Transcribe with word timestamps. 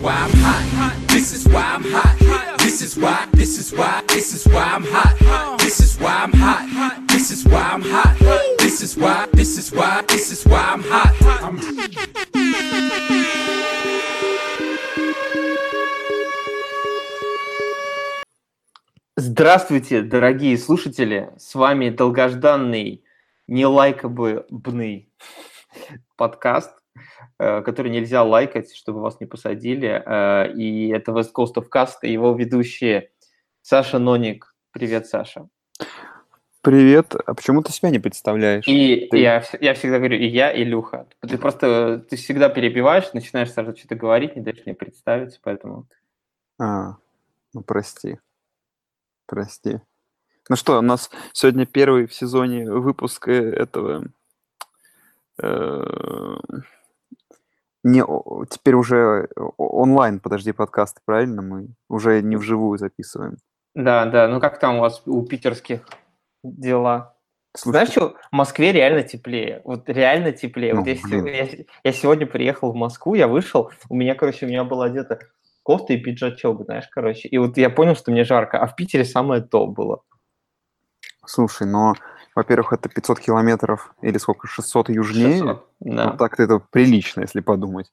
why 0.00 0.12
I'm 0.14 0.30
hot. 0.30 0.94
This 1.08 1.32
is 1.32 1.48
why 1.48 1.62
I'm 1.62 1.84
hot. 1.84 2.58
This 2.58 2.82
is 2.82 2.96
why. 2.96 3.26
This 3.32 3.58
is 3.58 3.72
why. 3.72 4.02
This 4.08 4.34
is 4.34 4.46
why 4.52 4.62
I'm 4.62 4.84
hot. 4.84 5.58
This 5.58 5.80
is 5.80 5.98
why 5.98 6.14
I'm 6.24 6.32
hot. 6.32 7.08
This 7.08 7.30
is 7.30 7.44
why 7.44 7.62
I'm 7.72 7.82
hot. 7.82 8.16
This 8.58 8.82
is 8.82 8.96
why. 8.96 9.26
This 9.32 9.58
is 9.58 9.72
why. 9.72 10.02
This 10.08 10.32
is 10.32 10.44
why 10.44 10.60
I'm 10.60 10.82
hot. 10.82 11.14
I'm 11.42 11.58
Здравствуйте, 19.20 20.02
дорогие 20.02 20.56
слушатели! 20.56 21.30
С 21.38 21.56
вами 21.56 21.90
долгожданный, 21.90 23.02
нелайкабный 23.48 25.08
подкаст, 26.16 26.70
э, 26.70 26.77
который 27.38 27.90
нельзя 27.90 28.22
лайкать, 28.22 28.74
чтобы 28.74 29.00
вас 29.00 29.20
не 29.20 29.26
посадили. 29.26 30.02
Э, 30.04 30.52
И 30.54 30.88
это 30.88 31.12
West 31.12 31.30
Coast 31.34 31.54
of 31.54 31.68
Cast 31.72 31.98
и 32.02 32.12
его 32.12 32.34
ведущие 32.34 33.10
Саша 33.62 33.98
Ноник. 33.98 34.54
Привет, 34.72 35.06
Саша. 35.06 35.48
Привет. 36.60 37.14
А 37.26 37.34
почему 37.34 37.62
ты 37.62 37.72
себя 37.72 37.90
не 37.90 38.00
представляешь? 38.00 38.66
И 38.66 39.06
Ты- 39.10 39.18
я, 39.18 39.44
я 39.60 39.74
всегда 39.74 39.98
говорю, 39.98 40.16
и 40.18 40.26
я, 40.26 40.52
Илюха. 40.52 41.06
Ты 41.20 41.38
просто 41.38 42.04
ты 42.10 42.16
всегда 42.16 42.48
перебиваешь, 42.48 43.12
начинаешь 43.14 43.52
сразу 43.52 43.76
что-то 43.76 43.94
говорить, 43.94 44.34
не 44.36 44.42
даешь 44.42 44.62
мне 44.66 44.74
представиться, 44.74 45.38
поэтому... 45.42 45.86
А, 46.58 46.96
ну 47.54 47.62
прости. 47.62 48.18
Прости. 49.26 49.80
Ну 50.48 50.56
что, 50.56 50.78
у 50.78 50.82
нас 50.82 51.10
сегодня 51.32 51.64
первый 51.66 52.06
в 52.06 52.14
сезоне 52.14 52.68
выпуск 52.70 53.28
э, 53.28 53.50
этого... 53.52 54.06
э, 55.40 56.36
Не, 57.88 58.04
теперь 58.50 58.74
уже 58.74 59.28
о- 59.36 59.52
онлайн, 59.82 60.20
подожди, 60.20 60.52
подкасты, 60.52 61.00
правильно? 61.06 61.40
Мы 61.40 61.68
уже 61.88 62.20
не 62.22 62.36
вживую 62.36 62.78
записываем. 62.78 63.36
Да, 63.74 64.04
да, 64.06 64.28
ну 64.28 64.40
как 64.40 64.58
там 64.58 64.76
у 64.76 64.80
вас 64.80 65.02
у 65.06 65.22
питерских 65.24 65.86
дела? 66.42 67.16
Слушай, 67.56 67.72
Знаешь 67.72 67.88
что, 67.90 68.14
в 68.30 68.36
Москве 68.36 68.72
реально 68.72 69.02
теплее. 69.02 69.62
Вот 69.64 69.88
реально 69.88 70.32
теплее. 70.32 70.74
вот 70.74 70.86
Ну, 70.86 70.92
я, 70.92 71.22
блин. 71.22 71.26
я 71.34 71.46
се- 71.46 71.66
я 71.82 71.92
сегодня 71.92 72.26
приехал 72.26 72.72
в 72.72 72.74
Москву, 72.76 73.14
я 73.14 73.26
вышел, 73.26 73.70
у 73.88 73.94
меня, 73.96 74.14
короче, 74.14 74.44
у 74.44 74.48
меня 74.50 74.64
была 74.64 74.86
одета 74.86 75.18
кофта 75.62 75.94
и 75.94 75.96
пиджачок, 75.98 76.64
знаешь, 76.64 76.88
короче. 76.88 77.26
И 77.28 77.38
вот 77.38 77.56
я 77.56 77.70
понял, 77.70 77.94
что 77.96 78.10
мне 78.10 78.24
жарко, 78.24 78.58
а 78.60 78.66
в 78.66 78.76
Питере 78.76 79.04
самое 79.04 79.40
то 79.42 79.66
было. 79.66 80.02
слушай, 81.24 81.66
но, 81.66 81.94
во-первых, 82.38 82.72
это 82.72 82.88
500 82.88 83.18
километров 83.18 83.92
или 84.00 84.16
сколько, 84.18 84.46
600 84.46 84.90
южнее. 84.90 85.38
600, 85.38 85.66
да. 85.80 86.04
Вот 86.10 86.18
так-то 86.18 86.44
это 86.44 86.60
прилично, 86.60 87.22
если 87.22 87.40
подумать. 87.40 87.90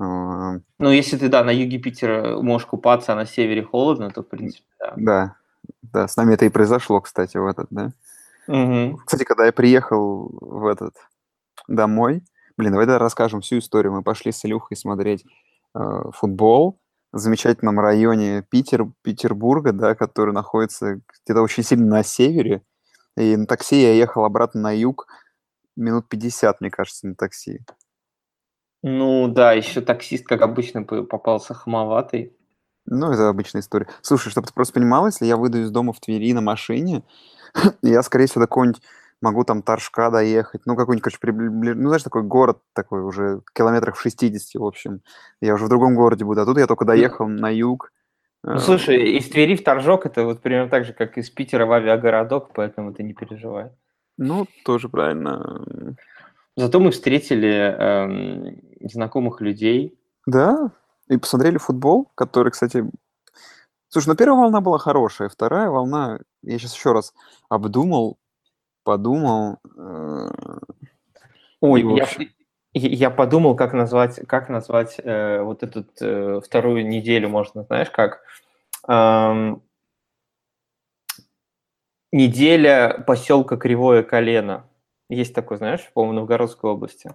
А, 0.00 0.56
Ну, 0.80 0.90
если 0.90 1.16
ты, 1.16 1.28
да, 1.28 1.44
на 1.44 1.50
юге 1.50 1.78
Питера 1.78 2.40
можешь 2.40 2.66
купаться, 2.66 3.12
а 3.12 3.16
на 3.16 3.24
севере 3.24 3.62
холодно, 3.62 4.10
то, 4.10 4.22
в 4.22 4.28
принципе, 4.28 4.66
да. 4.80 4.94
Да, 4.96 5.36
да, 5.92 6.08
с 6.08 6.16
нами 6.16 6.34
это 6.34 6.44
и 6.44 6.48
произошло, 6.48 7.00
кстати, 7.00 7.36
в 7.36 7.46
этот, 7.46 7.68
да. 7.70 7.92
Мгм. 8.48 8.96
Кстати, 8.96 9.22
когда 9.22 9.46
я 9.46 9.52
приехал 9.52 10.28
в 10.40 10.66
этот 10.66 10.96
домой, 11.68 12.24
блин, 12.56 12.72
давай 12.72 12.86
да, 12.86 12.98
расскажем 12.98 13.42
всю 13.42 13.58
историю. 13.58 13.92
Мы 13.92 14.02
пошли 14.02 14.32
с 14.32 14.44
Илюхой 14.44 14.76
смотреть 14.76 15.24
э, 15.76 16.02
футбол 16.12 16.80
в 17.12 17.18
замечательном 17.18 17.78
районе 17.78 18.44
Питер, 18.50 18.86
Петербурга, 19.02 19.72
да, 19.72 19.94
который 19.94 20.34
находится 20.34 21.00
где-то 21.24 21.42
очень 21.42 21.62
сильно 21.62 21.86
на 21.86 22.02
севере. 22.02 22.62
И 23.16 23.36
на 23.36 23.46
такси 23.46 23.80
я 23.80 23.92
ехал 23.94 24.24
обратно 24.24 24.60
на 24.60 24.76
юг 24.76 25.06
минут 25.76 26.08
50, 26.08 26.60
мне 26.60 26.70
кажется, 26.70 27.06
на 27.06 27.14
такси. 27.14 27.60
Ну, 28.82 29.28
да, 29.28 29.52
еще 29.52 29.80
таксист, 29.80 30.26
как 30.26 30.42
обычно, 30.42 30.84
попался 30.84 31.54
хамоватый. 31.54 32.36
Ну, 32.86 33.10
это 33.10 33.28
обычная 33.28 33.62
история. 33.62 33.88
Слушай, 34.02 34.30
чтобы 34.30 34.46
ты 34.46 34.52
просто 34.52 34.74
понимал, 34.74 35.06
если 35.06 35.24
я 35.24 35.36
выйду 35.36 35.58
из 35.62 35.70
дома 35.70 35.92
в 35.92 36.00
Твери 36.00 36.34
на 36.34 36.42
машине, 36.42 37.02
я, 37.82 38.02
скорее 38.02 38.26
всего, 38.26 38.42
до 38.42 38.46
какого-нибудь 38.46 38.82
могу 39.22 39.44
там 39.44 39.62
Торжка 39.62 40.10
доехать, 40.10 40.66
ну, 40.66 40.76
какой-нибудь, 40.76 41.02
короче, 41.02 41.18
прибли- 41.18 41.72
ну, 41.72 41.88
знаешь, 41.88 42.02
такой 42.02 42.24
город 42.24 42.58
такой 42.74 43.00
уже 43.02 43.40
километрах 43.54 43.96
в 43.96 44.00
60, 44.00 44.60
в 44.60 44.64
общем. 44.64 45.00
Я 45.40 45.54
уже 45.54 45.64
в 45.64 45.68
другом 45.70 45.94
городе 45.94 46.26
буду, 46.26 46.42
а 46.42 46.44
тут 46.44 46.58
я 46.58 46.66
только 46.66 46.84
доехал 46.84 47.26
на 47.26 47.48
юг. 47.48 47.90
Ну, 48.46 48.56
Э, 48.56 48.58
слушай, 48.58 49.16
из 49.16 49.28
Твери 49.30 49.56
в 49.56 49.64
Торжок 49.64 50.04
это 50.04 50.24
вот 50.24 50.42
примерно 50.42 50.68
так 50.68 50.84
же, 50.84 50.92
как 50.92 51.16
из 51.16 51.30
Питера 51.30 51.64
в 51.64 51.72
авиагородок, 51.72 52.52
поэтому 52.52 52.92
ты 52.92 53.02
не 53.02 53.14
переживай. 53.14 53.70
Ну, 54.18 54.46
тоже 54.66 54.90
правильно. 54.90 55.64
Зато 56.54 56.78
мы 56.78 56.90
встретили 56.90 57.48
эм, 57.48 58.60
знакомых 58.82 59.40
людей. 59.40 59.98
Да, 60.26 60.70
и 61.08 61.16
посмотрели 61.16 61.56
футбол, 61.56 62.12
который, 62.14 62.52
кстати... 62.52 62.84
Слушай, 63.88 64.08
ну, 64.08 64.14
первая 64.16 64.40
волна 64.40 64.60
была 64.60 64.78
хорошая, 64.78 65.28
вторая 65.30 65.70
волна, 65.70 66.20
я 66.42 66.58
сейчас 66.58 66.74
еще 66.74 66.92
раз 66.92 67.14
обдумал, 67.48 68.18
подумал, 68.82 69.58
э, 69.76 70.28
Ой, 71.60 71.96
я, 71.96 72.02
общем- 72.02 72.28
я- 72.74 73.10
подумал, 73.10 73.56
как 73.56 73.72
назвать, 73.72 74.20
как 74.26 74.48
назвать 74.48 75.00
э, 75.02 75.42
вот 75.42 75.62
эту 75.62 75.84
э, 76.00 76.40
вторую 76.44 76.86
неделю, 76.86 77.28
можно, 77.28 77.62
знаешь, 77.64 77.90
как 77.90 78.20
Эм, 78.86 79.62
неделя 82.12 83.02
поселка 83.06 83.56
Кривое 83.56 84.02
Колено. 84.02 84.64
Есть 85.08 85.34
такой, 85.34 85.56
знаешь, 85.58 85.90
по-моему, 85.94 86.12
в 86.12 86.16
Новгородской 86.20 86.70
области. 86.70 87.12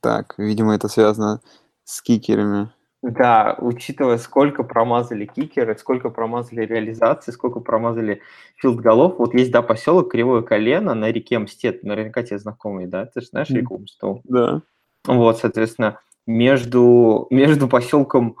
Так, 0.00 0.34
видимо, 0.38 0.74
это 0.74 0.88
связано 0.88 1.40
с 1.84 2.02
кикерами. 2.02 2.70
Да, 3.02 3.56
учитывая, 3.58 4.18
сколько 4.18 4.62
промазали 4.62 5.24
кикеры, 5.24 5.76
сколько 5.78 6.10
промазали 6.10 6.66
реализации, 6.66 7.32
сколько 7.32 7.60
промазали 7.60 8.20
филдголов, 8.56 9.18
вот 9.18 9.32
есть, 9.32 9.50
да, 9.50 9.62
поселок 9.62 10.10
Кривое 10.10 10.42
Колено 10.42 10.94
на 10.94 11.10
реке 11.10 11.38
Мстет, 11.38 11.82
наверняка 11.82 12.22
тебе 12.22 12.38
знакомый, 12.38 12.86
да, 12.86 13.06
ты 13.06 13.22
же 13.22 13.28
знаешь 13.28 13.48
реку 13.48 13.78
Мсту? 13.78 14.20
Да. 14.24 14.60
Вот, 15.06 15.38
соответственно, 15.38 16.00
между, 16.26 17.26
между 17.30 17.68
поселком 17.68 18.36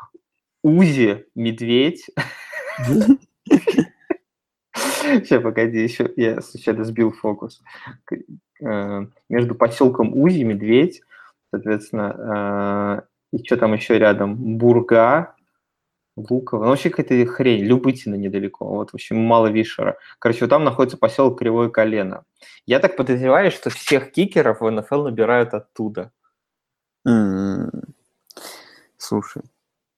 Узи, 0.62 1.26
Медведь, 1.34 2.06
сейчас, 5.02 5.42
погоди, 5.42 5.82
еще 5.82 6.12
я 6.16 6.40
случайно 6.40 6.84
сбил 6.84 7.12
фокус, 7.12 7.62
э, 8.62 9.06
между 9.28 9.54
поселком 9.54 10.14
Узи, 10.14 10.42
Медведь, 10.42 11.02
соответственно, 11.50 13.06
э, 13.32 13.38
и 13.38 13.44
что 13.44 13.56
там 13.56 13.72
еще 13.72 13.98
рядом, 13.98 14.36
Бурга, 14.58 15.34
Луково, 16.16 16.64
ну, 16.64 16.70
вообще 16.70 16.90
какая-то 16.90 17.30
хрень, 17.30 17.64
Любытина 17.64 18.16
недалеко, 18.16 18.66
вот, 18.66 18.90
в 18.90 18.94
общем, 18.94 19.16
мало 19.16 19.46
Вишера. 19.46 19.96
Короче, 20.18 20.40
вот 20.42 20.50
там 20.50 20.64
находится 20.64 20.98
поселок 20.98 21.38
Кривое 21.38 21.70
Колено. 21.70 22.24
Я 22.66 22.80
так 22.80 22.96
подозреваю, 22.96 23.50
что 23.50 23.70
всех 23.70 24.12
кикеров 24.12 24.60
в 24.60 24.70
НФЛ 24.70 25.04
набирают 25.04 25.54
оттуда. 25.54 26.12
М, 27.06 27.70
Слушай, 28.96 29.42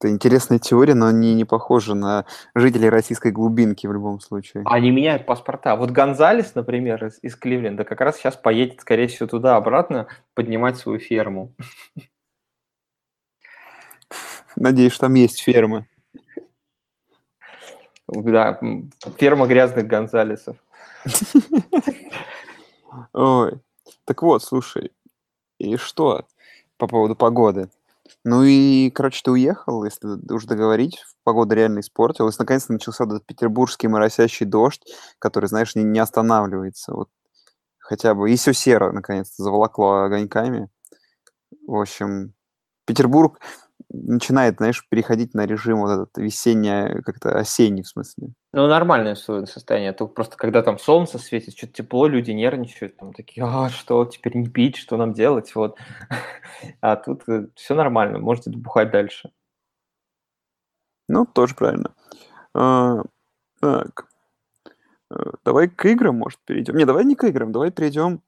это 0.00 0.10
интересная 0.10 0.58
теория, 0.58 0.94
но 0.94 1.10
не, 1.10 1.34
не 1.34 1.44
похожа 1.44 1.94
на 1.94 2.24
жителей 2.54 2.88
российской 2.88 3.32
глубинки 3.32 3.86
в 3.86 3.92
любом 3.92 4.20
случае. 4.20 4.62
Они 4.66 4.90
меняют 4.90 5.26
паспорта. 5.26 5.76
Вот 5.76 5.90
Гонзалес, 5.90 6.54
например, 6.54 7.04
из, 7.04 7.18
из 7.22 7.36
Кливленда, 7.36 7.84
как 7.84 8.00
раз 8.00 8.16
сейчас 8.16 8.36
поедет, 8.36 8.80
скорее 8.80 9.08
всего, 9.08 9.28
туда-обратно 9.28 10.06
поднимать 10.34 10.76
свою 10.76 10.98
ферму. 10.98 11.52
Надеюсь, 14.56 14.92
что 14.92 15.06
там 15.06 15.14
есть 15.14 15.42
фермы. 15.42 15.86
Да, 18.06 18.60
ферма 19.18 19.46
грязных 19.46 19.86
Гонзалесов. 19.86 20.56
Ой. 23.12 23.60
Так 24.04 24.22
вот, 24.22 24.42
слушай, 24.42 24.92
и 25.58 25.76
что 25.76 26.26
по 26.82 26.88
поводу 26.88 27.14
погоды? 27.14 27.70
Ну 28.24 28.42
и, 28.42 28.90
короче, 28.90 29.20
ты 29.22 29.30
уехал, 29.30 29.84
если 29.84 30.04
уж 30.32 30.46
договорить, 30.46 31.04
погода 31.22 31.54
реально 31.54 31.78
испортилась. 31.78 32.40
Наконец-то 32.40 32.72
начался 32.72 33.04
этот 33.04 33.24
петербургский 33.24 33.86
моросящий 33.86 34.46
дождь, 34.46 34.82
который, 35.20 35.46
знаешь, 35.46 35.76
не, 35.76 35.84
не 35.84 36.00
останавливается. 36.00 36.92
Вот 36.92 37.08
хотя 37.78 38.16
бы. 38.16 38.32
И 38.32 38.36
все 38.36 38.52
серо, 38.52 38.90
наконец-то, 38.90 39.44
заволокло 39.44 40.02
огоньками. 40.02 40.70
В 41.68 41.80
общем, 41.80 42.34
Петербург 42.84 43.38
начинает, 43.92 44.56
знаешь, 44.56 44.86
переходить 44.88 45.34
на 45.34 45.46
режим 45.46 45.80
вот 45.80 45.90
этот 45.90 46.18
весенний, 46.18 47.02
как-то 47.02 47.38
осенний, 47.38 47.82
в 47.82 47.88
смысле. 47.88 48.32
Ну, 48.52 48.66
нормальное 48.66 49.14
состояние. 49.14 49.92
Только 49.92 50.14
просто 50.14 50.36
когда 50.36 50.62
там 50.62 50.78
солнце 50.78 51.18
светит, 51.18 51.56
что-то 51.56 51.74
тепло, 51.74 52.06
люди 52.06 52.30
нервничают, 52.30 52.96
там 52.96 53.12
такие, 53.12 53.44
а 53.46 53.68
что, 53.68 54.04
теперь 54.04 54.36
не 54.36 54.48
пить, 54.48 54.76
что 54.76 54.96
нам 54.96 55.12
делать, 55.12 55.54
вот. 55.54 55.78
А 56.80 56.96
тут 56.96 57.24
все 57.54 57.74
нормально, 57.74 58.18
можете 58.18 58.50
бухать 58.50 58.90
дальше. 58.90 59.32
Ну, 61.08 61.26
тоже 61.26 61.54
правильно. 61.54 61.94
А, 62.54 63.02
так. 63.60 64.06
Э, 65.10 65.32
Давай 65.44 65.68
к 65.68 65.84
играм, 65.86 66.16
может, 66.16 66.38
перейдем. 66.44 66.76
Не, 66.76 66.84
давай 66.84 67.04
не 67.04 67.14
к 67.14 67.24
играм, 67.24 67.52
давай 67.52 67.70
перейдем. 67.70 68.22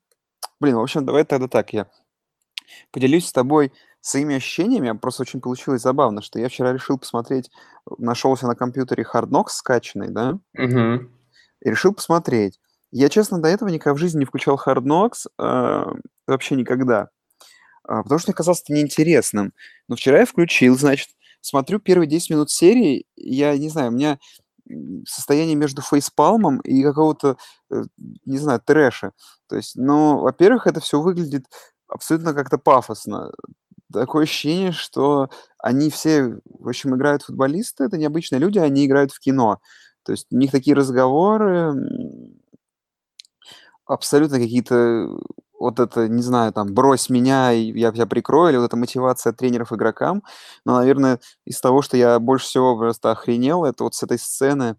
Блин, 0.60 0.76
в 0.76 0.80
общем, 0.80 1.04
давай 1.04 1.24
тогда 1.24 1.48
так. 1.48 1.72
Я 1.72 1.86
поделюсь 2.90 3.26
с 3.28 3.32
тобой 3.32 3.72
своими 4.00 4.36
ощущениями. 4.36 4.96
Просто 4.98 5.22
очень 5.22 5.40
получилось 5.40 5.82
забавно, 5.82 6.20
что 6.22 6.38
я 6.38 6.48
вчера 6.48 6.72
решил 6.72 6.98
посмотреть, 6.98 7.50
нашелся 7.98 8.46
на 8.46 8.54
компьютере 8.54 9.04
Hard 9.10 9.28
Knocks 9.28 9.50
скачанный, 9.50 10.08
да, 10.10 10.38
Мгм. 10.54 11.10
и 11.62 11.70
решил 11.70 11.94
посмотреть. 11.94 12.60
Я, 12.92 13.08
честно, 13.08 13.40
до 13.40 13.48
этого 13.48 13.68
никогда 13.70 13.94
в 13.94 13.98
жизни 13.98 14.20
не 14.20 14.24
включал 14.24 14.60
Hard 14.64 14.82
Knocks, 14.84 15.26
а, 15.38 15.94
вообще 16.26 16.54
никогда, 16.54 17.08
а, 17.84 18.02
потому 18.02 18.18
что 18.18 18.30
мне 18.30 18.36
казалось 18.36 18.62
это 18.62 18.72
неинтересным. 18.74 19.52
Но 19.88 19.96
вчера 19.96 20.20
я 20.20 20.26
включил, 20.26 20.76
значит, 20.78 21.08
смотрю 21.40 21.78
первые 21.80 22.08
10 22.08 22.30
минут 22.30 22.50
серии, 22.50 23.06
я 23.16 23.56
не 23.58 23.68
знаю, 23.70 23.88
у 23.90 23.94
меня 23.94 24.18
состояние 25.06 25.56
между 25.56 25.82
фейспалмом 25.82 26.60
и 26.60 26.82
какого-то, 26.82 27.36
э, 27.70 27.82
не 28.24 28.38
знаю, 28.38 28.60
трэша. 28.64 29.12
То 29.48 29.56
есть, 29.56 29.76
ну, 29.76 30.20
во-первых, 30.20 30.66
это 30.66 30.80
все 30.80 31.00
выглядит 31.00 31.44
абсолютно 31.88 32.34
как-то 32.34 32.58
пафосно. 32.58 33.32
Такое 33.92 34.24
ощущение, 34.24 34.72
что 34.72 35.30
они 35.58 35.90
все, 35.90 36.38
в 36.44 36.68
общем, 36.68 36.96
играют 36.96 37.22
футболисты, 37.22 37.84
это 37.84 37.96
необычные 37.98 38.40
люди, 38.40 38.58
они 38.58 38.86
играют 38.86 39.12
в 39.12 39.20
кино. 39.20 39.60
То 40.04 40.12
есть 40.12 40.26
у 40.32 40.36
них 40.36 40.50
такие 40.50 40.76
разговоры, 40.76 41.74
абсолютно 43.86 44.38
какие-то, 44.38 45.08
вот 45.58 45.80
это, 45.80 46.08
не 46.08 46.22
знаю, 46.22 46.52
там, 46.52 46.74
брось 46.74 47.08
меня, 47.08 47.50
я 47.50 47.92
тебя 47.92 48.06
прикрою, 48.06 48.50
или 48.50 48.56
вот 48.58 48.66
эта 48.66 48.76
мотивация 48.76 49.32
тренеров 49.32 49.72
игрокам. 49.72 50.22
Но, 50.64 50.76
наверное, 50.76 51.20
из 51.44 51.60
того, 51.60 51.82
что 51.82 51.96
я 51.96 52.18
больше 52.18 52.46
всего 52.46 52.76
просто 52.76 53.10
охренел, 53.12 53.64
это 53.64 53.84
вот 53.84 53.94
с 53.94 54.02
этой 54.02 54.18
сцены 54.18 54.76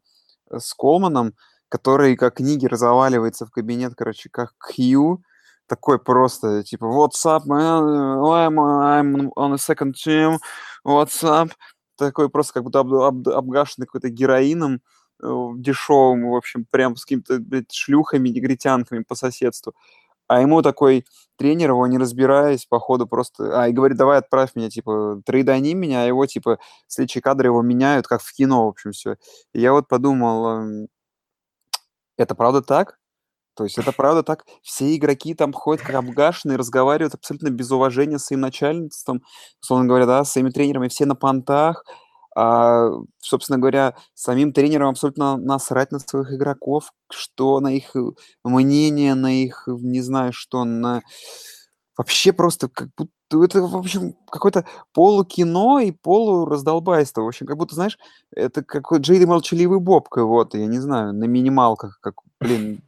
э, 0.52 0.60
с 0.60 0.74
Колманом, 0.74 1.34
который 1.70 2.16
как 2.16 2.36
книги 2.36 2.66
разваливается 2.66 3.46
в 3.46 3.52
кабинет, 3.52 3.94
короче, 3.96 4.30
как 4.30 4.54
Хью, 4.60 5.24
такой 5.68 6.00
просто, 6.00 6.64
типа, 6.64 6.86
what's 6.86 7.26
up, 7.26 7.46
man, 7.46 8.20
I'm, 8.20 8.58
I'm 8.60 9.32
on 9.36 9.54
a 9.54 9.58
second 9.58 9.96
team, 9.96 10.38
what's 10.86 11.24
up, 11.24 11.52
такой 11.98 12.30
просто 12.30 12.54
как 12.54 12.64
будто 12.64 12.80
об- 12.80 12.94
об- 12.94 13.30
обгашенный 13.30 13.88
какой-то 13.88 14.10
героином, 14.10 14.82
э, 15.24 15.50
дешевым, 15.58 16.30
в 16.30 16.36
общем, 16.36 16.66
прям 16.70 16.96
с 16.96 17.06
какими-то, 17.06 17.40
блядь, 17.40 17.72
шлюхами, 17.72 18.30
негритянками 18.30 19.04
по 19.04 19.16
соседству. 19.16 19.74
А 20.28 20.42
ему 20.42 20.62
такой 20.64 21.06
тренер, 21.38 21.70
его 21.72 21.86
не 21.88 21.98
разбираясь, 22.00 22.66
походу 22.66 23.08
просто... 23.08 23.62
А, 23.62 23.68
и 23.68 23.74
говорит, 23.74 23.98
давай 23.98 24.18
отправь 24.20 24.56
меня, 24.56 24.70
типа, 24.70 25.22
трейдани 25.26 25.74
меня, 25.76 26.04
а 26.04 26.08
его, 26.08 26.26
типа, 26.26 26.58
следующие 26.88 27.22
кадры 27.22 27.50
его 27.50 27.62
меняют, 27.62 28.08
как 28.08 28.22
в 28.22 28.34
кино, 28.34 28.66
в 28.66 28.70
общем, 28.70 28.92
все. 28.92 29.18
И 29.54 29.62
я 29.62 29.72
вот 29.72 29.88
подумал, 29.88 30.62
эм, 30.62 30.88
это 32.18 32.36
правда 32.36 32.62
так? 32.62 32.98
То 33.56 33.64
есть 33.64 33.78
это 33.78 33.92
правда 33.92 34.24
так? 34.24 34.46
Все 34.62 34.96
игроки 34.96 35.34
там 35.34 35.54
ходят 35.54 35.84
как 35.84 35.96
обгашенные, 35.96 36.58
разговаривают 36.58 37.14
абсолютно 37.14 37.50
без 37.50 37.72
уважения 37.72 38.20
с 38.20 38.26
своим 38.26 38.42
начальством, 38.42 39.24
условно 39.62 39.88
говоря, 39.88 40.06
да, 40.06 40.24
с 40.24 40.32
своими 40.32 40.50
тренерами, 40.50 40.90
все 40.90 41.06
на 41.06 41.16
понтах, 41.16 41.84
а, 42.38 42.90
собственно 43.20 43.58
говоря, 43.58 43.96
самим 44.14 44.52
тренерам 44.52 44.90
абсолютно 44.90 45.38
насрать 45.38 45.92
на 45.94 46.00
своих 46.00 46.34
игроков, 46.34 46.92
что 47.10 47.62
на 47.62 47.74
их 47.74 47.96
э, 47.96 48.02
мнение, 48.44 49.16
на 49.16 49.42
их, 49.42 49.64
не 49.68 50.02
знаю 50.02 50.34
что, 50.34 50.66
на... 50.66 51.02
Вообще 51.98 52.34
просто 52.34 52.68
как 52.68 52.90
будто 52.98 53.14
это, 53.32 53.62
в 53.62 53.76
общем, 53.76 54.16
какое-то 54.30 54.66
полукино 54.94 55.80
и 55.80 55.92
полураздолбайство. 55.92 57.22
В 57.22 57.28
общем, 57.28 57.48
как 57.48 57.58
будто, 57.58 57.76
знаешь, 57.76 57.98
это 58.36 58.64
какой 58.64 59.00
Джейд 59.00 59.24
и 59.24 59.26
молчаливый 59.26 59.80
Бобка, 59.80 60.24
вот, 60.24 60.54
я 60.56 60.68
не 60.68 60.80
знаю, 60.80 61.14
на 61.14 61.26
минималках, 61.26 62.00
как, 62.02 62.16
блин, 62.40 62.82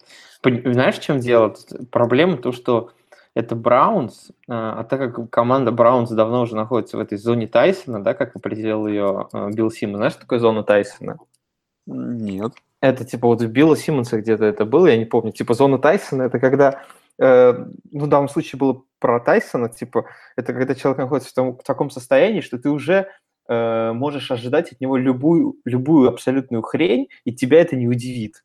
Знаешь, 0.43 0.95
в 0.95 1.03
чем 1.03 1.19
дело? 1.19 1.55
Проблема 1.91 2.37
то, 2.37 2.51
что 2.51 2.91
это 3.33 3.55
Браунс, 3.55 4.31
а 4.47 4.79
а 4.79 4.83
так 4.83 5.13
как 5.13 5.29
команда 5.29 5.71
Браунс 5.71 6.09
давно 6.09 6.41
уже 6.41 6.55
находится 6.55 6.97
в 6.97 6.99
этой 6.99 7.17
зоне 7.17 7.47
Тайсона, 7.47 8.03
да, 8.03 8.13
как 8.13 8.35
определил 8.35 8.87
ее 8.87 9.27
э, 9.31 9.51
Билл 9.51 9.71
Симмонс. 9.71 9.97
Знаешь, 9.97 10.13
что 10.13 10.21
такое 10.21 10.39
зона 10.39 10.63
Тайсона? 10.63 11.17
нет. 11.85 12.51
Это 12.81 13.05
типа 13.05 13.27
вот 13.27 13.41
у 13.41 13.47
Билла 13.47 13.77
Симмонса 13.77 14.19
где-то 14.19 14.43
это 14.43 14.65
было, 14.65 14.87
я 14.87 14.97
не 14.97 15.05
помню. 15.05 15.31
Типа 15.31 15.53
зона 15.53 15.77
Тайсона 15.77 16.23
это 16.23 16.39
когда, 16.39 16.81
э, 17.19 17.65
ну 17.91 18.05
в 18.05 18.07
данном 18.07 18.29
случае 18.29 18.59
было 18.59 18.83
про 18.99 19.19
Тайсона, 19.19 19.69
типа 19.69 20.05
это 20.35 20.53
когда 20.53 20.75
человек 20.75 20.99
находится 20.99 21.31
в, 21.31 21.33
том- 21.33 21.57
в 21.57 21.63
таком 21.63 21.89
состоянии, 21.89 22.41
что 22.41 22.57
ты 22.57 22.69
уже 22.69 23.09
э, 23.47 23.91
можешь 23.93 24.31
ожидать 24.31 24.71
от 24.71 24.81
него 24.81 24.97
любую, 24.97 25.55
любую 25.65 26.09
абсолютную 26.09 26.63
хрень, 26.63 27.07
и 27.23 27.33
тебя 27.33 27.61
это 27.61 27.75
не 27.75 27.87
удивит. 27.87 28.43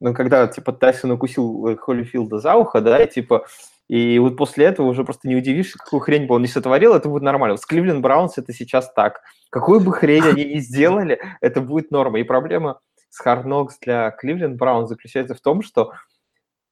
Ну, 0.00 0.14
когда, 0.14 0.48
типа, 0.48 0.72
Тайсон 0.72 1.12
укусил 1.12 1.68
э, 1.68 1.76
Холлифилда 1.76 2.38
за 2.38 2.56
ухо, 2.56 2.80
да, 2.80 3.02
и, 3.02 3.08
типа, 3.08 3.46
и 3.88 4.18
вот 4.18 4.36
после 4.36 4.66
этого 4.66 4.88
уже 4.88 5.04
просто 5.04 5.28
не 5.28 5.36
удивишься, 5.36 5.78
какую 5.78 6.00
хрень 6.00 6.26
бы 6.26 6.34
он 6.34 6.42
не 6.42 6.48
сотворил, 6.48 6.94
это 6.94 7.08
будет 7.08 7.22
нормально. 7.22 7.56
С 7.56 7.66
Кливленд 7.66 8.00
Браунс 8.00 8.38
это 8.38 8.52
сейчас 8.52 8.92
так. 8.92 9.20
Какую 9.50 9.80
бы 9.80 9.92
хрень 9.92 10.24
они 10.24 10.44
ни 10.44 10.58
сделали, 10.60 11.20
это 11.40 11.60
будет 11.60 11.90
норма. 11.90 12.18
И 12.18 12.24
проблема 12.24 12.80
с 13.10 13.24
Knocks 13.24 13.74
для 13.82 14.10
Кливленд 14.10 14.56
Браун 14.56 14.86
заключается 14.86 15.34
в 15.34 15.40
том, 15.40 15.62
что 15.62 15.92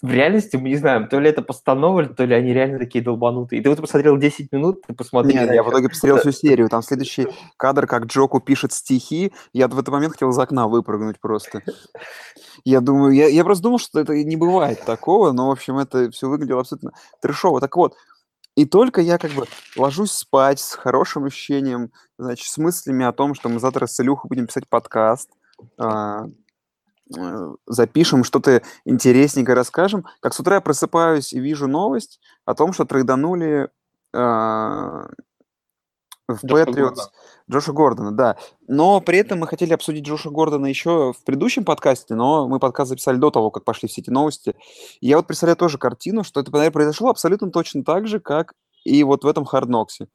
в 0.03 0.11
реальности 0.11 0.57
мы 0.57 0.71
не 0.71 0.77
знаем, 0.77 1.09
то 1.09 1.19
ли 1.21 1.29
это 1.29 1.43
постанова, 1.43 2.07
то 2.07 2.25
ли 2.25 2.35
они 2.35 2.55
реально 2.55 2.79
такие 2.79 3.05
долбанутые. 3.05 3.61
И 3.61 3.63
ты 3.63 3.69
вот 3.69 3.81
посмотрел 3.81 4.17
10 4.17 4.51
минут, 4.51 4.83
ты 4.87 4.95
посмотри. 4.95 5.35
Нет, 5.35 5.53
я 5.53 5.63
в 5.63 5.71
итоге 5.71 5.91
посмотрел 5.91 6.19
всю 6.19 6.33
серию. 6.33 6.69
Там 6.69 6.83
следующий 6.83 7.29
кадр, 7.59 7.87
как 7.87 8.07
Джоку 8.07 8.41
пишет 8.41 8.73
стихи. 8.73 9.33
Я 9.53 9.69
в 9.69 9.79
этот 9.79 9.89
момент 9.89 10.15
хотел 10.15 10.31
из 10.31 10.39
окна 10.39 10.69
выпрыгнуть 10.69 11.21
просто. 11.21 11.63
Я 12.65 12.81
думаю, 12.81 13.13
я, 13.13 13.29
я 13.29 13.45
просто 13.45 13.65
думал, 13.65 13.79
что 13.79 14.01
это 14.01 14.15
не 14.15 14.37
бывает 14.37 14.81
такого, 14.85 15.33
но, 15.33 15.49
в 15.49 15.53
общем, 15.53 15.79
это 15.79 16.11
все 16.11 16.29
выглядело 16.29 16.61
абсолютно 16.61 16.93
трешово. 17.21 17.61
Так 17.61 17.77
вот, 17.77 17.95
и 18.57 18.65
только 18.65 19.01
я 19.01 19.19
как 19.19 19.33
бы 19.33 19.45
ложусь 19.77 20.13
спать 20.13 20.61
с 20.61 20.75
хорошим 20.75 21.25
ощущением, 21.25 21.91
значит, 22.19 22.47
с 22.47 22.59
мыслями 22.59 23.05
о 23.05 23.13
том, 23.13 23.35
что 23.35 23.49
мы 23.49 23.61
завтра 23.61 23.87
с 23.87 24.01
Илюхой 24.01 24.29
будем 24.29 24.47
писать 24.47 24.69
подкаст, 24.69 25.31
а, 25.79 26.25
запишем, 27.67 28.25
что-то 28.25 28.63
интересненькое 28.85 29.57
расскажем. 29.57 30.07
Как 30.21 30.35
с 30.35 30.41
утра 30.41 30.57
я 30.57 30.61
просыпаюсь 30.61 31.33
и 31.33 31.41
вижу 31.41 31.67
новость 31.67 32.21
о 32.45 32.55
том, 32.55 32.73
что 32.73 32.85
трейданули 32.85 33.69
а, 34.15 35.09
в 36.29 36.45
Джоша 36.45 36.65
Patriots 36.65 36.75
Гордона. 36.75 37.11
Джоша 37.51 37.73
Гордона, 37.73 38.13
да. 38.13 38.37
Но 38.69 39.01
при 39.01 39.19
этом 39.19 39.41
мы 39.41 39.47
хотели 39.47 39.73
обсудить 39.73 40.07
Джоша 40.07 40.31
Гордона 40.31 40.67
еще 40.67 41.13
в 41.13 41.25
предыдущем 41.25 41.65
подкасте, 41.65 42.15
но 42.15 42.47
мы 42.49 42.59
подкаст 42.61 42.91
записали 42.91 43.17
до 43.17 43.31
того, 43.31 43.51
как 43.51 43.65
пошли 43.65 43.89
все 43.89 44.01
эти 44.01 44.11
новости. 44.11 44.55
И 45.01 45.09
я 45.09 45.17
вот 45.17 45.27
представляю 45.27 45.57
тоже 45.57 45.79
картину, 45.79 46.25
что 46.25 46.41
это, 46.41 46.51
наверное, 46.53 46.73
произошло 46.73 47.11
абсолютно 47.11 47.51
точно 47.51 47.85
так 47.85 48.07
же, 48.07 48.21
как 48.21 48.55
и 48.85 49.03
вот 49.05 49.25
в 49.25 49.27
этом 49.27 49.45
Хардноксе. 49.45 50.09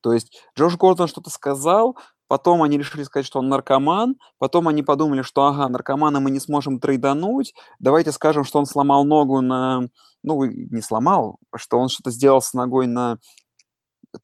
То 0.00 0.12
есть 0.12 0.42
Джош 0.58 0.76
Гордон 0.76 1.08
что-то 1.08 1.30
сказал, 1.30 1.96
потом 2.28 2.62
они 2.62 2.78
решили 2.78 3.02
сказать, 3.02 3.26
что 3.26 3.38
он 3.38 3.48
наркоман, 3.48 4.16
потом 4.38 4.68
они 4.68 4.82
подумали, 4.82 5.22
что 5.22 5.46
ага, 5.46 5.68
наркомана 5.68 6.20
мы 6.20 6.30
не 6.30 6.40
сможем 6.40 6.80
трейдануть, 6.80 7.54
давайте 7.78 8.12
скажем, 8.12 8.44
что 8.44 8.58
он 8.58 8.66
сломал 8.66 9.04
ногу 9.04 9.40
на... 9.40 9.88
Ну, 10.22 10.44
не 10.44 10.80
сломал, 10.80 11.38
что 11.54 11.78
он 11.78 11.88
что-то 11.88 12.10
сделал 12.10 12.40
с 12.40 12.54
ногой 12.54 12.86
на 12.86 13.18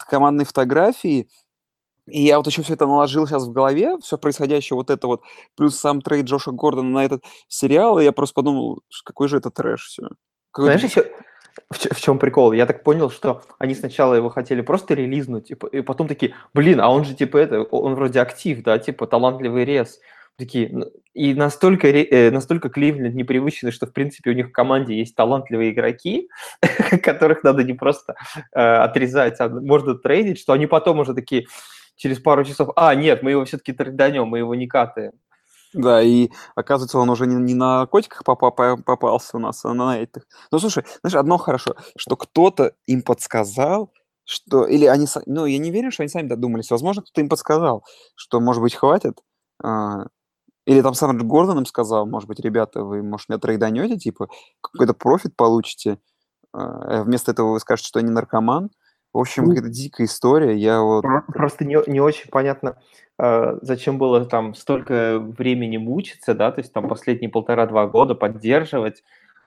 командной 0.09 0.47
фотографии, 0.47 1.29
и 2.07 2.23
я 2.23 2.39
вот 2.39 2.47
еще 2.47 2.63
все 2.63 2.75
это 2.75 2.87
наложил 2.87 3.27
сейчас 3.27 3.47
в 3.47 3.53
голове, 3.53 3.99
все 3.99 4.19
происходящее, 4.19 4.77
вот 4.77 4.91
это 4.91 5.07
вот, 5.07 5.23
плюс 5.57 5.77
сам 5.77 6.01
трейд 6.01 6.27
Джоша 6.27 6.51
Гордона 6.51 6.89
на 6.89 7.05
этот 7.05 7.25
сериал, 7.49 7.99
и 7.99 8.05
я 8.05 8.13
просто 8.13 8.35
подумал, 8.35 8.83
какой 9.05 9.29
же 9.29 9.37
это 9.37 9.51
трэш 9.51 9.87
все. 9.87 10.09
Знаешь, 10.57 10.83
еще 10.83 11.11
в, 11.71 12.01
чем 12.01 12.19
прикол? 12.19 12.53
Я 12.53 12.67
так 12.67 12.83
понял, 12.83 13.11
что 13.11 13.43
они 13.59 13.75
сначала 13.75 14.15
его 14.15 14.29
хотели 14.29 14.61
просто 14.61 14.95
релизнуть, 14.95 15.51
и, 15.51 15.57
и 15.73 15.83
потом 15.83 16.09
такие, 16.09 16.35
блин, 16.55 16.81
а 16.81 16.91
он 16.91 17.05
же 17.05 17.15
типа 17.15 17.37
это, 17.37 17.63
он 17.63 17.95
вроде 17.95 18.21
актив, 18.21 18.63
да, 18.63 18.79
типа 18.79 19.07
талантливый 19.07 19.65
рез. 19.65 20.01
Такие, 20.37 20.71
ну, 20.73 20.87
и 21.13 21.35
настолько, 21.35 21.89
э, 21.89 22.31
настолько 22.31 22.71
Кливленд 22.71 23.15
непривычный, 23.15 23.73
что, 23.73 23.87
в 23.87 23.93
принципе, 23.93 24.31
у 24.31 24.33
них 24.33 24.49
в 24.49 24.53
команде 24.53 24.97
есть 24.97 25.15
талантливые 25.15 25.73
игроки, 25.73 26.29
которых 27.03 27.45
надо 27.45 27.63
не 27.63 27.75
просто 27.75 28.15
э, 28.53 28.61
отрезать, 28.61 29.39
а 29.41 29.49
можно 29.49 29.95
трейдить, 29.95 30.39
что 30.39 30.55
они 30.55 30.67
потом 30.67 31.01
уже 31.01 31.15
такие 31.15 31.47
через 31.97 32.19
пару 32.19 32.45
часов, 32.45 32.71
а, 32.77 32.95
нет, 32.95 33.23
мы 33.23 33.33
его 33.33 33.45
все-таки 33.45 33.73
трейданем, 33.73 34.27
мы 34.27 34.39
его 34.39 34.55
не 34.55 34.67
катаем. 34.67 35.13
Да, 35.73 36.03
и 36.03 36.31
оказывается, 36.57 36.99
он 36.99 37.11
уже 37.11 37.27
не, 37.27 37.37
не 37.37 37.55
на 37.55 37.87
котиках 37.87 38.25
попа- 38.25 38.51
по- 38.51 38.77
попался 38.77 39.37
у 39.37 39.41
нас, 39.41 39.65
а 39.65 39.73
на 39.73 39.99
этих. 40.01 40.23
Ну, 40.51 40.59
слушай, 40.59 40.85
знаешь, 41.03 41.15
одно 41.15 41.39
хорошо, 41.39 41.77
что 41.97 42.17
кто-то 42.17 42.75
им 42.87 43.03
подсказал, 43.03 43.93
что... 44.25 44.67
Или 44.67 44.87
они... 44.87 45.07
Ну, 45.27 45.47
я 45.47 45.59
не 45.59 45.71
верю, 45.71 45.93
что 45.93 46.03
они 46.03 46.11
сами 46.11 46.27
додумались. 46.29 46.71
Возможно, 46.73 47.03
кто-то 47.03 47.21
им 47.21 47.29
подсказал, 47.29 47.85
что, 48.17 48.41
может 48.41 48.63
быть, 48.63 48.75
хватит. 48.75 49.19
а, 49.63 50.07
Или 50.67 50.83
там 50.83 50.95
сам 50.95 51.19
Гордон 51.29 51.59
им 51.61 51.67
сказал, 51.67 52.07
может 52.07 52.29
быть, 52.29 52.41
ребята, 52.41 52.83
вы, 52.85 53.03
может, 53.03 53.29
меня 53.29 53.39
трейданете, 53.41 53.99
типа, 53.99 54.29
какой-то 54.63 54.95
профит 54.95 55.37
получите. 55.37 55.99
а, 56.53 57.05
Вместо 57.05 57.33
этого 57.33 57.53
вы 57.53 57.61
скажете, 57.61 57.89
что 57.89 58.01
они 58.01 58.11
наркоман. 58.11 58.71
В 59.13 59.19
общем, 59.19 59.45
Ну, 59.45 59.51
какая-то 59.51 59.71
дикая 59.71 60.05
история. 60.05 60.57
Я 60.57 60.83
вот... 60.83 61.03
Про- 61.03 61.25
Просто 61.33 61.65
не, 61.65 61.77
не 61.91 62.01
очень 62.01 62.31
понятно, 62.31 62.77
э, 63.19 63.59
зачем 63.63 63.99
было 63.99 64.25
там 64.25 64.55
столько 64.55 65.19
времени 65.19 65.79
мучиться, 65.79 66.35
да, 66.35 66.53
то 66.53 66.61
есть 66.61 66.73
там 66.73 66.89
последние 66.89 67.31
полтора-два 67.31 67.87
года 67.87 68.15
поддерживать. 68.15 69.03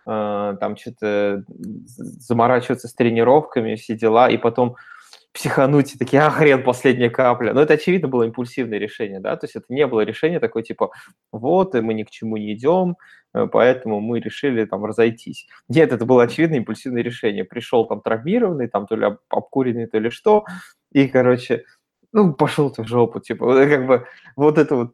э, 0.05 0.57
там 0.59 0.75
что-то 0.75 1.45
заморачиваться 1.47 2.89
с 2.89 2.93
тренировками, 2.93 3.75
все 3.75 3.95
дела, 3.95 4.29
и 4.29 4.37
потом 4.37 4.75
психануть 5.33 5.95
и 5.95 5.97
такие, 5.97 6.21
а 6.21 6.29
хрен, 6.29 6.63
последняя 6.63 7.09
капля. 7.09 7.53
Но 7.53 7.61
это, 7.61 7.73
очевидно, 7.73 8.07
было 8.07 8.23
импульсивное 8.23 8.77
решение, 8.77 9.19
да, 9.19 9.35
то 9.35 9.45
есть 9.45 9.55
это 9.55 9.65
не 9.69 9.87
было 9.87 10.01
решение 10.01 10.39
такое, 10.39 10.63
типа, 10.63 10.91
вот, 11.31 11.75
и 11.75 11.81
мы 11.81 11.95
ни 11.95 12.03
к 12.03 12.11
чему 12.11 12.37
не 12.37 12.53
идем, 12.53 12.97
э, 13.33 13.47
поэтому 13.51 13.99
мы 13.99 14.19
решили 14.19 14.65
там 14.65 14.85
разойтись. 14.85 15.47
Нет, 15.67 15.91
это 15.91 16.05
было 16.05 16.23
очевидно 16.23 16.55
импульсивное 16.55 17.01
решение. 17.01 17.43
Пришел 17.45 17.85
там 17.87 18.01
травмированный, 18.01 18.67
там 18.67 18.85
то 18.85 18.95
ли 18.95 19.07
обкуренный, 19.29 19.87
то 19.87 19.97
ли 19.97 20.11
что, 20.11 20.45
и, 20.91 21.07
короче, 21.07 21.63
ну, 22.11 22.33
пошел 22.33 22.69
ты 22.69 22.83
в 22.83 22.87
жопу, 22.87 23.19
типа, 23.19 23.65
как 23.67 23.87
бы, 23.87 24.07
вот 24.35 24.59
это 24.59 24.75
вот, 24.75 24.93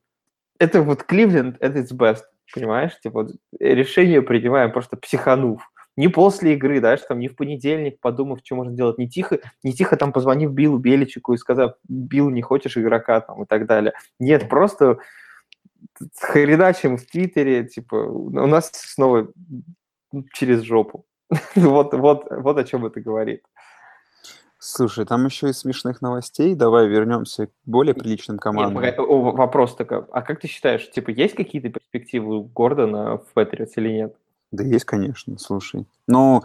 это 0.57 0.81
вот 0.81 1.03
Кливленд, 1.03 1.57
это 1.59 1.79
its 1.79 1.93
best, 1.93 2.23
понимаешь? 2.53 2.97
Типа, 3.01 3.23
вот, 3.23 3.35
решение 3.59 4.21
принимаем 4.21 4.71
просто 4.71 4.95
психанув 4.95 5.69
не 5.99 6.07
после 6.07 6.53
игры, 6.53 6.79
да, 6.79 6.95
что 6.95 7.09
там 7.09 7.19
не 7.19 7.27
в 7.27 7.35
понедельник, 7.35 7.99
подумав, 7.99 8.39
что 8.41 8.55
можно 8.55 8.71
делать, 8.71 8.97
не 8.97 9.09
тихо, 9.09 9.39
не 9.63 9.73
тихо 9.73 9.97
там 9.97 10.13
позвонив 10.13 10.53
Биллу 10.53 10.77
Беличику 10.77 11.33
и 11.33 11.37
сказав, 11.37 11.73
Билл, 11.89 12.29
не 12.29 12.41
хочешь 12.41 12.77
игрока 12.77 13.19
там 13.19 13.43
и 13.43 13.45
так 13.45 13.65
далее. 13.65 13.91
Нет, 14.17 14.47
просто 14.47 14.99
хреначим 16.21 16.95
в 16.95 17.05
Твиттере, 17.05 17.65
типа, 17.65 17.95
у 17.95 18.47
нас 18.47 18.71
снова 18.73 19.27
через 20.31 20.61
жопу. 20.61 21.05
вот, 21.55 21.93
вот, 21.93 22.27
вот 22.29 22.57
о 22.57 22.63
чем 22.63 22.85
это 22.85 23.01
говорит. 23.01 23.43
Слушай, 24.57 25.05
там 25.05 25.25
еще 25.25 25.49
и 25.49 25.53
смешных 25.53 26.01
новостей. 26.01 26.55
Давай 26.55 26.87
вернемся 26.87 27.47
к 27.47 27.51
более 27.65 27.93
приличным 27.93 28.39
командам. 28.39 28.83
Нет, 28.83 28.95
вопрос 28.97 29.75
такой. 29.75 30.05
А 30.13 30.21
как 30.21 30.39
ты 30.39 30.47
считаешь, 30.47 30.89
типа, 30.89 31.09
есть 31.09 31.35
какие-то 31.35 31.67
перспективы 31.67 32.37
у 32.37 32.43
Гордона 32.43 33.17
в 33.17 33.33
Патриотс 33.33 33.75
или 33.75 33.89
нет? 33.89 34.15
Да 34.51 34.63
есть, 34.63 34.85
конечно, 34.85 35.37
слушай. 35.37 35.87
Ну, 36.07 36.43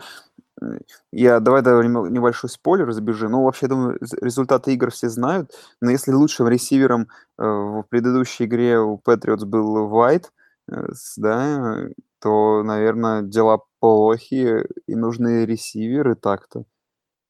я 1.11 1.41
давай 1.41 1.63
давай 1.63 1.89
небольшой 1.89 2.51
спойлер 2.51 2.93
забежи. 2.93 3.29
Ну, 3.29 3.45
вообще, 3.45 3.67
думаю, 3.67 3.99
результаты 4.21 4.73
игр 4.75 4.91
все 4.91 5.09
знают. 5.09 5.53
Но 5.81 5.91
если 5.91 6.13
лучшим 6.13 6.49
ресивером 6.49 7.09
э, 7.39 7.43
в 7.45 7.85
предыдущей 7.89 8.45
игре 8.45 8.79
у 8.79 8.99
Патриотс 8.99 9.45
был 9.45 9.89
Вайт, 9.89 10.33
э, 10.71 10.87
да, 11.17 11.89
то, 12.21 12.63
наверное, 12.63 13.23
дела 13.23 13.61
плохи 13.81 14.65
и 14.87 14.95
нужны 14.95 15.45
ресиверы 15.45 16.15
так-то. 16.15 16.65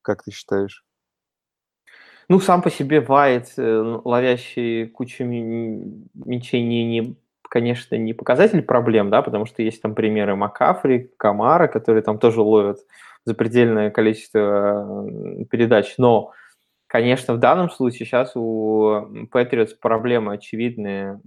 Как 0.02 0.23
ты 0.23 0.31
считаешь? 0.31 0.85
Ну, 2.28 2.40
сам 2.40 2.62
по 2.62 2.71
себе 2.71 3.00
Вайт, 3.00 3.52
э, 3.57 4.00
ловящий 4.04 4.87
кучу 4.87 5.25
мячей, 5.25 6.62
не, 6.62 6.85
не 6.85 7.16
конечно, 7.55 7.95
не 7.95 8.15
показатель 8.15 8.63
проблем, 8.63 9.11
да, 9.11 9.23
потому 9.23 9.47
что 9.47 9.63
есть 9.63 9.81
там 9.81 9.95
примеры 9.95 10.35
Макафри, 10.35 11.13
Камара, 11.17 11.69
которые 11.69 12.03
там 12.03 12.19
тоже 12.19 12.41
ловят 12.41 12.81
запредельное 13.25 13.93
количество 13.93 15.09
передач, 15.49 15.95
но, 15.97 16.33
конечно, 16.89 17.33
в 17.33 17.39
данном 17.39 17.71
случае 17.71 18.07
сейчас 18.07 18.33
у 18.35 19.29
Patriots 19.33 19.71
проблемы 19.81 20.35
очевидные 20.35 21.21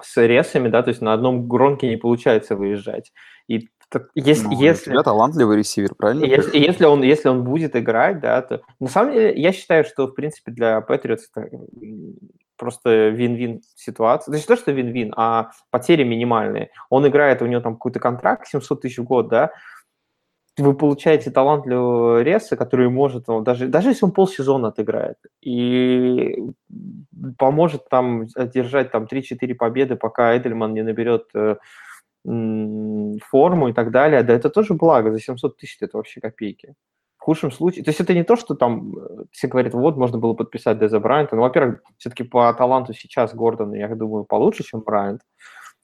с 0.00 0.16
ресами, 0.24 0.68
да, 0.68 0.84
то 0.84 0.90
есть 0.90 1.02
на 1.02 1.14
одном 1.14 1.48
гронке 1.48 1.88
не 1.88 1.96
получается 1.96 2.54
выезжать. 2.54 3.12
И 3.48 3.68
так, 3.88 4.08
если, 4.14 4.46
ну, 4.46 4.60
если, 4.60 4.96
у 4.96 5.02
талантливый 5.02 5.58
ресивер, 5.58 5.96
правильно? 5.96 6.26
Если, 6.26 6.58
если, 6.58 6.84
он, 6.84 7.02
если 7.02 7.28
он 7.28 7.42
будет 7.42 7.74
играть, 7.74 8.20
да, 8.20 8.40
то... 8.40 8.62
На 8.78 8.88
самом 8.88 9.14
деле, 9.14 9.34
я 9.34 9.50
считаю, 9.50 9.84
что, 9.84 10.06
в 10.06 10.12
принципе, 10.12 10.52
для 10.52 10.78
Patriots 10.78 11.22
это 11.34 11.48
просто 12.56 13.08
вин-вин 13.08 13.62
ситуация. 13.76 14.32
То 14.32 14.36
есть 14.36 14.48
не 14.48 14.56
то, 14.56 14.60
что 14.60 14.72
вин-вин, 14.72 15.12
а 15.16 15.50
потери 15.70 16.04
минимальные. 16.04 16.70
Он 16.90 17.06
играет, 17.06 17.42
у 17.42 17.46
него 17.46 17.60
там 17.60 17.74
какой-то 17.74 18.00
контракт 18.00 18.46
700 18.46 18.82
тысяч 18.82 18.98
в 18.98 19.04
год, 19.04 19.28
да, 19.28 19.50
вы 20.56 20.74
получаете 20.74 21.30
талантливого 21.30 22.22
Реса, 22.22 22.56
который 22.56 22.88
может, 22.88 23.26
ну, 23.26 23.40
даже, 23.40 23.66
даже 23.66 23.88
если 23.88 24.04
он 24.04 24.12
полсезона 24.12 24.68
отыграет, 24.68 25.16
и 25.40 26.36
поможет 27.38 27.88
там 27.88 28.26
одержать 28.36 28.92
там 28.92 29.04
3-4 29.04 29.54
победы, 29.54 29.96
пока 29.96 30.36
Эдельман 30.36 30.72
не 30.74 30.82
наберет 30.82 31.24
э, 31.34 31.56
форму 32.24 33.68
и 33.68 33.72
так 33.72 33.90
далее, 33.90 34.22
да 34.22 34.32
это 34.32 34.48
тоже 34.48 34.74
благо, 34.74 35.12
за 35.12 35.20
700 35.20 35.56
тысяч 35.56 35.78
это 35.80 35.96
вообще 35.96 36.20
копейки. 36.20 36.74
В 37.24 37.26
худшем 37.26 37.50
случае, 37.50 37.84
то 37.84 37.88
есть 37.88 38.00
это 38.02 38.12
не 38.12 38.22
то, 38.22 38.36
что 38.36 38.54
там 38.54 38.98
э, 38.98 39.24
все 39.30 39.48
говорят, 39.48 39.72
вот, 39.72 39.96
можно 39.96 40.18
было 40.18 40.34
подписать 40.34 40.78
Деза 40.78 41.00
Брайанта, 41.00 41.36
но, 41.36 41.40
во-первых, 41.40 41.80
все-таки 41.96 42.22
по 42.22 42.52
таланту 42.52 42.92
сейчас 42.92 43.34
Гордон, 43.34 43.72
я 43.72 43.88
думаю, 43.94 44.24
получше, 44.24 44.62
чем 44.62 44.80
Брайант, 44.80 45.22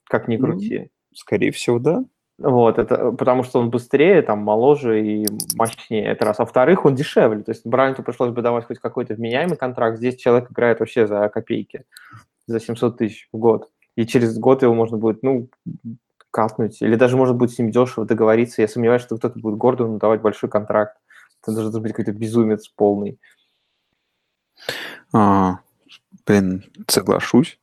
как 0.03 0.27
ни 0.27 0.37
ну, 0.37 0.45
крути. 0.45 0.79
Ну, 0.79 0.87
скорее 1.15 1.51
всего, 1.51 1.79
да. 1.79 2.05
Вот, 2.37 2.77
это 2.77 3.11
потому 3.13 3.41
что 3.41 3.59
он 3.59 3.71
быстрее, 3.71 4.21
там, 4.21 4.37
моложе 4.37 5.03
и 5.03 5.25
мощнее, 5.55 6.05
это 6.11 6.25
раз. 6.25 6.39
А 6.39 6.43
во-вторых, 6.43 6.85
он 6.85 6.93
дешевле, 6.93 7.41
то 7.41 7.53
есть 7.53 7.65
Брайанту 7.65 8.03
пришлось 8.03 8.29
бы 8.29 8.43
давать 8.43 8.65
хоть 8.65 8.77
какой-то 8.77 9.15
вменяемый 9.15 9.57
контракт, 9.57 9.97
здесь 9.97 10.17
человек 10.17 10.51
играет 10.51 10.79
вообще 10.79 11.07
за 11.07 11.27
копейки, 11.29 11.85
за 12.45 12.59
700 12.59 12.99
тысяч 12.99 13.29
в 13.33 13.37
год. 13.39 13.67
И 13.95 14.05
через 14.05 14.37
год 14.37 14.61
его 14.61 14.75
можно 14.75 14.97
будет, 14.97 15.23
ну, 15.23 15.49
катнуть, 16.29 16.83
или 16.83 16.95
даже, 16.95 17.17
может 17.17 17.35
быть, 17.35 17.51
с 17.51 17.57
ним 17.57 17.71
дешево 17.71 18.05
договориться. 18.05 18.61
Я 18.61 18.67
сомневаюсь, 18.67 19.01
что 19.01 19.17
кто-то 19.17 19.39
будет 19.39 19.57
Гордону 19.57 19.97
давать 19.97 20.21
большой 20.21 20.47
контракт. 20.47 20.97
Это 21.41 21.53
должен 21.53 21.81
быть 21.81 21.91
какой-то 21.91 22.11
безумец 22.11 22.67
полный. 22.67 23.19
А, 25.13 25.59
блин, 26.25 26.63
соглашусь. 26.87 27.59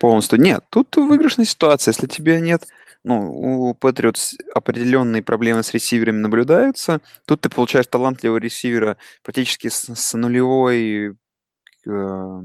Полностью. 0.00 0.40
Нет, 0.40 0.64
тут 0.70 0.96
выигрышная 0.96 1.44
ситуация. 1.44 1.92
Если 1.92 2.06
тебе 2.06 2.40
нет, 2.40 2.66
ну, 3.04 3.30
у 3.30 3.74
Patriots 3.74 4.34
определенные 4.54 5.22
проблемы 5.22 5.62
с 5.62 5.74
ресиверами 5.74 6.18
наблюдаются. 6.18 7.00
Тут 7.26 7.42
ты 7.42 7.50
получаешь 7.50 7.86
талантливого 7.86 8.38
ресивера 8.38 8.96
практически 9.22 9.68
с, 9.68 9.94
с 9.94 10.14
нулевой 10.14 11.16
э, 11.86 12.42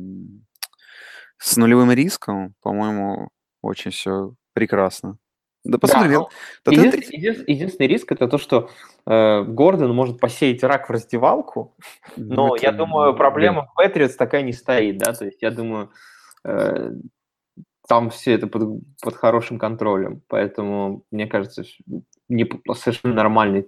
с 1.37 1.57
нулевым 1.57 1.91
риском. 1.91 2.55
По-моему, 2.61 3.29
очень 3.61 3.91
все 3.91 4.33
прекрасно. 4.53 5.17
Да 5.63 5.77
посмотри. 5.77 6.15
Да, 6.15 6.25
да, 6.65 6.71
единственный, 6.71 7.03
ты... 7.03 7.15
единственный, 7.15 7.53
единственный 7.53 7.87
риск 7.87 8.11
это 8.11 8.27
то, 8.27 8.37
что 8.37 8.69
э, 9.05 9.43
Гордон 9.43 9.95
может 9.95 10.19
посеять 10.19 10.63
рак 10.63 10.89
в 10.89 10.91
раздевалку, 10.91 11.75
но 12.17 12.55
это, 12.55 12.65
я 12.65 12.71
думаю, 12.73 13.15
проблема 13.15 13.67
в 13.67 13.73
Патриотс 13.73 14.15
такая 14.15 14.41
не 14.41 14.51
стоит, 14.51 14.97
да, 14.97 15.13
то 15.13 15.25
есть 15.25 15.41
я 15.41 15.51
думаю, 15.51 15.91
э, 16.43 16.91
там 17.87 18.09
все 18.09 18.33
это 18.33 18.47
под, 18.47 18.81
под 19.01 19.15
хорошим 19.15 19.57
контролем, 19.57 20.21
поэтому 20.27 21.05
мне 21.11 21.27
кажется, 21.27 21.63
не, 22.27 22.49
совершенно 22.75 23.13
нормальный 23.13 23.67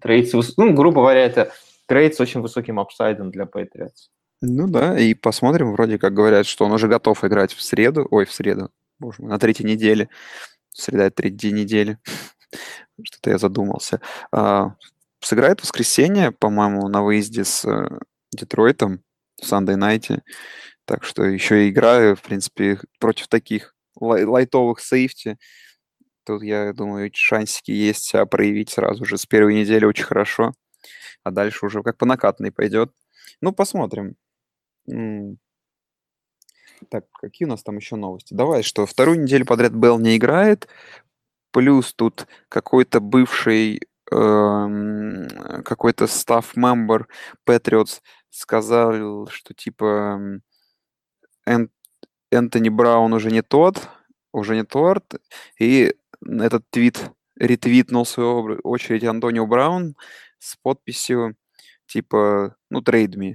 трейд, 0.00 0.30
ну, 0.58 0.74
грубо 0.74 1.00
говоря, 1.00 1.24
это 1.24 1.52
трейд 1.86 2.14
с 2.14 2.20
очень 2.20 2.42
высоким 2.42 2.78
upside 2.78 3.17
ом 3.17 3.30
для 3.30 3.46
Патриотс. 3.46 4.10
Ну 4.42 4.66
да, 4.68 4.98
и 4.98 5.14
посмотрим, 5.14 5.72
вроде 5.72 5.98
как 5.98 6.12
говорят, 6.12 6.46
что 6.46 6.64
он 6.64 6.72
уже 6.72 6.88
готов 6.88 7.24
играть 7.24 7.54
в 7.54 7.62
среду, 7.62 8.06
ой, 8.10 8.26
в 8.26 8.32
среду, 8.32 8.70
боже 8.98 9.22
мой, 9.22 9.30
на 9.30 9.38
третьей 9.38 9.66
неделе 9.66 10.08
среда– 10.72 11.10
день 11.30 11.56
недели. 11.56 11.98
Что-то 13.02 13.30
я 13.30 13.38
задумался. 13.38 14.00
А, 14.30 14.76
сыграет 15.20 15.60
в 15.60 15.64
воскресенье, 15.64 16.32
по-моему, 16.32 16.88
на 16.88 17.02
выезде 17.02 17.44
с 17.44 17.64
э, 17.64 17.98
Детройтом 18.32 19.02
в 19.40 19.50
Sunday 19.50 19.76
Night. 19.76 20.20
Так 20.84 21.04
что 21.04 21.24
еще 21.24 21.66
и 21.66 21.70
играю, 21.70 22.16
в 22.16 22.22
принципе, 22.22 22.78
против 22.98 23.28
таких 23.28 23.74
лай- 24.00 24.24
лайтовых 24.24 24.80
сейфти. 24.80 25.38
Тут, 26.24 26.42
я 26.42 26.72
думаю, 26.72 27.10
шансики 27.12 27.70
есть 27.70 28.04
себя 28.04 28.26
проявить 28.26 28.70
сразу 28.70 29.04
же 29.04 29.18
с 29.18 29.26
первой 29.26 29.54
недели 29.54 29.84
очень 29.84 30.04
хорошо. 30.04 30.52
А 31.24 31.30
дальше 31.30 31.66
уже 31.66 31.82
как 31.82 31.98
по 31.98 32.06
накатанной 32.06 32.52
пойдет. 32.52 32.92
Ну, 33.40 33.52
посмотрим. 33.52 34.16
Так, 36.88 37.04
какие 37.12 37.46
у 37.46 37.50
нас 37.50 37.62
там 37.62 37.76
еще 37.76 37.96
новости? 37.96 38.34
Давай, 38.34 38.62
что 38.62 38.86
вторую 38.86 39.20
неделю 39.22 39.46
подряд 39.46 39.72
Белл 39.72 39.98
не 39.98 40.16
играет, 40.16 40.68
плюс 41.50 41.94
тут 41.94 42.26
какой-то 42.48 43.00
бывший 43.00 43.80
эм, 44.10 45.28
какой-то 45.64 46.06
став 46.06 46.56
мембер 46.56 47.08
Patriots 47.46 48.00
сказал, 48.30 49.26
что 49.28 49.54
типа 49.54 50.40
Эн, 51.46 51.70
Энтони 52.30 52.68
Браун 52.68 53.12
уже 53.12 53.30
не 53.30 53.42
тот, 53.42 53.88
уже 54.32 54.54
не 54.56 54.64
тот, 54.64 55.04
и 55.58 55.94
этот 56.24 56.64
твит 56.70 57.10
ретвитнул 57.36 58.04
в 58.04 58.08
свою 58.08 58.60
очередь 58.62 59.04
Антонио 59.04 59.46
Браун 59.46 59.96
с 60.38 60.56
подписью 60.56 61.36
типа, 61.92 62.56
ну, 62.70 62.80
me. 62.80 63.34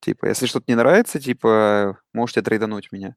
Типа, 0.00 0.26
если 0.26 0.46
что-то 0.46 0.64
не 0.68 0.74
нравится, 0.74 1.20
типа, 1.20 1.98
можете 2.12 2.42
трейдануть 2.42 2.90
меня. 2.92 3.16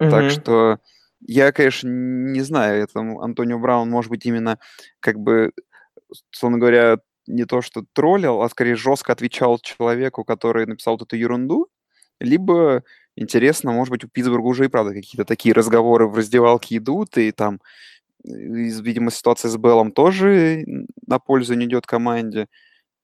Mm-hmm. 0.00 0.10
Так 0.10 0.30
что 0.30 0.78
я, 1.20 1.52
конечно, 1.52 1.88
не 1.88 2.40
знаю, 2.42 2.82
это 2.82 3.00
Антонио 3.00 3.58
Браун, 3.58 3.88
может 3.88 4.10
быть, 4.10 4.26
именно 4.26 4.58
как 5.00 5.18
бы, 5.18 5.52
словно 6.30 6.58
говоря, 6.58 6.98
не 7.26 7.44
то, 7.44 7.62
что 7.62 7.84
троллил, 7.92 8.42
а 8.42 8.48
скорее 8.48 8.74
жестко 8.74 9.12
отвечал 9.12 9.58
человеку, 9.58 10.24
который 10.24 10.66
написал 10.66 10.94
вот 10.94 11.02
эту 11.02 11.16
ерунду, 11.16 11.68
либо 12.20 12.82
интересно, 13.16 13.72
может 13.72 13.90
быть, 13.90 14.04
у 14.04 14.08
Питтсбурга 14.08 14.46
уже 14.46 14.66
и 14.66 14.68
правда 14.68 14.92
какие-то 14.92 15.24
такие 15.24 15.54
разговоры 15.54 16.06
в 16.06 16.16
раздевалке 16.16 16.76
идут, 16.76 17.16
и 17.16 17.32
там 17.32 17.60
видимо, 18.24 19.10
ситуация 19.10 19.50
с 19.50 19.56
Беллом 19.56 19.92
тоже 19.92 20.64
на 21.06 21.18
пользу 21.18 21.54
не 21.54 21.66
идет 21.66 21.86
команде. 21.86 22.48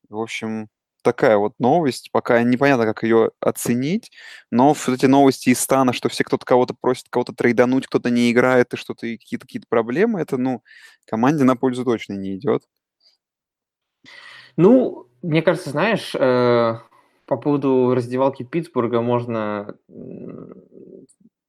В 0.09 0.19
общем, 0.19 0.69
такая 1.03 1.37
вот 1.37 1.55
новость. 1.59 2.11
Пока 2.13 2.43
непонятно, 2.43 2.85
как 2.85 3.03
ее 3.03 3.31
оценить, 3.41 4.11
но 4.51 4.69
вот 4.69 4.89
эти 4.89 5.07
новости 5.07 5.51
из 5.51 5.61
стана, 5.61 5.93
что 5.93 6.09
все 6.09 6.25
кто-то 6.25 6.45
кого-то 6.45 6.75
просит 6.79 7.07
кого-то 7.11 7.35
трейдануть, 7.35 7.87
кто-то 7.87 8.11
не 8.11 8.31
играет, 8.31 8.73
и 8.75 8.77
что-то 8.77 9.07
какие-то 9.07 9.47
какие 9.47 9.63
проблемы, 9.69 10.21
это, 10.21 10.37
ну, 10.37 10.63
команде 11.07 11.45
на 11.45 11.57
пользу 11.57 11.85
точно 11.85 12.15
не 12.15 12.37
идет. 12.37 12.63
Ну, 14.57 15.07
мне 15.23 15.43
кажется, 15.43 15.71
знаешь, 15.71 16.15
э, 16.15 16.79
по 17.27 17.37
поводу 17.37 17.95
раздевалки 17.95 18.43
Питтсбурга 18.43 19.01
можно 19.01 19.77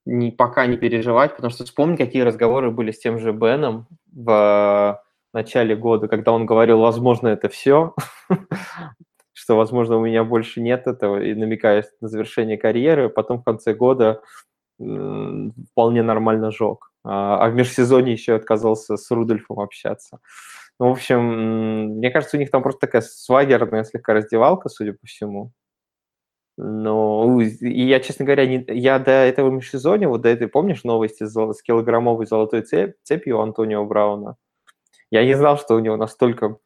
не, 0.06 0.32
пока 0.32 0.66
не 0.66 0.78
переживать, 0.78 1.36
потому 1.36 1.52
что 1.52 1.64
вспомни, 1.64 1.96
какие 1.96 2.22
разговоры 2.22 2.72
были 2.72 2.92
с 2.92 3.00
тем 3.00 3.20
же 3.20 3.32
Беном 3.32 3.88
в 4.12 5.02
начале 5.34 5.76
года, 5.76 6.08
когда 6.08 6.34
он 6.34 6.46
говорил, 6.46 6.80
возможно, 6.80 7.30
это 7.30 7.50
все, 7.50 7.96
что, 9.42 9.58
возможно, 9.58 9.98
у 9.98 10.06
меня 10.06 10.24
больше 10.24 10.62
нет 10.62 10.86
этого, 10.86 11.20
и 11.20 11.34
намекая 11.34 11.84
на 12.00 12.08
завершение 12.08 12.60
карьеры, 12.60 13.10
потом 13.10 13.40
в 13.40 13.44
конце 13.44 13.74
года 13.74 14.22
вполне 14.78 16.04
нормально 16.04 16.52
жег. 16.52 16.92
А, 17.04 17.44
а 17.44 17.50
в 17.50 17.56
межсезонье 17.56 18.14
еще 18.14 18.36
отказался 18.36 18.98
с 18.98 19.10
Рудольфом 19.10 19.60
общаться. 19.60 20.20
Ну, 20.80 20.90
в 20.90 20.92
общем, 20.92 21.98
мне 21.98 22.12
кажется, 22.12 22.38
у 22.38 22.40
них 22.40 22.52
там 22.52 22.62
просто 22.62 22.82
такая 22.82 23.02
свагерная 23.02 23.84
слегка 23.84 24.14
раздевалка, 24.14 24.70
судя 24.70 24.94
по 24.94 25.08
всему. 25.08 25.52
Ну, 26.58 27.40
и 27.40 27.84
я, 27.84 28.00
честно 28.00 28.26
говоря, 28.26 28.46
не, 28.46 28.64
я 28.68 29.00
до 29.00 29.10
этого 29.12 29.50
межсезонья, 29.50 30.08
вот 30.08 30.22
до 30.22 30.30
этой, 30.30 30.48
помнишь, 30.48 30.84
новости 30.84 31.24
с, 31.24 31.34
с 31.34 31.64
килограммовой 31.64 32.28
золотой 32.28 32.62
цепь, 32.62 32.94
цепью 33.02 33.40
Антонио 33.40 33.84
Брауна? 33.86 34.36
Я 35.10 35.26
не 35.26 35.34
знал, 35.34 35.58
что 35.58 35.74
у 35.76 35.80
него 35.80 35.98
настолько 35.98 36.58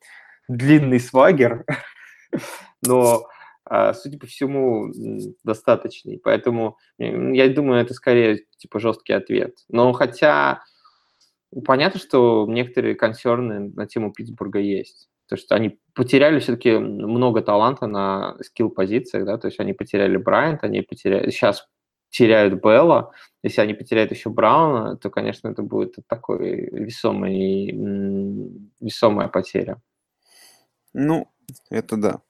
длинный 0.50 1.00
свагер, 1.00 1.64
но, 2.86 3.24
а, 3.66 3.94
судя 3.94 4.18
по 4.20 4.28
всему, 4.28 4.92
достаточный. 5.44 6.20
Поэтому 6.24 6.78
я 6.98 7.50
думаю, 7.50 7.82
это 7.82 7.94
скорее 7.94 8.46
типа 8.58 8.80
жесткий 8.80 9.14
ответ. 9.14 9.56
Но 9.70 9.92
хотя 9.94 10.64
понятно, 11.64 12.00
что 12.00 12.46
некоторые 12.48 12.96
консерны 12.96 13.72
на 13.76 13.86
тему 13.86 14.12
Питтсбурга 14.12 14.60
есть. 14.60 15.10
То, 15.28 15.38
что 15.38 15.56
они 15.56 15.80
потеряли 15.96 16.40
все-таки 16.40 16.78
много 16.78 17.42
таланта 17.42 17.88
на 17.88 18.38
скилл-позициях, 18.42 19.26
да, 19.26 19.38
то 19.38 19.48
есть 19.48 19.60
они 19.60 19.74
потеряли 19.74 20.18
Брайант, 20.18 20.64
они 20.64 20.82
потеряли, 20.82 21.32
сейчас 21.32 21.68
теряют 22.10 22.62
Белла, 22.62 23.12
если 23.44 23.62
они 23.62 23.74
потеряют 23.74 24.12
еще 24.12 24.30
Брауна, 24.30 24.98
то, 24.98 25.10
конечно, 25.10 25.48
это 25.50 25.64
будет 25.64 25.96
такой 26.08 26.70
весомый, 26.72 27.72
весомая 28.80 29.28
потеря. 29.28 29.82
Ну, 30.94 31.28
это 31.70 31.98
да. 31.98 32.22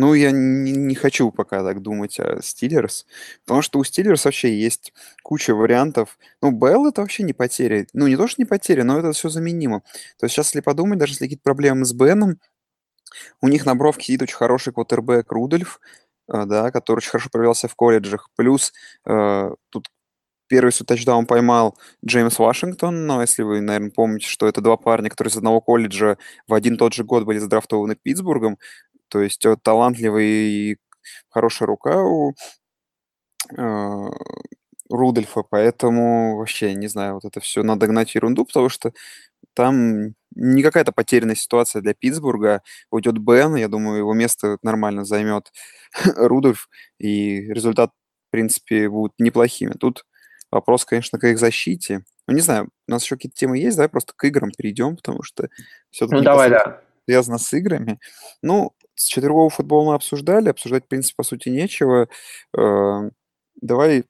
Ну, 0.00 0.14
я 0.14 0.30
не, 0.30 0.72
не 0.72 0.94
хочу 0.94 1.30
пока 1.30 1.62
так 1.62 1.82
думать 1.82 2.18
о 2.20 2.40
Стиллерс, 2.40 3.04
потому 3.44 3.60
что 3.60 3.78
у 3.78 3.84
Стиллерс 3.84 4.24
вообще 4.24 4.58
есть 4.58 4.94
куча 5.22 5.54
вариантов. 5.54 6.18
Ну, 6.40 6.52
Белл 6.52 6.86
это 6.88 7.02
вообще 7.02 7.22
не 7.22 7.34
потеря. 7.34 7.86
Ну, 7.92 8.06
не 8.06 8.16
то, 8.16 8.26
что 8.26 8.40
не 8.40 8.46
потеря, 8.46 8.82
но 8.82 8.98
это 8.98 9.12
все 9.12 9.28
заменимо. 9.28 9.82
То 10.18 10.24
есть 10.24 10.34
сейчас, 10.34 10.46
если 10.46 10.60
подумать, 10.62 10.98
даже 10.98 11.12
если 11.12 11.26
какие-то 11.26 11.42
проблемы 11.42 11.84
с 11.84 11.92
Беном, 11.92 12.40
у 13.42 13.48
них 13.48 13.66
на 13.66 13.74
бровке 13.74 14.04
сидит 14.06 14.22
очень 14.22 14.36
хороший 14.36 14.72
квотербек 14.72 15.30
Рудольф, 15.30 15.80
э, 16.32 16.46
да, 16.46 16.70
который 16.70 17.00
очень 17.00 17.10
хорошо 17.10 17.28
проявлялся 17.30 17.68
в 17.68 17.74
колледжах. 17.74 18.30
Плюс 18.36 18.72
э, 19.06 19.50
тут 19.68 19.88
первый 20.50 20.72
свой 20.72 20.86
тачдаун 20.86 21.26
поймал 21.26 21.78
Джеймс 22.04 22.38
Вашингтон, 22.38 23.06
но 23.06 23.20
если 23.20 23.42
вы, 23.42 23.60
наверное, 23.60 23.92
помните, 23.92 24.26
что 24.26 24.48
это 24.48 24.60
два 24.60 24.76
парня, 24.76 25.08
которые 25.08 25.30
из 25.30 25.36
одного 25.36 25.60
колледжа 25.60 26.18
в 26.48 26.54
один 26.54 26.76
тот 26.76 26.92
же 26.92 27.04
год 27.04 27.24
были 27.24 27.38
задрафтованы 27.38 27.94
Питтсбургом, 27.94 28.58
то 29.10 29.20
есть 29.20 29.44
вот, 29.44 29.62
талантливый 29.62 30.26
и 30.26 30.76
хорошая 31.28 31.66
рука 31.66 32.02
у 32.02 32.34
э, 33.56 34.10
Рудольфа, 34.90 35.42
поэтому 35.42 36.36
вообще, 36.38 36.74
не 36.74 36.88
знаю, 36.88 37.14
вот 37.14 37.24
это 37.24 37.40
все 37.40 37.62
надо 37.62 37.86
гнать 37.86 38.14
ерунду, 38.14 38.44
потому 38.44 38.68
что 38.68 38.92
там 39.54 40.14
не 40.34 40.62
какая-то 40.62 40.92
потерянная 40.92 41.34
ситуация 41.34 41.82
для 41.82 41.94
Питтсбурга. 41.94 42.62
Уйдет 42.90 43.18
Бен, 43.18 43.56
я 43.56 43.68
думаю, 43.68 43.98
его 43.98 44.14
место 44.14 44.58
нормально 44.62 45.04
займет 45.04 45.52
Рудольф, 46.16 46.68
и 46.98 47.40
результат, 47.52 47.90
в 48.28 48.30
принципе, 48.30 48.88
будут 48.88 49.14
неплохими. 49.18 49.72
Тут 49.72 50.04
вопрос, 50.50 50.84
конечно, 50.84 51.18
к 51.18 51.26
их 51.26 51.38
защите. 51.38 52.04
Ну, 52.26 52.34
не 52.34 52.40
знаю, 52.40 52.68
у 52.86 52.90
нас 52.90 53.02
еще 53.02 53.16
какие-то 53.16 53.36
темы 53.36 53.58
есть, 53.58 53.76
давай 53.76 53.88
просто 53.88 54.12
к 54.16 54.24
играм 54.24 54.50
перейдем, 54.56 54.96
потому 54.96 55.22
что 55.22 55.48
все-таки 55.90 56.18
ну, 56.18 56.22
давай, 56.22 56.50
да. 56.50 56.80
связано 57.06 57.38
с 57.38 57.52
играми. 57.52 57.98
Ну, 58.42 58.72
с 59.00 59.06
четвергового 59.06 59.50
футбола 59.50 59.90
мы 59.90 59.94
обсуждали, 59.94 60.48
обсуждать, 60.50 60.84
в 60.84 60.88
принципе, 60.88 61.14
по 61.16 61.22
сути, 61.24 61.48
нечего. 61.48 62.08
Э, 62.56 63.10
давай 63.60 64.04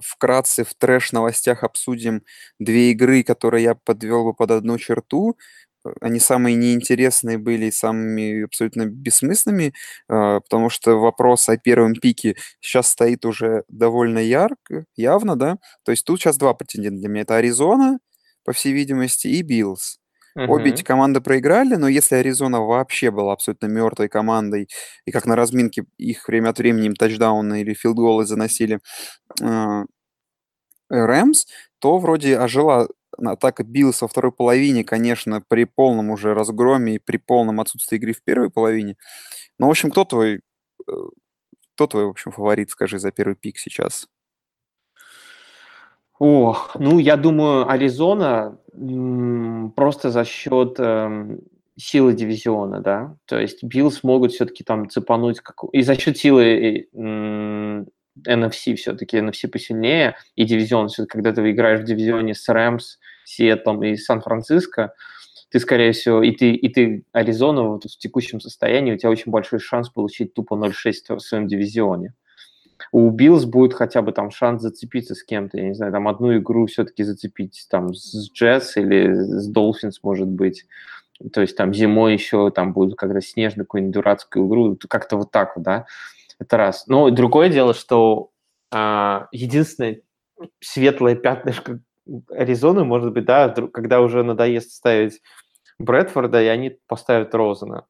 вкратце 0.00 0.64
в 0.64 0.74
трэш-новостях 0.74 1.64
обсудим 1.64 2.22
две 2.58 2.90
игры, 2.92 3.22
которые 3.22 3.64
я 3.64 3.74
подвел 3.74 4.24
бы 4.24 4.34
под 4.34 4.50
одну 4.50 4.78
черту. 4.78 5.36
Они 6.00 6.20
самые 6.20 6.54
неинтересные 6.56 7.38
были 7.38 7.66
и 7.66 7.72
самыми 7.72 8.44
абсолютно 8.44 8.86
бессмысленными, 8.86 9.74
э, 10.08 10.40
потому 10.40 10.70
что 10.70 10.96
вопрос 11.00 11.48
о 11.48 11.56
первом 11.58 11.94
пике 11.94 12.36
сейчас 12.60 12.88
стоит 12.90 13.24
уже 13.24 13.64
довольно 13.68 14.20
ярко, 14.20 14.84
явно, 14.96 15.34
да. 15.36 15.58
То 15.84 15.90
есть 15.92 16.04
тут 16.06 16.20
сейчас 16.20 16.36
два 16.38 16.54
претендента 16.54 17.00
для 17.00 17.08
меня. 17.08 17.22
Это 17.22 17.36
Аризона, 17.36 17.98
по 18.44 18.52
всей 18.52 18.72
видимости, 18.72 19.26
и 19.28 19.42
Биллс. 19.42 19.98
Обе 20.44 20.70
эти 20.70 20.82
команды 20.82 21.20
проиграли, 21.20 21.76
но 21.76 21.88
если 21.88 22.16
Аризона 22.16 22.60
вообще 22.62 23.10
была 23.10 23.32
абсолютно 23.32 23.66
мертвой 23.66 24.08
командой, 24.08 24.68
и 25.06 25.10
как 25.12 25.26
на 25.26 25.36
разминке 25.36 25.84
их 25.98 26.28
время 26.28 26.50
от 26.50 26.58
времени 26.58 26.86
им 26.86 26.94
тачдауны 26.96 27.62
или 27.62 27.74
филдголы 27.74 28.26
заносили 28.26 28.80
э, 29.42 29.84
Рэмс, 30.90 31.46
то 31.78 31.98
вроде 31.98 32.38
ожила 32.38 32.88
атака 33.18 33.64
Биллс 33.64 34.02
во 34.02 34.08
второй 34.08 34.32
половине, 34.32 34.84
конечно, 34.84 35.42
при 35.46 35.64
полном 35.64 36.10
уже 36.10 36.34
разгроме 36.34 36.96
и 36.96 36.98
при 36.98 37.16
полном 37.18 37.60
отсутствии 37.60 37.96
игры 37.96 38.12
в 38.12 38.22
первой 38.22 38.50
половине. 38.50 38.96
Но, 39.58 39.68
в 39.68 39.70
общем, 39.70 39.90
кто 39.90 40.04
твой, 40.04 40.42
э, 40.88 40.92
кто 41.74 41.86
твой, 41.86 42.06
в 42.06 42.10
общем, 42.10 42.32
фаворит, 42.32 42.70
скажи, 42.70 42.98
за 42.98 43.12
первый 43.12 43.36
пик 43.36 43.58
сейчас? 43.58 44.08
О, 46.24 46.56
ну, 46.78 47.00
я 47.00 47.16
думаю, 47.16 47.68
Аризона 47.68 48.56
просто 49.74 50.10
за 50.12 50.24
счет 50.24 50.76
э, 50.78 51.36
силы 51.76 52.12
дивизиона, 52.12 52.80
да. 52.80 53.16
То 53.26 53.40
есть 53.40 53.64
Биллс 53.64 54.04
могут 54.04 54.30
все-таки 54.30 54.62
там 54.62 54.88
цепануть, 54.88 55.40
как... 55.40 55.64
и 55.72 55.82
за 55.82 55.96
счет 55.96 56.16
силы 56.16 56.86
э, 56.94 57.84
NFC 58.24 58.76
все-таки, 58.76 59.18
NFC 59.18 59.48
посильнее, 59.48 60.14
и 60.36 60.44
дивизион, 60.44 60.86
все 60.86 61.06
когда 61.06 61.32
ты 61.32 61.50
играешь 61.50 61.80
в 61.80 61.84
дивизионе 61.86 62.36
с 62.36 62.48
Рэмс, 62.48 62.98
Сиэтлом 63.24 63.82
и 63.82 63.96
Сан-Франциско, 63.96 64.94
ты, 65.50 65.58
скорее 65.58 65.90
всего, 65.90 66.22
и 66.22 66.30
ты, 66.30 66.52
и 66.52 66.68
ты 66.68 67.04
Аризона 67.10 67.62
вот 67.64 67.82
в 67.82 67.98
текущем 67.98 68.40
состоянии, 68.40 68.92
у 68.92 68.96
тебя 68.96 69.10
очень 69.10 69.32
большой 69.32 69.58
шанс 69.58 69.88
получить 69.88 70.34
тупо 70.34 70.54
0-6 70.54 71.16
в 71.16 71.18
своем 71.18 71.48
дивизионе 71.48 72.14
у 72.90 73.10
Биллс 73.10 73.44
будет 73.44 73.74
хотя 73.74 74.02
бы 74.02 74.12
там 74.12 74.30
шанс 74.30 74.62
зацепиться 74.62 75.14
с 75.14 75.22
кем-то, 75.22 75.58
я 75.58 75.68
не 75.68 75.74
знаю, 75.74 75.92
там 75.92 76.08
одну 76.08 76.36
игру 76.36 76.66
все-таки 76.66 77.02
зацепить 77.04 77.66
там 77.70 77.94
с 77.94 78.30
Джетс 78.32 78.76
или 78.76 79.12
с 79.12 79.46
Долфинс, 79.48 80.02
может 80.02 80.28
быть. 80.28 80.66
То 81.32 81.40
есть 81.40 81.56
там 81.56 81.72
зимой 81.72 82.14
еще 82.14 82.50
там 82.50 82.72
будет 82.72 82.96
как 82.96 83.12
раз 83.12 83.26
снежную 83.26 83.66
какую-нибудь 83.66 83.94
дурацкую 83.94 84.48
игру, 84.48 84.78
как-то 84.88 85.16
вот 85.16 85.30
так 85.30 85.56
вот, 85.56 85.64
да. 85.64 85.86
Это 86.38 86.56
раз. 86.56 86.86
Но 86.88 87.10
другое 87.10 87.48
дело, 87.48 87.74
что 87.74 88.30
а, 88.72 89.28
единственное 89.30 90.00
светлое 90.60 91.14
пятнышко 91.14 91.80
Аризоны, 92.30 92.84
может 92.84 93.12
быть, 93.12 93.24
да, 93.24 93.48
когда 93.48 94.00
уже 94.00 94.24
надоест 94.24 94.72
ставить 94.72 95.20
Брэдфорда, 95.78 96.42
и 96.42 96.46
они 96.46 96.78
поставят 96.88 97.34
Розена. 97.34 97.86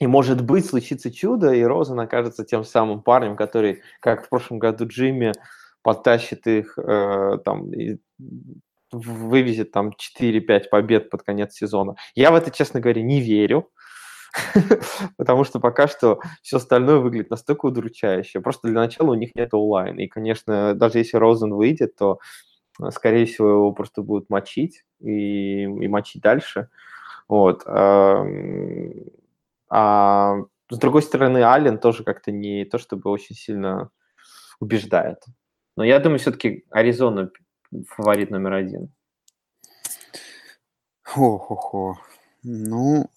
И, 0.00 0.06
может 0.06 0.44
быть, 0.44 0.64
случится 0.66 1.10
чудо, 1.10 1.52
и 1.52 1.62
Розен 1.62 1.98
окажется 1.98 2.44
тем 2.44 2.64
самым 2.64 3.02
парнем, 3.02 3.36
который, 3.36 3.82
как 4.00 4.26
в 4.26 4.28
прошлом 4.28 4.58
году 4.58 4.86
Джимми, 4.86 5.32
подтащит 5.82 6.46
их, 6.46 6.78
э, 6.78 7.38
там, 7.44 7.72
и 7.72 7.98
вывезет 8.92 9.72
там 9.72 9.92
4-5 9.96 10.68
побед 10.70 11.10
под 11.10 11.22
конец 11.22 11.54
сезона. 11.54 11.96
Я 12.14 12.30
в 12.30 12.36
это, 12.36 12.50
честно 12.50 12.80
говоря, 12.80 13.02
не 13.02 13.20
верю, 13.20 13.70
потому 15.16 15.44
что 15.44 15.60
пока 15.60 15.88
что 15.88 16.20
все 16.42 16.58
остальное 16.58 16.98
выглядит 16.98 17.30
настолько 17.30 17.66
удручающе. 17.66 18.40
Просто 18.40 18.68
для 18.68 18.80
начала 18.80 19.10
у 19.10 19.14
них 19.14 19.34
нет 19.34 19.52
онлайн. 19.52 19.98
И, 19.98 20.06
конечно, 20.06 20.74
даже 20.74 20.98
если 20.98 21.16
Розен 21.16 21.54
выйдет, 21.54 21.96
то, 21.96 22.20
э, 22.80 22.90
скорее 22.92 23.26
всего, 23.26 23.48
его 23.48 23.72
просто 23.72 24.02
будут 24.02 24.30
мочить 24.30 24.84
и, 25.00 25.62
и 25.64 25.88
мочить 25.88 26.22
дальше. 26.22 26.68
Вот. 27.28 27.64
А 29.70 30.36
с 30.70 30.78
другой 30.78 31.02
стороны, 31.02 31.38
Аллен 31.42 31.78
тоже 31.78 32.04
как-то 32.04 32.30
не 32.30 32.64
то 32.64 32.78
чтобы 32.78 33.10
очень 33.10 33.34
сильно 33.34 33.90
убеждает. 34.60 35.24
Но 35.76 35.84
я 35.84 35.98
думаю, 35.98 36.18
все-таки 36.18 36.64
Аризона 36.70 37.30
фаворит 37.86 38.30
номер 38.30 38.54
один. 38.54 38.92
Ох-охо. 41.16 41.98
Ну, 42.42 43.08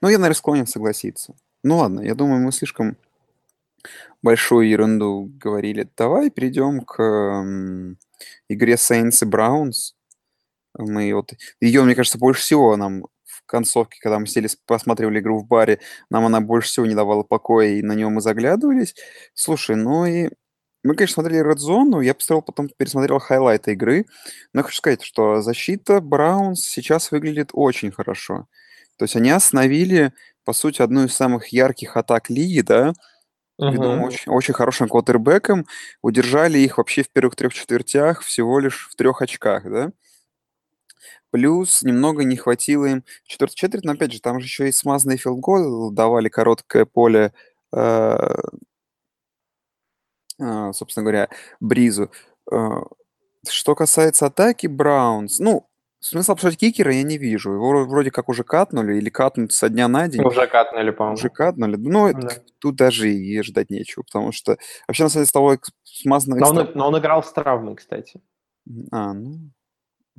ну, 0.00 0.08
я, 0.08 0.18
наверное, 0.18 0.34
склонен 0.34 0.66
согласиться. 0.66 1.34
Ну 1.62 1.78
ладно, 1.78 2.00
я 2.00 2.14
думаю, 2.14 2.42
мы 2.42 2.52
слишком 2.52 2.96
большую 4.22 4.68
ерунду 4.68 5.30
говорили. 5.38 5.88
Давай 5.96 6.30
перейдем 6.30 6.82
к 6.82 7.02
игре 8.48 8.74
Saints 8.74 9.24
и 9.24 9.26
Browns. 9.28 9.94
Мы 10.78 11.12
вот 11.14 11.32
ее, 11.60 11.82
мне 11.82 11.94
кажется, 11.94 12.18
больше 12.18 12.42
всего 12.42 12.76
нам 12.76 13.06
концовке, 13.50 13.98
когда 14.00 14.18
мы 14.18 14.26
сели, 14.26 14.48
посматривали 14.66 15.20
игру 15.20 15.38
в 15.38 15.46
баре, 15.46 15.80
нам 16.10 16.24
она 16.26 16.40
больше 16.40 16.68
всего 16.68 16.86
не 16.86 16.94
давала 16.94 17.22
покоя, 17.22 17.68
и 17.68 17.82
на 17.82 17.92
нее 17.94 18.08
мы 18.08 18.20
заглядывались. 18.20 18.94
Слушай, 19.34 19.76
ну 19.76 20.06
и 20.06 20.30
мы, 20.82 20.94
конечно, 20.94 21.14
смотрели 21.14 21.44
Red 21.44 21.58
Zone, 21.58 21.84
но 21.90 22.00
я 22.02 22.14
посмотрел, 22.14 22.42
потом 22.42 22.68
пересмотрел 22.76 23.18
хайлайты 23.18 23.72
игры. 23.72 24.06
Но 24.54 24.60
я 24.60 24.64
хочу 24.64 24.78
сказать, 24.78 25.02
что 25.02 25.42
защита 25.42 26.00
Браунс 26.00 26.62
сейчас 26.62 27.10
выглядит 27.10 27.50
очень 27.52 27.90
хорошо. 27.92 28.46
То 28.96 29.04
есть 29.04 29.16
они 29.16 29.30
остановили, 29.30 30.12
по 30.44 30.52
сути, 30.54 30.82
одну 30.82 31.04
из 31.04 31.14
самых 31.14 31.48
ярких 31.48 31.96
атак 31.96 32.30
лиги, 32.30 32.60
да, 32.62 32.92
Мгм. 33.58 34.02
очень, 34.02 34.32
очень 34.32 34.54
хорошим 34.54 34.88
квотербеком, 34.88 35.66
удержали 36.02 36.58
их 36.58 36.78
вообще 36.78 37.02
в 37.02 37.10
первых 37.10 37.36
трех 37.36 37.52
четвертях 37.54 38.22
всего 38.22 38.58
лишь 38.58 38.88
в 38.90 38.96
трех 38.96 39.22
очках, 39.22 39.64
да. 39.70 39.92
Плюс 41.30 41.82
немного 41.82 42.24
не 42.24 42.36
хватило 42.36 42.86
им 42.86 43.04
в 43.24 43.28
четвертой 43.28 43.56
четверти, 43.56 43.86
но 43.86 43.92
опять 43.92 44.12
же, 44.12 44.20
там 44.20 44.40
же 44.40 44.46
еще 44.46 44.68
и 44.68 44.72
смазанный 44.72 45.16
филдгол 45.16 45.90
давали 45.92 46.28
короткое 46.28 46.84
поле, 46.86 47.32
э, 47.72 47.76
а, 50.40 50.72
собственно 50.72 51.04
говоря, 51.04 51.28
Бризу. 51.60 52.10
Э, 52.50 52.56
Что 53.48 53.74
касается 53.74 54.26
атаки 54.26 54.66
Браунс, 54.66 55.38
ну, 55.38 55.66
смысла 56.00 56.34
обсуждать 56.34 56.58
кикера 56.60 56.92
я 56.94 57.02
не 57.02 57.16
вижу. 57.18 57.52
Его 57.54 57.72
вро- 57.72 57.84
вроде 57.84 58.10
как 58.10 58.28
уже 58.28 58.42
катнули 58.44 58.96
или 58.96 59.08
катнут 59.10 59.52
со 59.52 59.68
дня 59.70 59.88
на 59.88 60.08
день. 60.08 60.22
Уже 60.22 60.46
катнули, 60.46 60.90
Уже 60.90 60.92
по-моему. 60.92 61.30
катнули. 61.32 61.76
Ну, 61.76 62.12
Да. 62.12 62.28
тут 62.58 62.76
даже 62.76 63.10
и 63.10 63.40
ждать 63.42 63.70
нечего, 63.70 64.02
потому 64.02 64.32
что 64.32 64.58
вообще, 64.86 65.04
на 65.04 65.08
самом 65.08 65.22
деле, 65.24 65.28
с 65.28 65.32
того 65.32 65.56
смазанного 65.84 66.40
Но 66.40 66.60
он, 66.62 66.70
но 66.74 66.88
он 66.88 66.98
играл 66.98 67.22
с 67.22 67.32
травмой, 67.32 67.76
кстати. 67.76 68.20
А, 68.92 69.12
ну, 69.14 69.50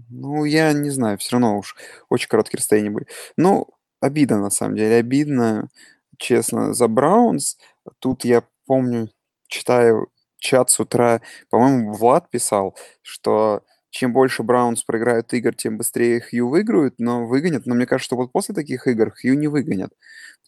ну, 0.10 0.46
я 0.46 0.74
не 0.74 0.90
знаю, 0.90 1.18
все 1.18 1.34
равно 1.34 1.58
уж 1.60 1.76
очень 2.10 2.28
короткие 2.30 2.58
расстояния 2.60 2.90
были. 2.92 3.08
Ну, 3.38 3.68
обидно, 4.02 4.40
на 4.40 4.50
самом 4.50 4.76
деле, 4.78 4.96
обидно, 4.98 5.70
честно, 6.18 6.74
за 6.74 6.88
Браунс. 6.88 7.58
Тут 8.00 8.26
я 8.26 8.44
помню, 8.66 9.10
читаю 9.48 10.08
чат 10.38 10.70
с 10.72 10.80
утра, 10.80 11.22
по-моему, 11.50 11.94
Влад 11.94 12.30
писал, 12.32 12.76
что 13.04 13.64
чем 13.92 14.14
больше 14.14 14.44
Браунс 14.44 14.84
проиграют 14.84 15.34
игр, 15.34 15.54
тем 15.54 15.78
быстрее 15.78 16.22
Хью 16.22 16.50
выиграют, 16.50 16.96
но 16.98 17.28
выгонят. 17.28 17.66
Но 17.66 17.76
мне 17.76 17.86
кажется, 17.86 18.06
что 18.08 18.16
вот 18.16 18.32
после 18.32 18.56
таких 18.56 18.88
игр 18.88 19.12
Хью 19.12 19.38
не 19.38 19.48
выгонят. 19.48 19.92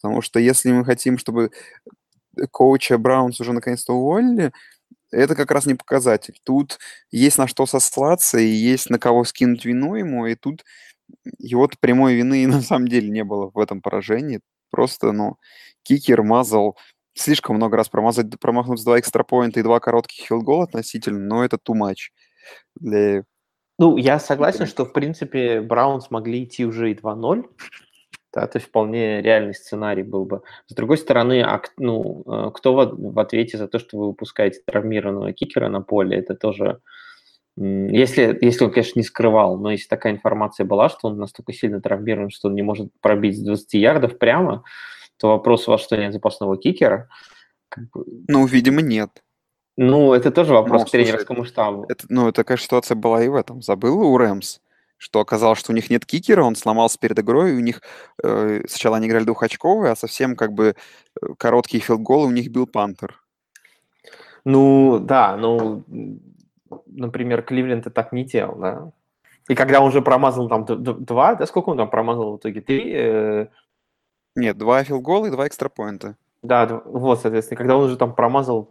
Потому 0.02 0.22
что 0.22 0.40
если 0.40 0.72
мы 0.72 0.86
хотим, 0.86 1.18
чтобы 1.18 1.52
коуча 2.52 2.98
Браунс 2.98 3.40
уже 3.42 3.54
наконец-то 3.54 3.94
уволили, 3.94 4.52
это 5.14 5.36
как 5.36 5.52
раз 5.52 5.66
не 5.66 5.76
показатель. 5.76 6.40
Тут 6.44 6.80
есть 7.12 7.38
на 7.38 7.48
что 7.48 7.66
сослаться 7.66 8.38
и 8.38 8.48
есть 8.48 8.90
на 8.90 9.00
кого 9.00 9.24
скинуть 9.24 9.66
вину 9.66 9.96
ему, 9.96 10.26
и 10.26 10.36
тут 10.36 10.64
его 11.38 11.70
прямой 11.80 12.16
вины 12.16 12.48
на 12.48 12.62
самом 12.62 12.88
деле 12.88 13.10
не 13.10 13.24
было 13.24 13.50
в 13.54 13.60
этом 13.60 13.82
поражении. 13.82 14.42
Просто, 14.72 15.12
ну, 15.12 15.38
кикер 15.84 16.24
мазал, 16.24 16.78
слишком 17.14 17.58
много 17.58 17.78
раз 17.78 17.90
промазать, 17.90 18.40
промахнуться 18.40 18.86
два 18.86 19.00
экстрапоинта 19.00 19.60
и 19.60 19.64
два 19.64 19.80
коротких 19.80 20.26
филгола 20.26 20.64
относительно, 20.64 21.20
но 21.20 21.46
это 21.46 21.58
too 21.58 21.76
much 21.76 22.10
для 22.76 23.24
Ну, 23.78 23.98
я 23.98 24.20
согласен, 24.20 24.66
что, 24.66 24.86
в 24.86 24.94
принципе, 24.94 25.62
Браунс 25.62 26.10
могли 26.12 26.44
идти 26.44 26.66
уже 26.66 26.92
и 26.92 26.96
2-0. 26.96 27.46
Да, 28.34 28.48
то 28.48 28.58
есть 28.58 28.68
вполне 28.68 29.22
реальный 29.22 29.54
сценарий 29.54 30.02
был 30.02 30.26
бы. 30.26 30.42
С 30.68 30.74
другой 30.74 30.98
стороны, 30.98 31.44
а, 31.44 31.62
ну, 31.78 32.24
э, 32.26 32.52
кто 32.54 32.74
в, 32.74 33.14
в 33.14 33.20
ответе 33.20 33.60
за 33.60 33.68
то, 33.68 33.78
что 33.78 33.98
вы 33.98 34.08
выпускаете 34.08 34.62
травмированного 34.66 35.34
кикера 35.34 35.70
на 35.70 35.82
поле, 35.82 36.18
это 36.18 36.34
тоже... 36.34 36.80
Если, 37.56 38.36
если 38.42 38.66
он, 38.66 38.72
конечно, 38.72 39.00
не 39.00 39.04
скрывал, 39.04 39.60
но 39.60 39.72
если 39.72 39.88
такая 39.88 40.14
информация 40.14 40.66
была, 40.66 40.90
что 40.90 41.10
он 41.10 41.20
настолько 41.20 41.54
сильно 41.54 41.80
травмирован, 41.80 42.32
что 42.32 42.48
он 42.48 42.56
не 42.56 42.64
может 42.64 42.90
пробить 43.00 43.38
с 43.38 43.44
20 43.44 43.76
ярдов 43.76 44.18
прямо, 44.18 44.64
то 45.18 45.28
вопрос, 45.28 45.68
у 45.68 45.72
вас 45.72 45.82
что, 45.82 45.96
нет 45.96 46.14
запасного 46.14 46.58
кикера? 46.58 47.10
Как 47.70 47.88
бы, 47.92 48.04
Ну, 48.28 48.48
видимо, 48.48 48.82
нет. 48.82 49.22
Ну, 49.78 50.14
это 50.14 50.32
тоже 50.32 50.54
вопрос 50.54 50.82
Ну, 50.82 50.86
к 50.86 50.90
слушай, 50.90 51.06
тренерскому 51.06 51.46
штабу. 51.46 51.86
Это, 51.88 52.06
ну, 52.10 52.32
такая 52.32 52.58
ситуация 52.58 52.96
была 52.96 53.24
и 53.24 53.28
в 53.28 53.36
этом. 53.36 53.62
Забыл 53.62 54.00
у 54.00 54.18
Рэмс, 54.18 54.60
что 55.04 55.20
оказалось, 55.20 55.60
что 55.60 55.74
у 55.74 55.76
них 55.76 55.90
нет 55.90 56.06
кикера, 56.06 56.44
он 56.44 56.56
сломался 56.56 56.98
перед 56.98 57.20
игрой, 57.20 57.52
и 57.52 57.56
у 57.56 57.60
них 57.60 57.82
э, 58.24 58.62
сначала 58.70 58.96
они 58.96 59.08
играли 59.08 59.26
двухочковые, 59.26 59.92
а 59.92 59.98
совсем 59.98 60.38
как 60.38 60.54
бы 60.54 60.76
э, 61.22 61.28
короткие 61.38 61.84
филдголы 61.84 62.28
у 62.28 62.32
них 62.32 62.50
бил 62.50 62.68
Пантер. 62.68 63.22
Ну, 64.46 65.00
да, 65.00 65.36
ну, 65.36 65.84
например, 66.86 67.42
Кливленд 67.44 67.86
и 67.86 67.90
так 67.90 68.14
не 68.14 68.24
делал, 68.24 68.56
да. 68.56 68.92
И 69.50 69.56
когда 69.56 69.82
он 69.82 69.90
уже 69.90 70.02
промазал 70.02 70.48
там 70.48 70.64
два, 70.66 71.36
да, 71.36 71.46
сколько 71.48 71.72
он 71.72 71.78
там 71.78 71.90
промазал 71.90 72.32
в 72.32 72.38
итоге? 72.38 72.62
Три? 72.62 72.94
э, 72.96 73.48
Нет, 74.38 74.58
два 74.58 74.86
филдгола 74.86 75.26
и 75.26 75.32
два 75.32 75.48
экстрапоинта. 75.48 76.16
да, 76.42 76.82
вот, 76.86 77.20
соответственно, 77.20 77.58
когда 77.58 77.76
он 77.76 77.84
уже 77.84 77.98
там 77.98 78.16
промазал, 78.16 78.70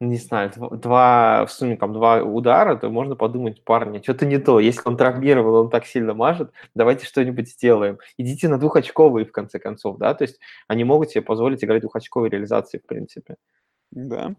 не 0.00 0.16
знаю, 0.16 0.50
дв- 0.50 0.76
два, 0.76 1.44
в 1.46 1.52
сумме 1.52 1.76
там 1.76 1.92
два 1.92 2.22
удара, 2.22 2.76
то 2.76 2.88
можно 2.88 3.16
подумать, 3.16 3.64
парни, 3.64 4.00
что-то 4.00 4.26
не 4.26 4.38
то. 4.38 4.60
Если 4.60 4.82
он 4.84 4.96
травмирован, 4.96 5.54
он 5.66 5.70
так 5.70 5.86
сильно 5.86 6.14
мажет, 6.14 6.52
давайте 6.74 7.04
что-нибудь 7.06 7.48
сделаем. 7.50 7.98
Идите 8.16 8.48
на 8.48 8.58
двухочковые, 8.58 9.26
в 9.26 9.32
конце 9.32 9.58
концов, 9.58 9.98
да, 9.98 10.14
то 10.14 10.22
есть 10.22 10.38
они 10.68 10.84
могут 10.84 11.10
себе 11.10 11.22
позволить 11.22 11.64
играть 11.64 11.82
двухочковые 11.82 12.30
реализации, 12.30 12.78
в 12.78 12.86
принципе. 12.86 13.36
Да. 13.90 14.34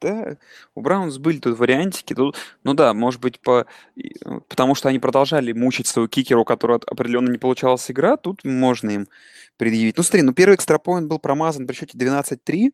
Да, 0.00 0.36
у 0.74 0.80
Браунс 0.82 1.18
были 1.18 1.38
тут 1.38 1.58
вариантики. 1.58 2.14
Тут, 2.14 2.36
ну 2.64 2.74
да, 2.74 2.94
может 2.94 3.20
быть, 3.20 3.40
по, 3.40 3.66
э, 3.96 4.02
потому 4.48 4.74
что 4.74 4.88
они 4.88 4.98
продолжали 4.98 5.52
мучить 5.52 5.86
своего 5.86 6.08
кикера, 6.08 6.38
у 6.38 6.44
которого 6.44 6.76
от- 6.76 6.84
определенно 6.84 7.30
не 7.30 7.38
получалась 7.38 7.90
игра, 7.90 8.16
тут 8.16 8.44
можно 8.44 8.90
им 8.90 9.08
предъявить. 9.56 9.96
Ну 9.96 10.02
смотри, 10.02 10.22
ну 10.22 10.32
первый 10.34 10.54
экстрапоинт 10.54 11.08
был 11.08 11.18
промазан 11.18 11.66
при 11.66 11.74
счете 11.74 11.98
12-3, 11.98 12.72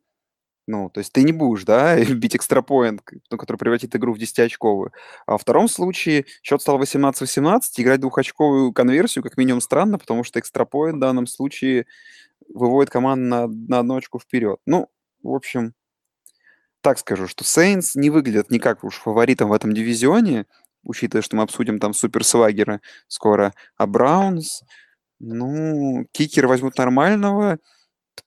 ну, 0.66 0.90
то 0.90 0.98
есть 0.98 1.12
ты 1.12 1.22
не 1.22 1.32
будешь, 1.32 1.64
да, 1.64 1.96
бить 2.04 2.36
экстрапоинт, 2.36 3.02
ну, 3.30 3.38
который 3.38 3.56
превратит 3.56 3.94
игру 3.94 4.14
в 4.14 4.18
10-очковую. 4.18 4.90
А 5.26 5.32
во 5.32 5.38
втором 5.38 5.68
случае 5.68 6.26
счет 6.42 6.60
стал 6.60 6.80
18-18, 6.80 7.60
играть 7.76 8.00
двухочковую 8.00 8.72
конверсию 8.72 9.22
как 9.22 9.36
минимум 9.36 9.60
странно, 9.60 9.98
потому 9.98 10.24
что 10.24 10.40
экстрапоинт 10.40 10.96
в 10.96 11.00
данном 11.00 11.26
случае 11.26 11.86
выводит 12.52 12.90
команду 12.90 13.24
на, 13.24 13.46
на 13.46 13.78
одну 13.80 13.96
очку 13.96 14.18
вперед. 14.18 14.58
Ну, 14.66 14.88
в 15.22 15.34
общем, 15.34 15.74
так 16.80 16.98
скажу, 16.98 17.26
что 17.26 17.44
Saints 17.44 17.92
не 17.94 18.10
выглядят 18.10 18.50
никак 18.50 18.84
уж 18.84 18.96
фаворитом 18.96 19.48
в 19.50 19.52
этом 19.52 19.72
дивизионе, 19.72 20.46
учитывая, 20.82 21.22
что 21.22 21.36
мы 21.36 21.42
обсудим 21.42 21.78
там 21.78 21.94
суперсвагера 21.94 22.80
скоро, 23.08 23.54
а 23.76 23.86
Браунс, 23.86 24.62
ну, 25.18 26.06
кикер 26.12 26.46
возьмут 26.46 26.76
нормального, 26.78 27.58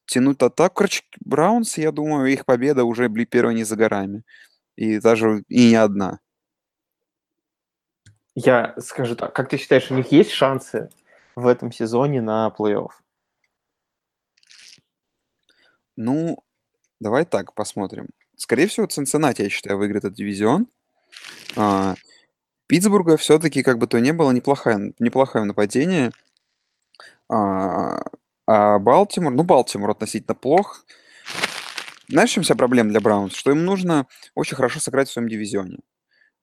тянут 0.06 0.41
атаку. 0.43 0.75
Короче, 0.75 1.04
Браунс, 1.19 1.78
я 1.78 1.91
думаю, 1.91 2.32
их 2.32 2.45
победа 2.45 2.84
уже 2.84 3.10
бли 3.10 3.25
первая 3.25 3.56
не 3.56 3.63
за 3.63 3.75
горами. 3.75 4.23
И 4.75 4.99
даже 4.99 5.43
и 5.47 5.69
не 5.69 5.75
одна. 5.75 6.19
Я 8.36 8.75
скажу 8.80 9.15
так, 9.15 9.34
как 9.34 9.49
ты 9.49 9.58
считаешь, 9.58 9.91
у 9.91 9.95
них 9.95 10.12
есть 10.12 10.32
шансы 10.32 10.89
в 11.36 11.47
этом 11.47 11.71
сезоне 11.71 12.21
на 12.21 12.54
плей-офф? 12.58 12.91
Ну, 15.97 16.41
давай 16.99 17.25
так 17.25 17.54
посмотрим. 17.54 18.08
Скорее 18.38 18.67
всего, 18.67 18.86
Цинциннати, 18.88 19.41
я 19.41 19.49
считаю, 19.49 19.78
выиграет 19.78 20.06
этот 20.06 20.17
дивизион. 20.17 20.67
А, 21.58 21.95
Питтсбурга 22.67 23.17
все-таки, 23.17 23.63
как 23.63 23.80
бы 23.80 23.88
то 23.88 23.99
ни 23.99 24.12
было, 24.12 24.32
неплохое, 24.32 24.93
неплохое 24.99 25.43
нападение. 25.43 26.12
А, 27.28 28.02
а 28.51 28.79
Балтимор, 28.79 29.31
ну, 29.31 29.43
Балтимор 29.43 29.91
относительно 29.91 30.33
плох. 30.33 30.83
Знаешь, 32.07 32.31
в 32.31 32.33
чем 32.33 32.43
вся 32.43 32.55
проблема 32.55 32.89
для 32.89 32.99
Браунс? 32.99 33.35
Что 33.35 33.51
им 33.51 33.63
нужно 33.63 34.07
очень 34.33 34.55
хорошо 34.55 34.79
сыграть 34.79 35.07
в 35.07 35.12
своем 35.12 35.29
дивизионе. 35.29 35.77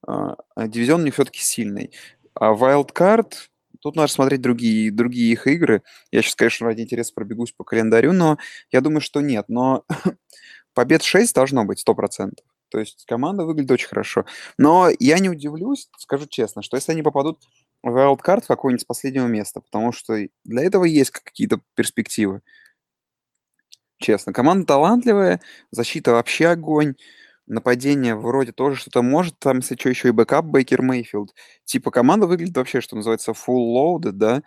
А, 0.07 0.37
а 0.55 0.67
дивизион 0.69 1.01
у 1.01 1.03
них 1.03 1.15
все-таки 1.15 1.41
сильный. 1.41 1.93
А 2.33 2.53
Wildcard, 2.53 3.33
тут 3.81 3.97
надо 3.97 4.07
смотреть 4.07 4.39
другие, 4.39 4.89
другие 4.89 5.33
их 5.33 5.47
игры. 5.47 5.83
Я 6.09 6.21
сейчас, 6.21 6.35
конечно, 6.35 6.67
ради 6.67 6.83
интереса 6.83 7.11
пробегусь 7.13 7.51
по 7.51 7.65
календарю, 7.65 8.13
но 8.13 8.37
я 8.71 8.79
думаю, 8.79 9.01
что 9.01 9.19
нет. 9.19 9.49
Но 9.49 9.83
побед 10.73 11.03
6 11.03 11.35
должно 11.35 11.65
быть, 11.65 11.83
100%. 11.85 12.35
То 12.69 12.79
есть 12.79 13.03
команда 13.05 13.43
выглядит 13.43 13.71
очень 13.71 13.89
хорошо. 13.89 14.25
Но 14.57 14.87
я 14.97 15.19
не 15.19 15.29
удивлюсь, 15.29 15.89
скажу 15.97 16.25
честно, 16.29 16.61
что 16.61 16.77
если 16.77 16.93
они 16.93 17.01
попадут 17.01 17.43
wildcard 17.89 18.43
с 18.79 18.85
последнего 18.85 19.27
места, 19.27 19.61
потому 19.61 19.91
что 19.91 20.17
для 20.43 20.63
этого 20.63 20.85
есть 20.85 21.11
какие-то 21.11 21.61
перспективы. 21.75 22.41
Честно, 23.99 24.33
команда 24.33 24.65
талантливая, 24.65 25.41
защита 25.71 26.11
вообще 26.11 26.49
огонь. 26.49 26.95
нападение 27.47 28.15
вроде 28.15 28.51
тоже 28.51 28.75
что-то 28.77 29.01
может, 29.01 29.39
там, 29.39 29.57
если 29.57 29.75
что, 29.75 29.89
еще 29.89 30.09
и 30.09 30.11
backup 30.11 30.45
Бейкер 30.45 30.81
Мейфилд. 30.81 31.33
Типа 31.65 31.91
команда 31.91 32.27
выглядит 32.27 32.57
вообще, 32.57 32.81
что 32.81 32.95
называется, 32.95 33.31
full 33.31 33.73
loaded, 33.75 34.11
да? 34.11 34.43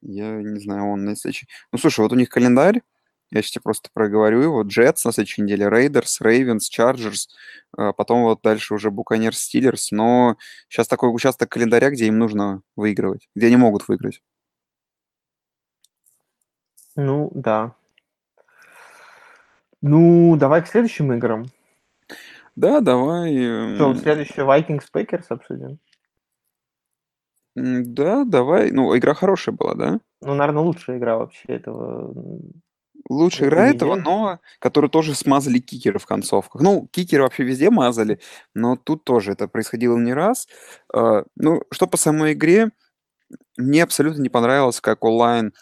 Я 0.00 0.30
не 0.42 0.60
знаю, 0.60 0.86
он 0.86 1.16
следующий... 1.16 1.48
Ну, 1.72 1.78
слушай, 1.78 2.00
вот 2.00 2.12
у 2.12 2.16
них 2.16 2.28
календарь, 2.28 2.82
я 3.30 3.42
сейчас 3.42 3.52
тебе 3.52 3.62
просто 3.62 3.90
проговорю 3.92 4.40
его. 4.40 4.62
Джетс 4.62 5.04
на 5.04 5.12
следующей 5.12 5.42
неделе, 5.42 5.68
Рейдерс, 5.68 6.20
Рейвенс, 6.20 6.68
Чарджерс, 6.68 7.28
потом 7.72 8.22
вот 8.22 8.40
дальше 8.42 8.74
уже 8.74 8.90
Буканерс, 8.90 9.34
Стиллерс. 9.34 9.90
Но 9.90 10.36
сейчас 10.68 10.88
такой 10.88 11.14
участок 11.14 11.48
календаря, 11.48 11.90
где 11.90 12.06
им 12.06 12.18
нужно 12.18 12.62
выигрывать, 12.76 13.28
где 13.34 13.48
они 13.48 13.56
могут 13.56 13.88
выиграть. 13.88 14.22
Ну, 16.94 17.30
да. 17.34 17.74
Ну, 19.82 20.36
давай 20.36 20.62
к 20.62 20.68
следующим 20.68 21.12
играм. 21.12 21.46
Да, 22.54 22.80
давай. 22.80 23.34
Что, 23.74 23.94
следующий 23.96 24.40
Vikings 24.40 24.84
Packers 24.92 25.26
обсудим? 25.28 25.78
Да, 27.54 28.24
давай. 28.24 28.70
Ну, 28.70 28.96
игра 28.96 29.12
хорошая 29.12 29.54
была, 29.54 29.74
да? 29.74 30.00
Ну, 30.22 30.34
наверное, 30.34 30.62
лучшая 30.62 30.96
игра 30.96 31.18
вообще 31.18 31.44
этого. 31.48 32.14
Лучшая 33.08 33.48
игра 33.48 33.68
этого, 33.68 33.94
но 33.94 34.40
которые 34.58 34.90
тоже 34.90 35.14
смазали 35.14 35.58
кикеры 35.58 35.98
в 35.98 36.06
концовках. 36.06 36.60
Ну, 36.60 36.88
кикеры 36.88 37.22
вообще 37.22 37.44
везде 37.44 37.70
мазали, 37.70 38.20
но 38.54 38.76
тут 38.76 39.04
тоже 39.04 39.32
это 39.32 39.46
происходило 39.46 39.96
не 39.96 40.12
раз. 40.12 40.48
А, 40.92 41.24
ну, 41.36 41.62
что 41.70 41.86
по 41.86 41.96
самой 41.96 42.32
игре, 42.32 42.70
мне 43.56 43.84
абсолютно 43.84 44.22
не 44.22 44.28
понравилось, 44.28 44.80
как 44.80 45.04
онлайн 45.04 45.54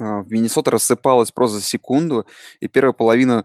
а, 0.00 0.22
в 0.22 0.32
Миннесота 0.32 0.72
рассыпалась 0.72 1.30
просто 1.30 1.58
за 1.58 1.64
секунду, 1.64 2.26
и 2.58 2.66
первая 2.66 2.92
половина, 2.92 3.44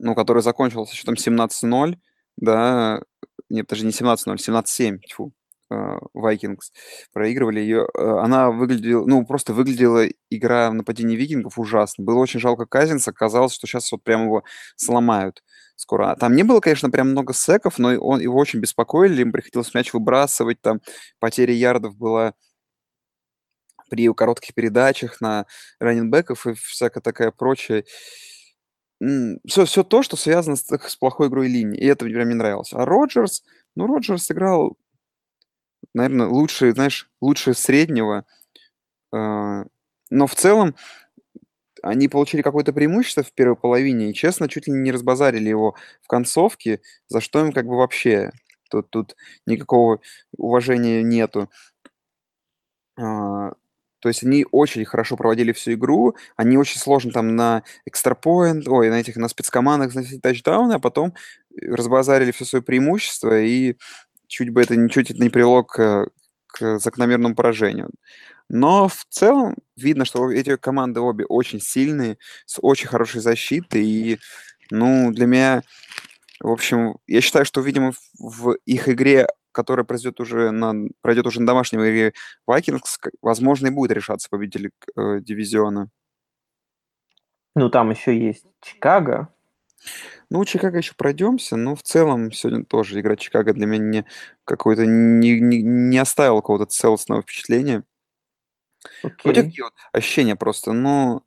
ну, 0.00 0.14
которая 0.16 0.42
закончилась 0.42 0.90
еще 0.92 1.04
там 1.04 1.14
17-0, 1.14 1.98
да, 2.36 3.00
нет, 3.48 3.66
даже 3.68 3.84
не 3.84 3.92
17-0, 3.92 4.36
17-7, 4.36 4.98
тьфу, 5.06 5.32
Vikings 5.70 6.72
проигрывали 7.12 7.60
ее. 7.60 7.86
А, 7.96 8.24
она 8.24 8.50
выглядела, 8.50 9.04
ну, 9.06 9.24
просто 9.24 9.52
выглядела 9.52 10.06
игра 10.30 10.70
в 10.70 10.74
нападении 10.74 11.16
викингов 11.16 11.58
ужасно. 11.58 12.04
Было 12.04 12.18
очень 12.18 12.40
жалко 12.40 12.66
Казинца, 12.66 13.12
казалось, 13.12 13.54
что 13.54 13.66
сейчас 13.66 13.90
вот 13.92 14.02
прям 14.02 14.24
его 14.24 14.44
сломают 14.76 15.42
скоро. 15.76 16.14
Там 16.16 16.34
не 16.36 16.42
было, 16.42 16.60
конечно, 16.60 16.90
прям 16.90 17.10
много 17.10 17.32
секов, 17.32 17.78
но 17.78 17.96
он, 17.96 18.20
его 18.20 18.36
очень 18.38 18.60
беспокоили, 18.60 19.22
им 19.22 19.32
приходилось 19.32 19.72
мяч 19.74 19.92
выбрасывать, 19.94 20.60
там 20.60 20.80
потеря 21.18 21.54
ярдов 21.54 21.96
была 21.96 22.34
при 23.88 24.12
коротких 24.12 24.54
передачах 24.54 25.20
на 25.20 25.46
раненбеков 25.80 26.46
и 26.46 26.54
всякая 26.54 27.00
такая 27.00 27.30
прочая. 27.32 27.84
Все, 29.46 29.64
все 29.64 29.82
то, 29.82 30.02
что 30.02 30.16
связано 30.16 30.56
с, 30.56 30.66
с 30.68 30.96
плохой 30.96 31.28
игрой 31.28 31.48
линии. 31.48 31.80
И 31.80 31.86
это 31.86 32.04
мне 32.04 32.14
прям 32.14 32.28
не 32.28 32.34
нравилось. 32.34 32.72
А 32.72 32.84
Роджерс, 32.84 33.42
ну, 33.74 33.86
Роджерс 33.86 34.30
играл, 34.30 34.76
наверное, 35.94 36.26
лучше, 36.28 36.72
знаешь, 36.72 37.10
лучше 37.20 37.54
среднего. 37.54 38.24
А, 39.12 39.64
но 40.10 40.26
в 40.26 40.34
целом 40.34 40.74
они 41.82 42.08
получили 42.08 42.42
какое-то 42.42 42.72
преимущество 42.72 43.22
в 43.22 43.32
первой 43.32 43.56
половине 43.56 44.10
и, 44.10 44.14
честно, 44.14 44.48
чуть 44.48 44.66
ли 44.66 44.72
не 44.72 44.92
разбазарили 44.92 45.48
его 45.48 45.74
в 46.02 46.08
концовке, 46.08 46.80
за 47.08 47.20
что 47.20 47.40
им 47.40 47.52
как 47.52 47.66
бы 47.66 47.76
вообще 47.76 48.32
тут, 48.70 48.90
тут 48.90 49.16
никакого 49.46 50.00
уважения 50.36 51.02
нету. 51.02 51.50
А, 52.98 53.52
то 54.00 54.08
есть 54.08 54.22
они 54.24 54.46
очень 54.50 54.84
хорошо 54.84 55.16
проводили 55.16 55.52
всю 55.52 55.72
игру, 55.74 56.16
они 56.36 56.56
очень 56.56 56.78
сложно 56.80 57.12
там 57.12 57.36
на 57.36 57.62
экстрапоинт, 57.86 58.66
ой, 58.68 58.90
на 58.90 59.00
этих, 59.00 59.16
на 59.16 59.28
спецкомандах 59.28 59.92
заносили 59.92 60.18
тачдауны, 60.20 60.74
а 60.74 60.78
потом 60.78 61.14
э, 61.50 61.66
разбазарили 61.74 62.30
все 62.32 62.44
свое 62.44 62.62
преимущество, 62.62 63.40
и 63.40 63.76
чуть 64.30 64.50
бы 64.50 64.62
это 64.62 64.76
ничуть 64.76 65.10
не 65.10 65.28
привело 65.28 65.64
к, 65.64 66.08
к 66.46 66.78
закономерному 66.78 67.34
поражению. 67.34 67.90
Но 68.48 68.88
в 68.88 69.04
целом 69.10 69.56
видно, 69.76 70.04
что 70.04 70.30
эти 70.30 70.56
команды 70.56 71.00
обе 71.00 71.24
очень 71.26 71.60
сильные, 71.60 72.16
с 72.46 72.58
очень 72.62 72.88
хорошей 72.88 73.20
защитой, 73.20 73.84
и, 73.84 74.18
ну, 74.70 75.12
для 75.12 75.26
меня, 75.26 75.62
в 76.40 76.50
общем, 76.50 76.96
я 77.06 77.20
считаю, 77.20 77.44
что, 77.44 77.60
видимо, 77.60 77.92
в 78.18 78.56
их 78.64 78.88
игре 78.88 79.26
которая 79.52 79.84
произойдет 79.84 80.20
уже 80.20 80.52
на, 80.52 80.88
пройдет 81.02 81.26
уже 81.26 81.40
на 81.40 81.46
домашнем 81.46 81.80
игре 81.80 82.12
Вайкингс, 82.46 83.00
возможно, 83.20 83.66
и 83.66 83.70
будет 83.70 83.90
решаться 83.90 84.28
победитель 84.30 84.70
э, 84.96 85.18
дивизиона. 85.20 85.90
Ну, 87.56 87.68
там 87.68 87.90
еще 87.90 88.16
есть 88.16 88.46
Чикаго. 88.62 89.28
Ну, 90.30 90.44
Чикаго 90.44 90.78
еще 90.78 90.94
пройдемся, 90.94 91.56
но 91.56 91.74
в 91.74 91.82
целом 91.82 92.32
сегодня 92.32 92.64
тоже 92.64 93.00
игра 93.00 93.16
Чикаго 93.16 93.52
для 93.52 93.66
меня 93.66 93.84
не 93.84 94.04
какой-то 94.44 94.86
не, 94.86 95.40
не, 95.40 95.62
не 95.62 95.98
оставила 95.98 96.36
какого-то 96.36 96.66
целостного 96.66 97.22
впечатления. 97.22 97.84
Вот 99.02 99.34
такие 99.34 99.64
вот 99.64 99.74
ощущения 99.92 100.36
просто, 100.36 100.72
но... 100.72 101.22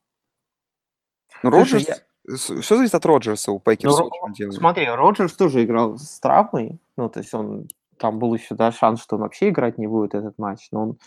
Ну, 1.44 1.50
Роджерс... 1.50 1.88
Я... 1.88 1.98
Все 2.36 2.76
зависит 2.78 2.96
от 2.96 3.06
Роджерса 3.06 3.52
у 3.52 3.60
Пейкерса. 3.60 4.04
Ну, 4.04 4.52
смотри, 4.54 4.88
Роджерс 4.88 5.34
тоже 5.34 5.66
играл 5.66 5.98
с 5.98 6.20
травмой, 6.22 6.80
ну, 6.96 7.10
то 7.10 7.20
есть 7.20 7.34
он 7.34 7.68
там 7.98 8.20
был 8.20 8.34
еще 8.34 8.56
да, 8.56 8.72
шанс, 8.72 9.02
что 9.02 9.16
он 9.16 9.22
вообще 9.22 9.50
играть 9.50 9.78
не 9.78 9.88
будет 9.88 10.14
этот 10.14 10.38
матч. 10.38 10.68
Но 10.72 10.84
он, 10.84 11.00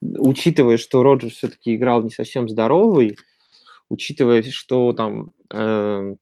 учитывая, 0.00 0.76
что 0.76 1.02
Роджерс 1.02 1.34
все-таки 1.34 1.74
играл 1.74 2.02
не 2.02 2.10
совсем 2.10 2.48
здоровый, 2.48 3.16
учитывая, 3.88 4.42
что 4.42 4.92
там, 4.92 5.32
э, 5.52 6.14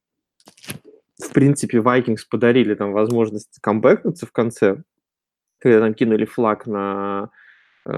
в 1.19 1.33
принципе, 1.33 1.79
Vikings 1.79 2.21
подарили 2.29 2.75
там 2.75 2.91
возможность 2.91 3.59
камбэкнуться 3.61 4.25
в 4.25 4.31
конце, 4.31 4.83
когда 5.59 5.79
там 5.79 5.93
кинули 5.93 6.25
флаг 6.25 6.67
на 6.67 7.29
э, 7.85 7.91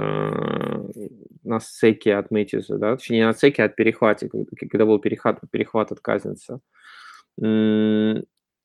на 1.43 1.59
секе 1.59 2.15
от 2.15 2.31
Мэтьюса, 2.31 2.77
да, 2.77 2.95
точнее, 2.95 3.17
не 3.17 3.25
на 3.25 3.33
секе, 3.33 3.63
а 3.63 3.65
от 3.65 3.75
перехвате, 3.75 4.29
когда 4.69 4.85
был 4.85 4.99
перехват, 4.99 5.39
перехват 5.51 5.91
от 5.91 5.99
Казинца 5.99 6.59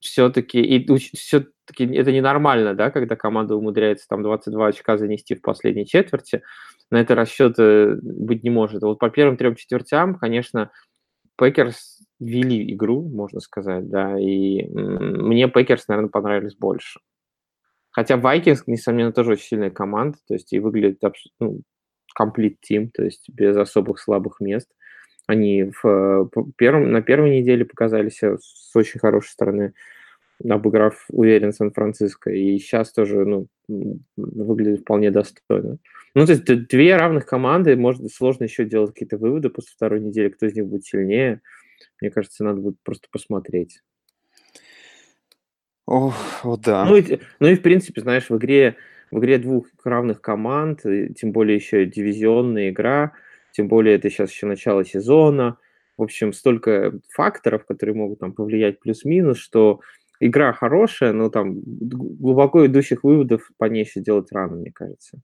все-таки, 0.01 0.59
и 0.59 0.97
все-таки 0.97 1.85
это 1.95 2.11
ненормально, 2.11 2.73
да, 2.73 2.89
когда 2.89 3.15
команда 3.15 3.55
умудряется 3.55 4.07
там 4.07 4.23
22 4.23 4.67
очка 4.67 4.97
занести 4.97 5.35
в 5.35 5.41
последней 5.41 5.85
четверти, 5.85 6.41
на 6.89 6.99
это 6.99 7.13
расчет 7.13 7.55
быть 8.01 8.43
не 8.43 8.49
может. 8.49 8.81
Вот 8.81 8.97
по 8.97 9.09
первым 9.09 9.37
трем 9.37 9.55
четвертям, 9.55 10.15
конечно, 10.15 10.71
Пекерс 11.37 11.99
вели 12.21 12.73
игру, 12.73 13.01
можно 13.09 13.39
сказать, 13.39 13.89
да, 13.89 14.17
и 14.17 14.65
мне 14.67 15.49
Пекерс, 15.49 15.87
наверное, 15.87 16.09
понравились 16.09 16.55
больше. 16.55 16.99
Хотя 17.89 18.15
Vikings, 18.15 18.63
несомненно, 18.67 19.11
тоже 19.11 19.31
очень 19.31 19.47
сильная 19.47 19.71
команда, 19.71 20.17
то 20.27 20.35
есть 20.35 20.53
и 20.53 20.59
выглядит 20.59 21.01
ну, 21.39 21.61
complete 22.15 22.61
team, 22.61 22.89
то 22.89 23.03
есть 23.03 23.27
без 23.29 23.57
особых 23.57 23.99
слабых 23.99 24.39
мест. 24.39 24.69
Они 25.27 25.63
в 25.63 25.85
э, 25.85 26.25
первом, 26.57 26.91
на 26.91 27.01
первой 27.01 27.39
неделе 27.39 27.65
показались 27.65 28.21
с 28.21 28.75
очень 28.75 28.99
хорошей 28.99 29.29
стороны, 29.29 29.73
обыграв 30.47 31.05
уверенно 31.09 31.51
Сан-Франциско, 31.51 32.31
и 32.31 32.57
сейчас 32.59 32.93
тоже 32.93 33.25
ну, 33.25 33.47
выглядит 34.15 34.81
вполне 34.81 35.11
достойно. 35.11 35.77
Ну, 36.13 36.25
то 36.25 36.33
есть 36.33 36.45
две 36.45 36.95
равных 36.95 37.25
команды, 37.25 37.75
может, 37.75 38.09
сложно 38.11 38.45
еще 38.45 38.65
делать 38.65 38.91
какие-то 38.91 39.17
выводы 39.17 39.49
после 39.49 39.71
второй 39.73 40.01
недели, 40.01 40.29
кто 40.29 40.45
из 40.45 40.55
них 40.55 40.67
будет 40.67 40.85
сильнее. 40.85 41.41
Мне 41.99 42.11
кажется, 42.11 42.43
надо 42.43 42.61
будет 42.61 42.77
просто 42.83 43.07
посмотреть. 43.11 43.81
Ох, 45.85 46.15
вот 46.43 46.61
да. 46.61 46.85
Ну 46.85 46.95
и, 46.95 47.19
ну 47.39 47.47
и 47.47 47.55
в 47.55 47.61
принципе, 47.61 48.01
знаешь, 48.01 48.29
в 48.29 48.37
игре, 48.37 48.77
в 49.11 49.19
игре 49.19 49.37
двух 49.37 49.67
равных 49.83 50.21
команд, 50.21 50.81
тем 51.15 51.31
более 51.31 51.55
еще 51.55 51.85
дивизионная 51.85 52.69
игра– 52.69 53.13
тем 53.51 53.67
более 53.67 53.95
это 53.95 54.09
сейчас 54.09 54.31
еще 54.31 54.45
начало 54.45 54.85
сезона. 54.85 55.57
В 55.97 56.03
общем, 56.03 56.33
столько 56.33 56.93
факторов, 57.09 57.65
которые 57.65 57.95
могут 57.95 58.19
там 58.19 58.33
повлиять 58.33 58.79
плюс-минус, 58.79 59.37
что 59.37 59.81
игра 60.19 60.53
хорошая, 60.53 61.13
но 61.13 61.29
там 61.29 61.59
глубоко 61.63 62.65
идущих 62.65 63.03
выводов 63.03 63.51
по 63.57 63.65
ней 63.65 63.83
еще 63.83 63.99
делать 63.99 64.31
рано, 64.31 64.55
мне 64.57 64.71
кажется. 64.71 65.21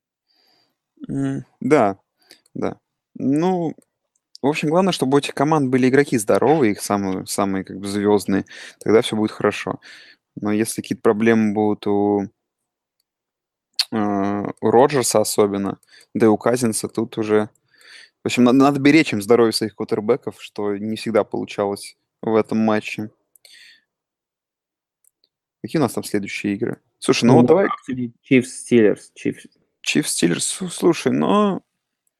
Да, 1.59 1.99
да. 2.53 2.79
Ну, 3.15 3.73
в 4.47 4.49
общем, 4.49 4.69
главное, 4.69 4.91
чтобы 4.91 5.15
у 5.15 5.19
этих 5.19 5.33
команд 5.33 5.69
были 5.69 5.89
игроки 5.89 6.17
здоровые, 6.17 6.73
их 6.73 6.81
самые, 6.81 7.25
самые 7.25 7.63
как 7.63 7.79
бы 7.79 7.87
звездные, 7.87 8.45
тогда 8.79 9.01
все 9.01 9.15
будет 9.15 9.31
хорошо. 9.31 9.79
Но 10.35 10.51
если 10.51 10.81
какие-то 10.81 11.01
проблемы 11.01 11.53
будут 11.53 11.87
у, 11.87 12.29
э, 13.91 13.97
у 14.61 14.71
Роджерса 14.71 15.21
особенно, 15.21 15.79
да 16.13 16.25
и 16.27 16.29
у 16.29 16.37
Казинса, 16.37 16.87
тут 16.89 17.17
уже 17.17 17.49
в 18.23 18.27
общем, 18.27 18.43
надо, 18.43 18.57
надо 18.57 18.79
беречь 18.81 19.13
им 19.13 19.21
здоровье 19.21 19.53
своих 19.53 19.75
квотербеков, 19.75 20.41
что 20.41 20.75
не 20.75 20.97
всегда 20.97 21.23
получалось 21.23 21.95
в 22.21 22.35
этом 22.35 22.57
матче. 22.57 23.09
Какие 25.63 25.79
у 25.79 25.83
нас 25.83 25.93
там 25.93 26.03
следующие 26.03 26.55
игры? 26.55 26.81
Слушай, 26.99 27.25
ну, 27.25 27.33
ну 27.33 27.39
вот 27.39 27.47
давай... 27.47 27.67
Chiefs 27.89 28.47
Steelers. 28.69 28.99
Chiefs 29.17 30.03
Steelers, 30.03 30.69
слушай, 30.69 31.11
но... 31.11 31.61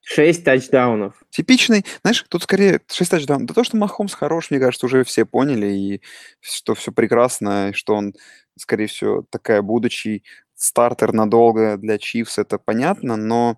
Шесть 0.10 0.46
тачдаунов. 0.46 1.22
Типичный, 1.32 1.86
знаешь, 2.02 2.24
тут 2.30 2.44
скорее 2.44 2.80
6 2.90 3.12
тачдаунов. 3.12 3.46
Да 3.46 3.54
то, 3.54 3.66
что 3.66 3.76
Махомс 3.76 4.14
хорош, 4.14 4.50
мне 4.50 4.58
кажется, 4.58 4.86
уже 4.86 5.04
все 5.04 5.26
поняли, 5.26 5.68
и 5.68 6.02
что 6.40 6.76
все 6.76 6.94
прекрасно, 6.94 7.72
и 7.72 7.74
что 7.74 7.94
он, 7.94 8.14
скорее 8.58 8.88
всего, 8.88 9.26
такая 9.30 9.62
будущий 9.62 10.24
стартер 10.56 11.12
надолго 11.12 11.76
для 11.76 11.98
Чивс, 11.98 12.38
это 12.38 12.58
понятно, 12.58 13.18
но 13.18 13.58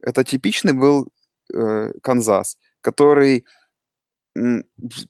это 0.00 0.22
типичный 0.22 0.72
был 0.72 1.08
э, 1.52 1.90
Канзас, 2.00 2.58
который 2.80 3.44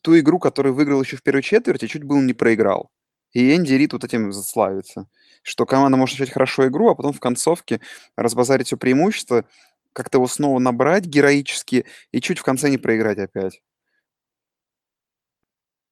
ту 0.00 0.18
игру, 0.18 0.38
которую 0.38 0.74
выиграл 0.74 1.02
еще 1.02 1.18
в 1.18 1.22
первой 1.22 1.42
четверти, 1.42 1.86
чуть 1.86 2.04
было 2.04 2.22
не 2.22 2.32
проиграл. 2.32 2.90
И 3.34 3.54
Энди 3.54 3.74
Рид 3.74 3.92
вот 3.92 4.04
этим 4.04 4.32
славится, 4.32 5.06
что 5.42 5.66
команда 5.66 5.98
может 5.98 6.18
начать 6.18 6.32
хорошо 6.32 6.66
игру, 6.68 6.88
а 6.88 6.94
потом 6.94 7.12
в 7.12 7.20
концовке 7.20 7.82
разбазарить 8.16 8.68
все 8.68 8.78
преимущество, 8.78 9.44
как-то 9.92 10.18
его 10.18 10.26
снова 10.26 10.58
набрать 10.58 11.06
героически 11.06 11.84
и 12.12 12.20
чуть 12.20 12.38
в 12.38 12.44
конце 12.44 12.70
не 12.70 12.78
проиграть 12.78 13.18
опять. 13.18 13.62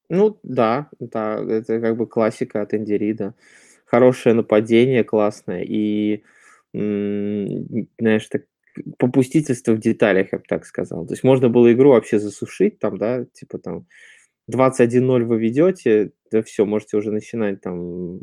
Ну 0.08 0.38
да, 0.42 0.88
да, 1.00 1.42
это 1.42 1.80
как 1.80 1.96
бы 1.96 2.06
классика 2.06 2.62
от 2.62 2.74
Энди 2.74 2.92
Рида. 2.92 3.34
Хорошее 3.84 4.34
нападение, 4.34 5.04
классное, 5.04 5.62
и, 5.62 6.24
знаешь, 6.72 8.26
так 8.28 8.44
попустительство 8.98 9.72
в 9.72 9.78
деталях, 9.78 10.32
я 10.32 10.38
бы 10.38 10.44
так 10.46 10.66
сказал. 10.66 11.06
То 11.06 11.14
есть 11.14 11.24
можно 11.24 11.48
было 11.48 11.72
игру 11.72 11.90
вообще 11.90 12.18
засушить, 12.18 12.78
там, 12.78 12.98
да, 12.98 13.24
типа 13.32 13.58
там 13.58 13.86
21-0 14.50 15.24
вы 15.24 15.38
ведете, 15.38 16.12
да 16.30 16.42
все, 16.42 16.64
можете 16.66 16.96
уже 16.96 17.10
начинать 17.10 17.60
там 17.60 18.20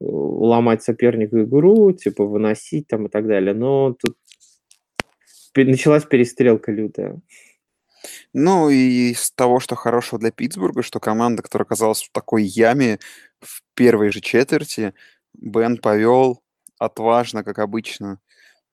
ломать 0.00 0.82
сопернику 0.82 1.42
игру, 1.42 1.92
типа 1.92 2.24
выносить 2.24 2.88
там 2.88 3.06
и 3.06 3.08
так 3.10 3.26
далее. 3.26 3.54
Но 3.54 3.92
тут 3.92 4.16
началась 5.56 6.04
перестрелка 6.04 6.72
лютая. 6.72 7.20
Ну, 8.32 8.70
и 8.70 9.10
из 9.10 9.30
того, 9.32 9.60
что 9.60 9.76
хорошего 9.76 10.18
для 10.18 10.30
Питтсбурга, 10.30 10.82
что 10.82 11.00
команда, 11.00 11.42
которая 11.42 11.66
оказалась 11.66 12.02
в 12.02 12.10
такой 12.12 12.44
яме 12.44 12.98
в 13.40 13.62
первой 13.74 14.10
же 14.10 14.20
четверти, 14.20 14.94
Бен 15.34 15.76
повел 15.76 16.42
отважно, 16.78 17.44
как 17.44 17.58
обычно, 17.58 18.20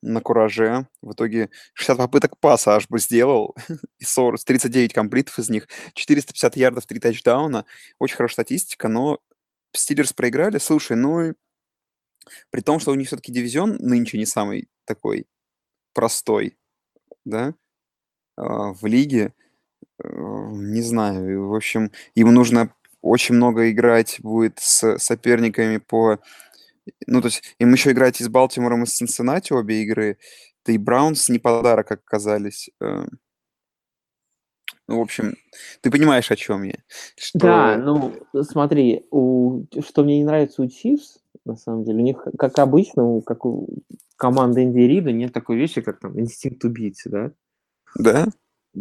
на 0.02 0.22
кураже. 0.22 0.88
В 1.02 1.14
итоге 1.14 1.50
60 1.74 1.98
попыток 1.98 2.40
паса 2.40 2.76
аж 2.76 2.88
бы 2.88 3.00
сделал, 3.00 3.56
и 4.00 4.06
40, 4.06 4.44
39 4.44 4.94
комплитов 4.94 5.40
из 5.40 5.50
них, 5.50 5.68
450 5.94 6.56
ярдов, 6.56 6.86
3 6.86 7.00
тачдауна. 7.00 7.66
Очень 8.00 8.16
хорошая 8.16 8.46
статистика, 8.46 8.88
но 8.88 9.20
Стиллерс 9.74 10.14
проиграли. 10.14 10.58
Слушай, 10.60 10.98
ну, 10.98 11.34
при 12.50 12.62
том, 12.62 12.80
что 12.80 12.92
у 12.92 12.96
них 12.96 13.08
все-таки 13.08 13.32
дивизион 13.32 13.78
нынче 13.80 14.18
не 14.18 14.26
самый 14.26 14.70
такой 14.86 15.28
простой, 15.94 16.58
да, 17.26 17.54
а, 18.36 18.74
в 18.74 18.86
лиге. 18.86 19.34
Э, 20.04 20.08
не 20.52 20.82
знаю, 20.82 21.48
в 21.48 21.56
общем, 21.56 21.92
им 22.16 22.34
нужно 22.34 22.74
очень 23.02 23.36
много 23.36 23.72
играть 23.72 24.18
будет 24.22 24.60
с 24.60 24.98
соперниками 25.00 25.78
по... 25.78 26.20
Ну, 27.06 27.22
то 27.22 27.28
есть 27.28 27.44
им 27.60 27.74
еще 27.74 27.92
играть 27.92 28.22
и 28.22 28.24
с 28.24 28.30
Балтимором, 28.30 28.84
и 28.84 28.86
с 28.86 28.96
Цинциннати 28.96 29.54
обе 29.54 29.84
игры. 29.84 30.18
Да 30.66 30.74
и 30.74 30.78
Браунс 30.78 31.30
не 31.30 31.40
подарок, 31.40 31.88
как 31.88 32.02
оказались. 32.06 32.70
Э. 32.82 33.06
Ну, 34.88 35.00
в 35.00 35.02
общем, 35.02 35.36
ты 35.82 35.92
понимаешь, 35.92 36.32
о 36.32 36.36
чем 36.36 36.64
я. 36.64 36.76
Что... 37.18 37.40
Да, 37.40 37.78
ну, 37.78 38.16
смотри, 38.44 39.06
у... 39.12 39.66
что 39.86 40.04
мне 40.04 40.20
не 40.20 40.24
нравится 40.24 40.62
у 40.62 40.68
Чивс, 40.68 41.20
на 41.48 41.56
самом 41.56 41.84
деле, 41.84 42.00
у 42.00 42.04
них, 42.04 42.28
как 42.38 42.60
обычно, 42.60 43.22
как 43.22 43.46
у 43.46 43.68
команды 44.18 44.64
Инди 44.64 44.80
Рида, 44.80 45.12
нет 45.12 45.34
такой 45.34 45.58
вещи, 45.58 45.82
как 45.82 46.00
там 46.00 46.20
инстинкт 46.20 46.64
убийцы, 46.66 47.10
да? 47.10 47.32
Да. 47.98 48.28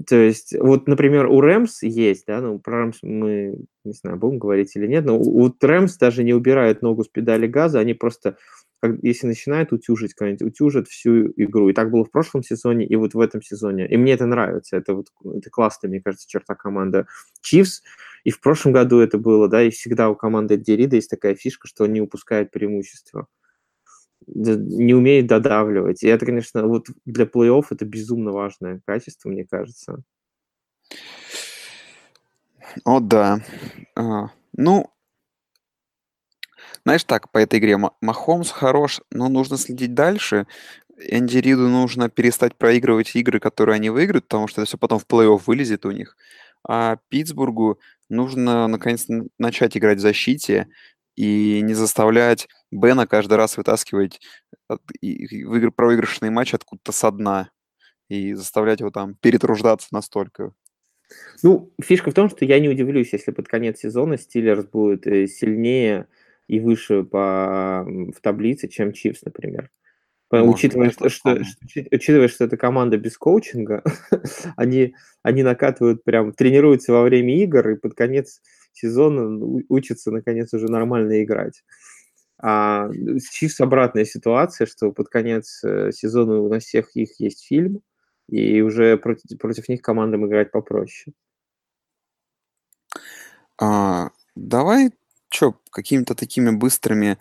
То 0.08 0.16
есть, 0.16 0.54
вот, 0.58 0.88
например, 0.88 1.26
у 1.26 1.40
Рэмс 1.40 1.82
есть, 1.82 2.26
да, 2.26 2.40
ну, 2.40 2.58
про 2.58 2.80
Рэмс 2.80 2.98
мы, 3.02 3.58
не 3.84 3.92
знаю, 3.92 4.18
будем 4.18 4.38
говорить 4.38 4.76
или 4.76 4.86
нет, 4.86 5.06
но 5.06 5.18
у 5.18 5.54
Рэмс 5.58 5.96
даже 5.96 6.22
не 6.22 6.34
убирают 6.34 6.82
ногу 6.82 7.04
с 7.04 7.08
педали 7.08 7.46
газа, 7.46 7.78
они 7.80 7.94
просто, 7.94 8.36
как, 8.80 8.96
если 9.02 9.26
начинают 9.26 9.72
утюжить 9.72 10.12
кого-нибудь, 10.12 10.42
утюжат 10.42 10.88
всю 10.88 11.28
игру. 11.36 11.70
И 11.70 11.72
так 11.72 11.90
было 11.90 12.04
в 12.04 12.10
прошлом 12.10 12.42
сезоне, 12.42 12.84
и 12.84 12.94
вот 12.96 13.14
в 13.14 13.20
этом 13.20 13.40
сезоне. 13.40 13.88
И 13.88 13.96
мне 13.96 14.12
это 14.12 14.26
нравится, 14.26 14.76
это 14.76 14.92
вот 14.92 15.06
это 15.34 15.48
классная, 15.48 15.88
мне 15.88 16.02
кажется, 16.02 16.28
черта 16.28 16.54
команды 16.54 17.06
Чивс. 17.40 17.82
И 18.26 18.30
в 18.32 18.40
прошлом 18.40 18.72
году 18.72 18.98
это 18.98 19.18
было, 19.18 19.48
да, 19.48 19.62
и 19.62 19.70
всегда 19.70 20.10
у 20.10 20.16
команды 20.16 20.56
Дерида 20.56 20.96
есть 20.96 21.08
такая 21.08 21.36
фишка, 21.36 21.68
что 21.68 21.84
они 21.84 22.00
упускают 22.00 22.50
преимущество 22.50 23.28
не 24.26 24.94
умеет 24.94 25.28
додавливать. 25.28 26.02
И 26.02 26.08
это, 26.08 26.26
конечно, 26.26 26.66
вот 26.66 26.86
для 27.04 27.26
плей-офф 27.26 27.66
это 27.70 27.84
безумно 27.84 28.32
важное 28.32 28.80
качество, 28.84 29.28
мне 29.28 29.44
кажется. 29.44 30.02
О, 32.84 32.98
да. 32.98 33.38
А, 33.94 34.30
ну, 34.56 34.90
знаешь 36.84 37.04
так, 37.04 37.30
по 37.30 37.38
этой 37.38 37.60
игре 37.60 37.78
Махомс 38.00 38.50
хорош, 38.50 39.00
но 39.12 39.28
нужно 39.28 39.58
следить 39.58 39.94
дальше. 39.94 40.48
Энди 40.98 41.36
Риду 41.38 41.68
нужно 41.68 42.08
перестать 42.08 42.56
проигрывать 42.56 43.14
игры, 43.14 43.38
которые 43.38 43.76
они 43.76 43.90
выиграют, 43.90 44.24
потому 44.24 44.48
что 44.48 44.62
это 44.62 44.68
все 44.68 44.78
потом 44.78 44.98
в 44.98 45.06
плей-офф 45.06 45.42
вылезет 45.46 45.86
у 45.86 45.90
них. 45.92 46.16
А 46.68 46.96
Питтсбургу 47.08 47.78
нужно 48.08 48.66
наконец 48.68 49.06
начать 49.38 49.76
играть 49.76 49.98
в 49.98 50.02
защите, 50.02 50.68
и 51.16 51.62
не 51.62 51.74
заставлять 51.74 52.46
Бена 52.70 53.06
каждый 53.06 53.34
раз 53.34 53.56
вытаскивать 53.56 54.20
проигрышный 54.68 56.30
матч 56.30 56.54
откуда-то 56.54 56.92
со 56.92 57.10
дна 57.10 57.50
и 58.08 58.34
заставлять 58.34 58.80
его 58.80 58.90
там 58.90 59.14
перетруждаться 59.14 59.88
настолько. 59.92 60.52
Ну, 61.42 61.72
фишка 61.80 62.10
в 62.10 62.14
том, 62.14 62.28
что 62.28 62.44
я 62.44 62.60
не 62.60 62.68
удивлюсь, 62.68 63.12
если 63.12 63.30
под 63.30 63.48
конец 63.48 63.78
сезона 63.78 64.18
Стиллерс 64.18 64.66
будет 64.66 65.06
э, 65.06 65.26
сильнее 65.26 66.08
и 66.48 66.60
выше 66.60 67.04
по, 67.04 67.84
в 67.86 68.20
таблице, 68.20 68.68
чем 68.68 68.92
Чипс, 68.92 69.22
например. 69.22 69.70
Может, 70.30 70.54
учитывая, 70.54 70.90
что, 70.90 71.08
что, 71.08 71.40
учитывая, 71.92 72.28
что 72.28 72.44
это 72.44 72.56
команда 72.56 72.96
без 72.96 73.16
коучинга, 73.16 73.84
они, 74.56 74.94
они 75.22 75.42
накатывают 75.42 76.02
прям, 76.02 76.32
тренируются 76.32 76.92
во 76.92 77.02
время 77.02 77.40
игр 77.42 77.70
и 77.70 77.76
под 77.76 77.94
конец 77.94 78.40
сезона 78.72 79.62
учатся, 79.68 80.10
наконец, 80.10 80.52
уже 80.52 80.66
нормально 80.66 81.22
играть. 81.22 81.62
А 82.38 82.90
с 82.90 83.30
Чивс 83.30 83.60
обратная 83.60 84.04
ситуация, 84.04 84.66
что 84.66 84.92
под 84.92 85.08
конец 85.08 85.62
э, 85.64 85.90
сезона 85.92 86.40
у 86.40 86.48
нас 86.48 86.64
всех 86.64 86.94
их 86.96 87.18
есть 87.20 87.46
фильм, 87.46 87.80
и 88.28 88.60
уже 88.60 88.98
против, 88.98 89.38
против 89.38 89.68
них 89.68 89.80
командам 89.80 90.26
играть 90.26 90.50
попроще. 90.50 91.14
А, 93.58 94.10
давай 94.34 94.90
что, 95.28 95.54
какими-то 95.70 96.14
такими 96.14 96.50
быстрыми 96.50 97.18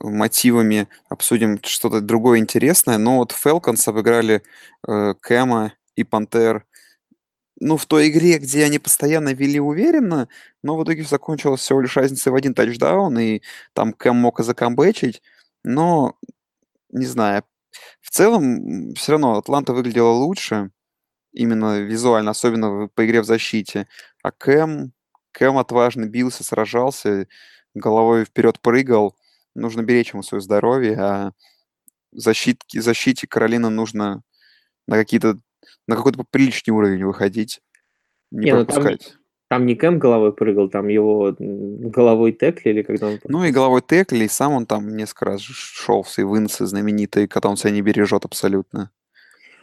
мотивами 0.00 0.88
обсудим 1.08 1.58
что-то 1.62 2.00
другое 2.00 2.38
интересное. 2.38 2.98
Но 2.98 3.18
вот 3.18 3.32
Falcons 3.32 3.88
обыграли 3.88 4.42
э, 4.86 5.14
Кэма 5.20 5.72
и 5.96 6.04
Пантер. 6.04 6.66
Ну, 7.60 7.76
в 7.76 7.86
той 7.86 8.08
игре, 8.08 8.38
где 8.38 8.64
они 8.64 8.78
постоянно 8.78 9.32
вели 9.32 9.60
уверенно, 9.60 10.28
но 10.62 10.76
в 10.76 10.84
итоге 10.84 11.04
закончилось 11.04 11.60
всего 11.60 11.80
лишь 11.80 11.96
разницей 11.96 12.32
в 12.32 12.34
один 12.34 12.52
тачдаун, 12.52 13.16
и 13.18 13.42
там 13.74 13.92
Кэм 13.92 14.16
мог 14.16 14.40
и 14.40 14.42
закомбэчить, 14.42 15.22
но, 15.62 16.16
не 16.90 17.06
знаю, 17.06 17.44
в 18.00 18.10
целом 18.10 18.94
все 18.94 19.12
равно 19.12 19.38
Атланта 19.38 19.72
выглядела 19.72 20.10
лучше, 20.10 20.70
именно 21.32 21.80
визуально, 21.80 22.32
особенно 22.32 22.88
по 22.88 23.06
игре 23.06 23.22
в 23.22 23.24
защите, 23.24 23.88
а 24.22 24.32
Кэм, 24.32 24.92
Кэм 25.32 25.58
отважно 25.58 26.06
бился, 26.06 26.44
сражался, 26.44 27.28
головой 27.74 28.24
вперед 28.24 28.60
прыгал, 28.60 29.16
нужно 29.54 29.82
беречь 29.82 30.12
ему 30.12 30.22
свое 30.22 30.40
здоровье, 30.40 30.96
а 30.98 31.32
защитки, 32.12 32.78
защите 32.78 33.26
Каролина 33.26 33.70
нужно 33.70 34.22
на 34.86 34.96
какие-то 34.96 35.38
на 35.86 35.96
какой-то 35.96 36.24
приличный 36.30 36.72
уровень 36.72 37.04
выходить, 37.04 37.60
не, 38.30 38.46
не 38.46 38.50
пропускать. 38.52 39.02
Ну, 39.02 39.10
там, 39.10 39.24
там 39.48 39.66
не 39.66 39.74
Кэм 39.74 39.98
головой 39.98 40.32
прыгал, 40.32 40.68
там 40.68 40.88
его 40.88 41.34
головой 41.38 42.32
теклили, 42.32 42.82
когда 42.82 43.08
он... 43.08 43.20
Ну 43.24 43.44
и 43.44 43.50
головой 43.50 43.82
текли, 43.86 44.24
и 44.24 44.28
сам 44.28 44.52
он 44.52 44.66
там 44.66 44.96
несколько 44.96 45.26
раз 45.26 45.42
шел 45.42 46.02
в 46.02 46.10
свои 46.10 46.24
выносы 46.24 46.66
знаменитые, 46.66 47.28
когда 47.28 47.48
он 47.50 47.56
себя 47.56 47.70
не 47.70 47.82
бережет 47.82 48.24
абсолютно. 48.24 48.90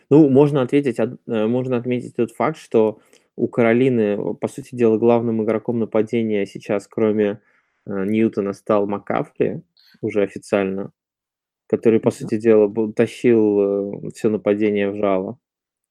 Ну, 0.10 0.30
можно 0.30 0.62
ответить, 0.62 1.00
э, 1.00 1.48
можно 1.48 1.78
отметить 1.78 2.16
тот 2.16 2.32
факт, 2.32 2.58
что 2.58 3.00
у 3.36 3.48
Каролины, 3.48 4.36
по 4.36 4.48
сути 4.48 4.76
дела, 4.76 4.98
главным 4.98 5.44
игроком 5.44 5.80
нападения 5.80 6.46
сейчас, 6.46 6.88
кроме 6.88 7.42
э, 7.86 8.06
Ньютона, 8.06 8.54
стал 8.54 8.88
Макафри, 8.88 9.62
уже 10.02 10.24
официально, 10.24 10.92
который, 11.68 12.00
по 12.00 12.12
сути 12.12 12.38
дела, 12.38 12.72
тащил 12.94 13.60
э, 14.06 14.10
все 14.14 14.30
нападение 14.30 14.92
в 14.92 14.96
жало. 14.96 15.38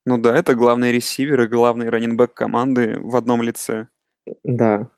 Ну 0.06 0.18
да, 0.18 0.36
это 0.36 0.54
главный 0.54 0.92
ресивер 0.92 1.42
и 1.42 1.46
главный 1.46 1.88
раненбэк 1.88 2.32
команды 2.34 2.98
в 3.00 3.16
одном 3.16 3.42
лице. 3.42 3.88
Да. 4.44 4.88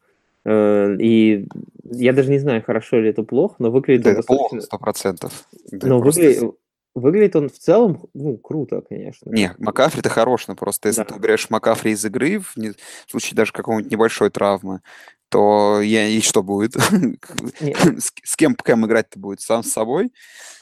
Э, 0.44 0.96
и 0.98 1.46
я 1.84 2.12
даже 2.12 2.30
не 2.30 2.38
знаю, 2.38 2.62
хорошо 2.62 3.00
ли 3.00 3.10
это 3.10 3.22
плохо, 3.22 3.56
но 3.58 3.70
выглядит 3.70 4.04
Да, 4.04 4.10
это 4.12 4.22
плохо, 4.22 4.60
сто 4.60 4.78
процентов. 4.78 5.48
Но 5.70 6.00
просто... 6.00 6.22
выгля... 6.22 6.52
выглядит 6.94 7.36
он 7.36 7.48
в 7.48 7.58
целом, 7.58 8.08
ну, 8.14 8.36
круто, 8.38 8.82
конечно. 8.88 9.30
Не, 9.30 9.54
Макафри 9.58 10.02
ты 10.02 10.08
хорош, 10.08 10.46
но 10.48 10.54
просто 10.56 10.88
если 10.88 11.02
Да. 11.02 11.08
ты 11.08 11.14
уберешь 11.14 11.50
Макафри 11.50 11.92
из 11.92 12.04
игры 12.04 12.38
в, 12.40 12.56
не- 12.56 12.70
в 12.70 13.10
случае 13.10 13.36
даже 13.36 13.52
какой-нибудь 13.52 13.90
небольшой 13.90 14.30
травмы, 14.30 14.80
то 15.33 15.80
я, 15.80 16.07
и 16.09 16.20
что 16.20 16.43
будет? 16.43 16.74
С, 17.61 18.12
с 18.22 18.37
кем 18.37 18.55
Кэм 18.55 18.85
играть-то 18.85 19.18
будет? 19.18 19.41
Сам 19.41 19.62
с 19.62 19.72
собой? 19.72 20.12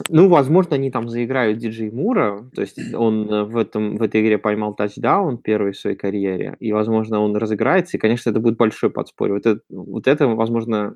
Ну, 0.08 0.28
возможно, 0.28 0.76
они 0.76 0.92
там 0.92 1.08
заиграют 1.08 1.58
Диджей 1.58 1.90
Мура, 1.90 2.48
то 2.54 2.62
есть 2.62 2.78
он 2.94 3.28
э, 3.28 3.44
в, 3.44 3.56
этом, 3.56 3.96
в 3.96 4.02
этой 4.02 4.22
игре 4.22 4.38
поймал 4.38 4.74
тачдаун 4.74 5.38
первый 5.38 5.72
в 5.72 5.78
своей 5.78 5.96
карьере, 5.96 6.56
и, 6.60 6.72
возможно, 6.72 7.18
он 7.18 7.36
разыграется, 7.36 7.96
и, 7.96 8.00
конечно, 8.00 8.30
это 8.30 8.38
будет 8.38 8.56
большой 8.56 8.90
подспорье. 8.90 9.34
Вот 9.34 9.46
это, 9.46 9.60
вот 9.70 10.06
это 10.06 10.28
возможно, 10.28 10.94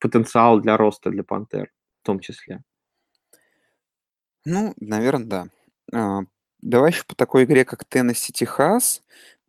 потенциал 0.00 0.60
для 0.60 0.76
роста 0.76 1.10
для 1.10 1.22
Пантер 1.22 1.70
в 2.02 2.06
том 2.06 2.18
числе. 2.18 2.60
Ну, 4.44 4.74
наверное, 4.80 5.26
да. 5.26 5.46
А, 5.92 6.22
давай 6.60 6.90
еще 6.90 7.04
по 7.06 7.14
такой 7.14 7.44
игре, 7.44 7.64
как 7.64 7.84
Теннесси 7.84 8.32
Техас. 8.32 9.02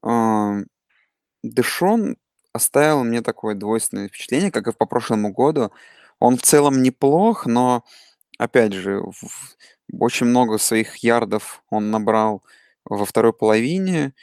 А, 0.03 0.57
Дэшон 1.41 2.17
оставил 2.53 3.03
мне 3.03 3.21
такое 3.21 3.55
двойственное 3.55 4.07
впечатление, 4.07 4.51
как 4.51 4.67
и 4.67 4.73
по 4.73 4.85
прошлому 4.85 5.31
году. 5.31 5.71
Он 6.19 6.37
в 6.37 6.41
целом 6.41 6.83
неплох, 6.83 7.45
но, 7.45 7.83
опять 8.37 8.73
же, 8.73 9.01
очень 9.91 10.27
много 10.27 10.57
своих 10.57 10.97
ярдов 10.97 11.63
он 11.69 11.91
набрал 11.91 12.43
во 12.85 13.05
второй 13.05 13.33
половине, 13.33 14.13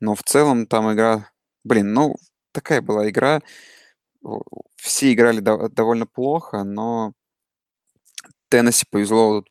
но 0.00 0.14
в 0.14 0.22
целом 0.22 0.66
там 0.66 0.92
игра... 0.92 1.30
Блин, 1.64 1.92
ну, 1.92 2.16
такая 2.52 2.80
была 2.80 3.08
игра. 3.08 3.42
Все 4.76 5.12
играли 5.12 5.40
дов- 5.40 5.68
довольно 5.70 6.06
плохо, 6.06 6.64
но 6.64 7.12
Теннесси 8.48 8.86
повезло 8.90 9.44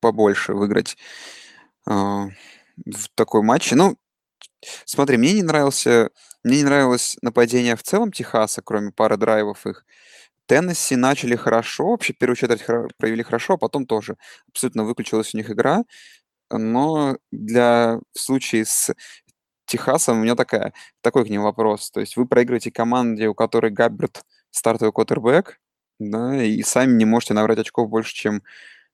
побольше 0.00 0.52
выиграть 0.52 0.96
а, 1.86 2.28
в 2.76 3.08
такой 3.14 3.42
матче. 3.42 3.74
Ну, 3.76 3.96
смотри, 4.84 5.16
мне 5.16 5.32
не 5.32 5.42
нравился, 5.42 6.10
мне 6.44 6.58
не 6.58 6.64
нравилось 6.64 7.16
нападение 7.22 7.76
в 7.76 7.82
целом 7.82 8.12
Техаса, 8.12 8.62
кроме 8.62 8.92
пары 8.92 9.16
драйвов 9.16 9.66
их. 9.66 9.84
Теннесси 10.46 10.96
начали 10.96 11.36
хорошо, 11.36 11.88
вообще 11.90 12.12
первую 12.14 12.36
четверть 12.36 12.62
хоро- 12.62 12.90
провели 12.98 13.22
хорошо, 13.24 13.54
а 13.54 13.58
потом 13.58 13.86
тоже 13.86 14.16
абсолютно 14.50 14.84
выключилась 14.84 15.34
у 15.34 15.38
них 15.38 15.50
игра. 15.50 15.84
Но 16.50 17.18
для 17.32 18.00
в 18.14 18.64
с 18.64 18.94
Техасом 19.66 20.18
у 20.18 20.22
меня 20.22 20.36
такая, 20.36 20.74
такой 21.02 21.24
к 21.26 21.30
ним 21.30 21.42
вопрос. 21.42 21.90
То 21.90 22.00
есть 22.00 22.16
вы 22.16 22.26
проигрываете 22.26 22.70
команде, 22.72 23.28
у 23.28 23.34
которой 23.34 23.70
Габберт 23.70 24.22
стартовый 24.50 24.92
квотербек, 24.92 25.60
да, 26.00 26.42
и 26.44 26.62
сами 26.62 26.94
не 26.94 27.04
можете 27.06 27.34
набрать 27.34 27.58
очков 27.58 27.88
больше, 27.90 28.14
чем 28.14 28.42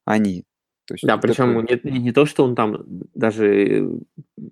они. 0.06 0.44
То 0.88 0.94
есть 0.94 1.04
Да, 1.04 1.16
вот 1.16 1.22
причем 1.22 1.66
такой- 1.66 1.92
не, 1.92 1.98
не- 1.98 2.12
то, 2.12 2.24
что 2.24 2.44
он 2.44 2.54
там 2.54 2.82
даже 3.14 3.46
э, 3.46 3.88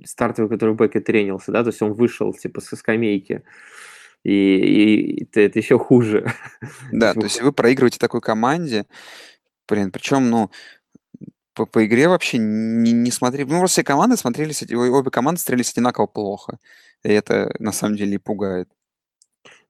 стартовый 0.05 0.51
квотербек 0.51 0.95
и 0.95 1.01
тренился, 1.01 1.51
да, 1.51 1.65
то 1.65 1.71
есть 1.71 1.81
он 1.81 1.95
вышел 1.95 2.35
типа 2.35 2.61
со 2.61 2.77
скамейки, 2.77 3.43
и, 4.23 4.33
и 4.33 5.23
это, 5.25 5.41
это 5.41 5.59
еще 5.59 5.79
хуже. 5.79 6.31
Да, 6.93 7.15
то 7.15 7.23
есть 7.23 7.41
вы 7.41 7.53
проигрываете 7.53 7.99
такой 7.99 8.21
команде, 8.21 8.85
блин, 9.67 9.91
причем, 9.91 10.29
ну, 10.29 10.51
по, 11.55 11.65
по 11.65 11.87
игре 11.87 12.07
вообще 12.07 12.37
не, 12.37 12.93
не 12.93 13.11
смотри, 13.11 13.45
ну, 13.45 13.59
просто 13.59 13.77
все 13.77 13.85
команды 13.85 14.19
смотрелись, 14.19 14.63
обе 14.63 15.11
команды 15.11 15.41
стрелялись 15.41 15.73
одинаково 15.73 16.07
плохо, 16.07 16.59
и 17.03 17.09
это 17.09 17.55
на 17.59 17.73
самом 17.73 17.97
деле 17.97 18.17
и 18.17 18.19
пугает. 18.19 18.69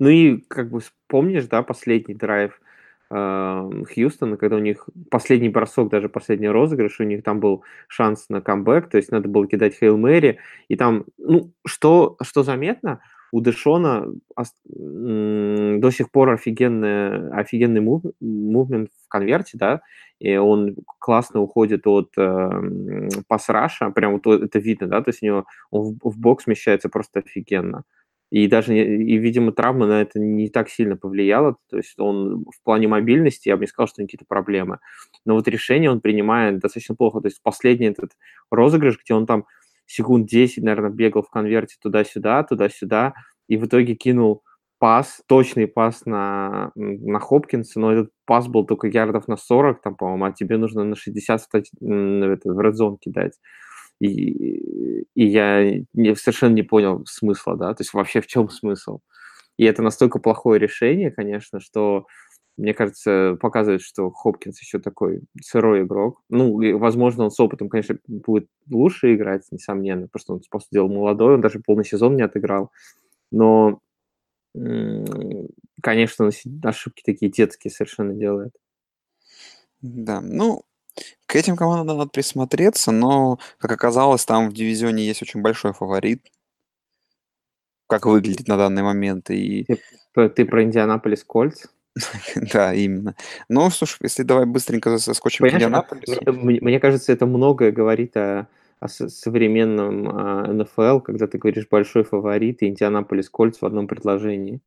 Ну 0.01 0.09
и 0.09 0.39
как 0.49 0.71
бы 0.71 0.81
помнишь, 1.07 1.47
да, 1.47 1.63
последний 1.63 2.15
драйв 2.15 2.61
Хьюстона, 3.09 4.37
когда 4.37 4.57
у 4.57 4.61
них 4.61 4.89
последний 5.11 5.49
бросок, 5.49 5.91
даже 5.91 6.09
последний 6.09 6.49
розыгрыш, 6.49 7.01
у 7.01 7.05
них 7.05 7.23
там 7.23 7.41
был 7.41 7.63
шанс 7.89 8.29
на 8.29 8.41
камбэк, 8.41 8.89
то 8.89 8.97
есть 8.97 9.13
надо 9.13 9.29
было 9.29 9.47
кидать 9.47 9.77
Хейл 9.79 9.97
Мэри, 9.97 10.39
и 10.69 10.77
там, 10.77 11.05
ну, 11.19 11.53
что, 11.65 12.17
что 12.23 12.43
заметно, 12.43 13.01
у 13.33 13.41
Дэшона 13.41 14.07
до 14.27 15.91
сих 15.91 16.11
пор 16.11 16.31
офигенный, 16.31 17.31
офигенный 17.31 17.81
мув, 17.81 18.03
мувмент 18.21 18.91
в 19.05 19.09
конверте, 19.09 19.59
да, 19.59 19.81
и 20.19 20.37
он 20.37 20.77
классно 20.99 21.41
уходит 21.41 21.87
от 21.87 22.13
э, 22.17 22.51
пас-раша, 23.29 23.91
прям 23.91 24.13
вот 24.13 24.27
это 24.27 24.59
видно, 24.59 24.87
да, 24.87 25.03
то 25.03 25.11
есть 25.11 25.23
у 25.23 25.27
него 25.27 25.45
он 25.71 25.99
в, 26.03 26.11
в 26.11 26.19
бокс 26.19 26.45
смещается 26.45 26.89
просто 26.89 27.21
офигенно. 27.21 27.83
И 28.37 28.49
даже, 28.49 28.77
и, 28.77 29.17
видимо, 29.17 29.51
травма 29.51 29.87
на 29.87 30.03
это 30.03 30.21
не 30.21 30.51
так 30.51 30.69
сильно 30.69 30.95
повлияла. 30.95 31.57
То 31.71 31.79
есть 31.79 31.99
он 31.99 32.45
в 32.45 32.63
плане 32.65 32.87
мобильности, 32.87 33.49
я 33.49 33.57
бы 33.57 33.63
не 33.63 33.67
сказал, 33.67 33.89
что 33.89 34.03
какие-то 34.03 34.27
проблемы. 34.29 34.79
Но 35.25 35.37
вот 35.37 35.49
решение 35.49 35.91
он 35.91 36.03
принимает 36.03 36.59
достаточно 36.59 36.95
плохо. 36.95 37.23
То 37.23 37.29
есть 37.29 37.43
последний 37.43 37.87
этот 37.87 38.11
розыгрыш, 38.51 38.99
где 39.03 39.15
он 39.15 39.25
там 39.25 39.47
секунд 39.87 40.29
10, 40.29 40.63
наверное, 40.63 40.91
бегал 40.91 41.23
в 41.23 41.31
конверте 41.31 41.77
туда-сюда, 41.81 42.43
туда-сюда, 42.43 43.15
и 43.49 43.57
в 43.57 43.65
итоге 43.65 43.95
кинул 43.95 44.43
пас, 44.79 45.23
точный 45.27 45.67
пас 45.67 46.05
на, 46.05 46.73
на 46.75 47.21
Хопкинса, 47.21 47.81
но 47.81 47.93
этот 47.93 48.11
пас 48.27 48.49
был 48.49 48.67
только 48.67 48.89
ярдов 48.89 49.29
на 49.29 49.39
40, 49.39 49.81
там, 49.81 49.95
по-моему, 49.97 50.27
а 50.27 50.33
тебе 50.33 50.59
нужно 50.59 50.85
на 50.85 50.95
60 50.95 51.41
в, 51.41 51.47
в 51.81 52.61
редзон 52.61 52.99
кидать. 52.99 53.33
И, 54.01 55.03
и 55.15 55.27
я 55.27 55.65
не- 55.95 56.15
совершенно 56.17 56.55
не 56.55 56.63
понял 56.63 57.05
смысла, 57.07 57.57
да, 57.57 57.75
то 57.75 57.83
есть 57.83 57.95
вообще 57.95 58.21
в 58.21 58.27
чем 58.27 58.51
смысл. 58.51 59.01
И 59.59 59.65
это 59.65 59.83
настолько 59.83 60.19
плохое 60.19 60.61
решение, 60.61 61.11
конечно, 61.11 61.61
что, 61.61 62.07
мне 62.59 62.75
кажется, 62.75 63.37
показывает, 63.41 63.83
что 63.83 64.11
Хопкинс 64.11 64.61
еще 64.61 64.79
такой 64.81 65.23
сырой 65.43 65.83
игрок. 65.85 66.23
Ну, 66.31 66.61
и, 66.63 66.73
возможно, 66.75 67.25
он 67.25 67.31
с 67.31 67.41
опытом, 67.41 67.69
конечно, 67.69 67.99
будет 68.09 68.49
лучше 68.71 69.15
играть, 69.15 69.45
несомненно, 69.53 70.09
потому 70.09 70.21
что 70.23 70.35
он, 70.35 70.41
по 70.51 70.61
сути 70.61 70.75
дела, 70.75 70.89
молодой, 70.89 71.35
он 71.35 71.41
даже 71.43 71.61
полный 71.61 71.85
сезон 71.85 72.17
не 72.17 72.23
отыграл. 72.23 72.71
Но, 73.33 73.81
конечно, 75.83 76.31
ошибки 76.65 77.03
такие 77.05 77.31
детские 77.31 77.71
совершенно 77.71 78.13
делает. 78.15 78.53
Да, 79.83 80.21
ну, 80.21 80.63
к 81.27 81.37
этим 81.37 81.57
командам 81.57 81.97
надо 81.99 82.11
присмотреться, 82.11 82.93
но, 82.93 83.39
как 83.59 83.73
оказалось, 83.73 84.25
там 84.25 84.49
в 84.49 84.55
дивизионе 84.55 85.07
есть 85.07 85.23
очень 85.23 85.43
большой 85.43 85.73
фаворит, 85.73 86.27
как 87.89 88.07
выглядит 88.07 88.49
на 88.49 88.57
данный 88.57 88.83
момент, 88.83 89.31
и 89.31 89.67
П- 90.13 90.29
Ты 90.31 90.45
про 90.47 90.63
Индианаполис 90.63 91.25
Кольц? 91.25 91.67
да, 92.53 92.75
именно. 92.75 93.15
Ну, 93.49 93.69
слушай, 93.71 93.99
если 94.03 94.23
давай 94.23 94.47
быстренько 94.47 94.97
заскочим 94.99 95.47
к 95.47 95.53
а, 95.53 95.55
Индианаполису. 95.55 96.21
мне, 96.33 96.81
кажется, 96.81 97.13
это 97.13 97.27
многое 97.27 97.71
говорит 97.73 98.17
о, 98.17 98.49
о 98.81 98.89
со- 98.89 99.09
современном 99.09 100.09
а, 100.09 100.53
НФЛ, 100.53 101.01
когда 101.01 101.27
ты 101.27 101.39
говоришь 101.39 101.69
большой 101.71 102.05
фаворит 102.05 102.63
и 102.63 102.69
Индианаполис 102.69 103.29
Кольц 103.29 103.61
в 103.61 103.67
одном 103.67 103.89
предложении. 103.89 104.61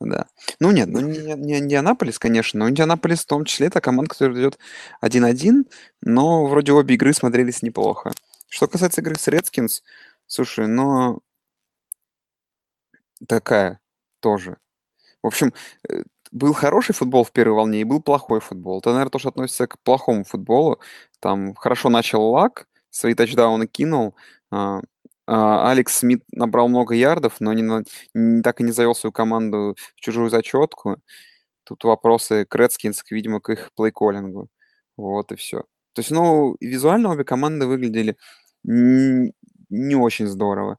Да. 0.00 0.26
Ну 0.60 0.70
нет, 0.70 0.88
ну 0.88 1.00
не, 1.00 1.34
не 1.34 1.58
Индианаполис, 1.58 2.18
конечно, 2.18 2.60
но 2.60 2.70
Индианаполис 2.70 3.20
в 3.20 3.26
том 3.26 3.44
числе 3.44 3.68
это 3.68 3.80
команда, 3.80 4.10
которая 4.10 4.38
идет 4.38 4.58
1-1, 5.00 5.66
но 6.02 6.46
вроде 6.46 6.72
обе 6.72 6.94
игры 6.94 7.12
смотрелись 7.12 7.62
неплохо. 7.62 8.12
Что 8.48 8.68
касается 8.68 9.00
игры 9.00 9.16
с 9.16 9.28
Редскинс, 9.28 9.82
слушай, 10.26 10.66
ну 10.66 11.20
такая 13.28 13.80
тоже. 14.20 14.56
В 15.22 15.28
общем, 15.28 15.52
э, 15.88 16.02
был 16.32 16.54
хороший 16.54 16.94
футбол 16.94 17.24
в 17.24 17.32
первой 17.32 17.54
волне 17.56 17.80
и 17.82 17.84
был 17.84 18.02
плохой 18.02 18.40
футбол. 18.40 18.80
Это, 18.80 18.90
наверное, 18.90 19.10
тоже 19.10 19.28
относится 19.28 19.66
к 19.66 19.78
плохому 19.80 20.24
футболу. 20.24 20.80
Там 21.20 21.54
хорошо 21.54 21.90
начал 21.90 22.22
Лак, 22.22 22.68
свои 22.90 23.14
тачдауны 23.14 23.66
кинул. 23.66 24.14
А, 25.26 25.70
Алекс 25.70 25.96
Смит 25.98 26.22
набрал 26.32 26.68
много 26.68 26.94
ярдов, 26.94 27.36
но 27.40 27.52
не, 27.52 27.62
не- 28.14 28.42
так 28.42 28.60
и 28.60 28.64
не 28.64 28.72
завел 28.72 28.94
свою 28.94 29.12
команду 29.12 29.76
в 29.96 30.00
чужую 30.00 30.30
зачетку. 30.30 30.96
Тут 31.64 31.84
вопросы 31.84 32.44
к 32.46 32.54
Редскинс, 32.56 33.02
видимо, 33.10 33.40
к 33.40 33.50
их 33.50 33.70
плей-коллингу. 33.78 34.48
Вот 34.96 35.32
и 35.32 35.36
все. 35.36 35.60
То 35.94 36.00
есть, 36.00 36.10
ну, 36.10 36.56
визуально 36.60 37.10
обе 37.10 37.24
команды 37.24 37.66
выглядели 37.66 38.16
н- 38.66 39.32
не 39.70 39.94
очень 39.96 40.26
здорово. 40.26 40.78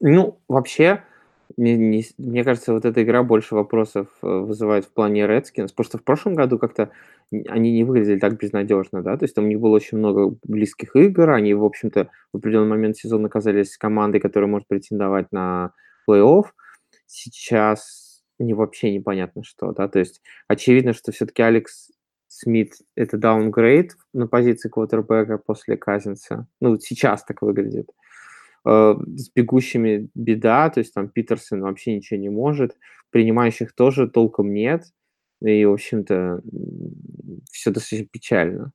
Ну, 0.00 0.40
вообще, 0.48 1.02
мне, 1.56 1.76
не 1.76 2.06
мне 2.18 2.44
кажется, 2.44 2.72
вот 2.72 2.84
эта 2.84 3.02
игра 3.02 3.22
больше 3.22 3.54
вопросов 3.54 4.06
э, 4.22 4.26
вызывает 4.26 4.84
в 4.84 4.90
плане 4.92 5.22
Redskins, 5.24 5.72
что 5.82 5.98
в 5.98 6.04
прошлом 6.04 6.34
году 6.34 6.58
как-то 6.58 6.90
они 7.48 7.72
не 7.72 7.84
выглядели 7.84 8.18
так 8.18 8.38
безнадежно, 8.38 9.02
да, 9.02 9.16
то 9.16 9.24
есть 9.24 9.34
там 9.34 9.44
у 9.44 9.48
них 9.48 9.60
было 9.60 9.76
очень 9.76 9.98
много 9.98 10.36
близких 10.44 10.96
игр, 10.96 11.30
они, 11.30 11.54
в 11.54 11.64
общем-то, 11.64 12.10
в 12.32 12.36
определенный 12.38 12.70
момент 12.70 12.96
сезона 12.96 13.26
оказались 13.26 13.76
командой, 13.76 14.20
которая 14.20 14.48
может 14.48 14.68
претендовать 14.68 15.30
на 15.32 15.72
плей-офф. 16.08 16.44
Сейчас 17.06 18.22
не 18.38 18.54
вообще 18.54 18.92
непонятно 18.92 19.42
что, 19.44 19.72
да, 19.72 19.88
то 19.88 19.98
есть 19.98 20.22
очевидно, 20.46 20.92
что 20.92 21.12
все-таки 21.12 21.42
Алекс 21.42 21.90
Смит– 22.28 22.74
это 22.94 23.16
даунгрейд 23.16 23.96
на 24.12 24.26
позиции 24.26 24.68
квотербека 24.68 25.38
после 25.38 25.76
Казинца. 25.76 26.46
Ну, 26.60 26.78
сейчас 26.78 27.24
так 27.24 27.42
выглядит. 27.42 27.90
Э, 28.66 28.94
с 29.16 29.30
бегущими 29.34 30.10
беда, 30.14 30.68
то 30.68 30.80
есть 30.80 30.92
там 30.92 31.08
Питерсон 31.08 31.62
вообще 31.62 31.96
ничего 31.96 32.20
не 32.20 32.28
может, 32.28 32.76
принимающих 33.10 33.74
тоже 33.74 34.08
толком 34.08 34.52
нет, 34.52 34.84
и, 35.40 35.64
в 35.64 35.72
общем-то, 35.72 36.40
все 37.50 37.70
достаточно 37.70 38.06
печально. 38.06 38.72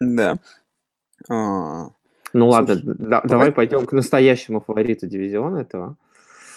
Да. 0.00 0.38
А, 1.28 1.88
Ну 2.32 2.48
ладно, 2.48 2.74
слушай, 2.74 2.86
да- 2.86 2.94
давай, 3.22 3.28
давай 3.28 3.52
пойдем 3.52 3.86
к 3.86 3.92
настоящему 3.92 4.60
фавориту 4.60 5.06
дивизиона 5.06 5.58
этого. 5.58 5.96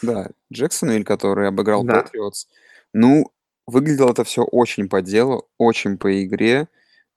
да, 0.02 0.30
Джексонвиль, 0.52 1.04
который 1.06 1.48
обыграл 1.48 1.84
Да. 1.84 2.02
Патриотс. 2.02 2.48
Ну, 2.94 3.32
выглядело 3.66 4.12
это 4.12 4.24
все 4.24 4.44
очень 4.44 4.90
по 4.90 5.02
делу, 5.02 5.48
очень 5.58 5.98
по 5.98 6.24
игре. 6.24 6.68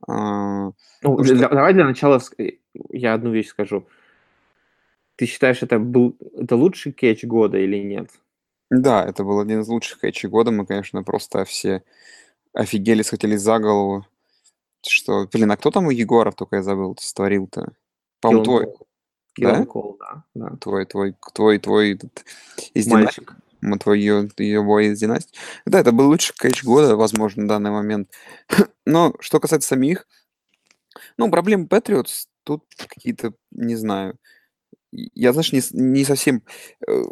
А, 0.07 0.70
Ну, 1.03 1.24
что... 1.24 1.36
давай 1.48 1.74
для 1.74 1.84
начала 1.84 2.20
э, 2.38 2.50
я 2.90 3.14
одну 3.14 3.30
вещь 3.32 3.48
скажу. 3.48 3.86
Ты 5.16 5.26
считаешь, 5.26 5.62
это 5.62 5.78
был 5.78 6.16
это 6.36 6.57
лучший 6.57 6.92
кетч 6.92 7.24
года 7.24 7.59
или 7.59 7.78
нет? 7.78 8.11
Да, 8.81 9.05
это 9.05 9.25
был 9.25 9.41
один 9.41 9.61
из 9.61 9.68
лучших 9.68 10.01
кэтчей 10.01 10.29
года. 10.29 10.51
Мы, 10.51 10.66
конечно, 10.66 11.03
просто 11.03 11.45
все 11.45 11.83
офигели, 12.55 13.03
схватились 13.03 13.41
за 13.41 13.59
голову. 13.59 14.07
Что, 14.87 15.29
блин, 15.33 15.51
а 15.51 15.57
кто 15.57 15.70
там 15.70 15.87
у 15.87 15.91
Егора, 15.91 16.33
только 16.33 16.57
я 16.57 16.62
забыл, 16.62 16.97
створил-то? 17.01 17.73
По-моему, 18.20 18.45
твой, 18.45 18.66
да? 19.39 19.64
Кол, 19.66 19.97
да, 19.99 20.25
да. 20.35 20.57
Твой, 20.57 20.87
твой, 20.87 21.14
твой, 21.35 21.59
твой 21.59 21.95
этот, 21.95 22.25
из. 22.75 22.87
Мальчик. 22.89 23.35
м, 23.62 23.79
Твой 23.79 24.01
ее, 24.01 24.29
ее 24.39 24.62
бой 24.62 24.87
из 24.87 24.99
династии. 25.01 25.39
Да, 25.66 25.81
это 25.81 25.93
был 25.93 26.09
лучший 26.09 26.35
кэч 26.37 26.64
года, 26.64 26.97
возможно, 26.97 27.43
на 27.43 27.49
данный 27.49 27.70
момент. 27.70 28.11
Но 28.87 29.14
что 29.20 29.39
касается 29.41 29.68
самих, 29.68 30.07
ну, 31.16 31.31
проблемы 31.31 31.66
Патриотс 31.68 32.27
тут 32.45 32.64
какие-то, 32.77 33.35
не 33.51 33.77
знаю. 33.77 34.18
Я, 34.93 35.33
знаешь, 35.33 35.53
не, 35.53 35.62
не 35.73 36.05
совсем, 36.05 36.43
э, 36.87 37.03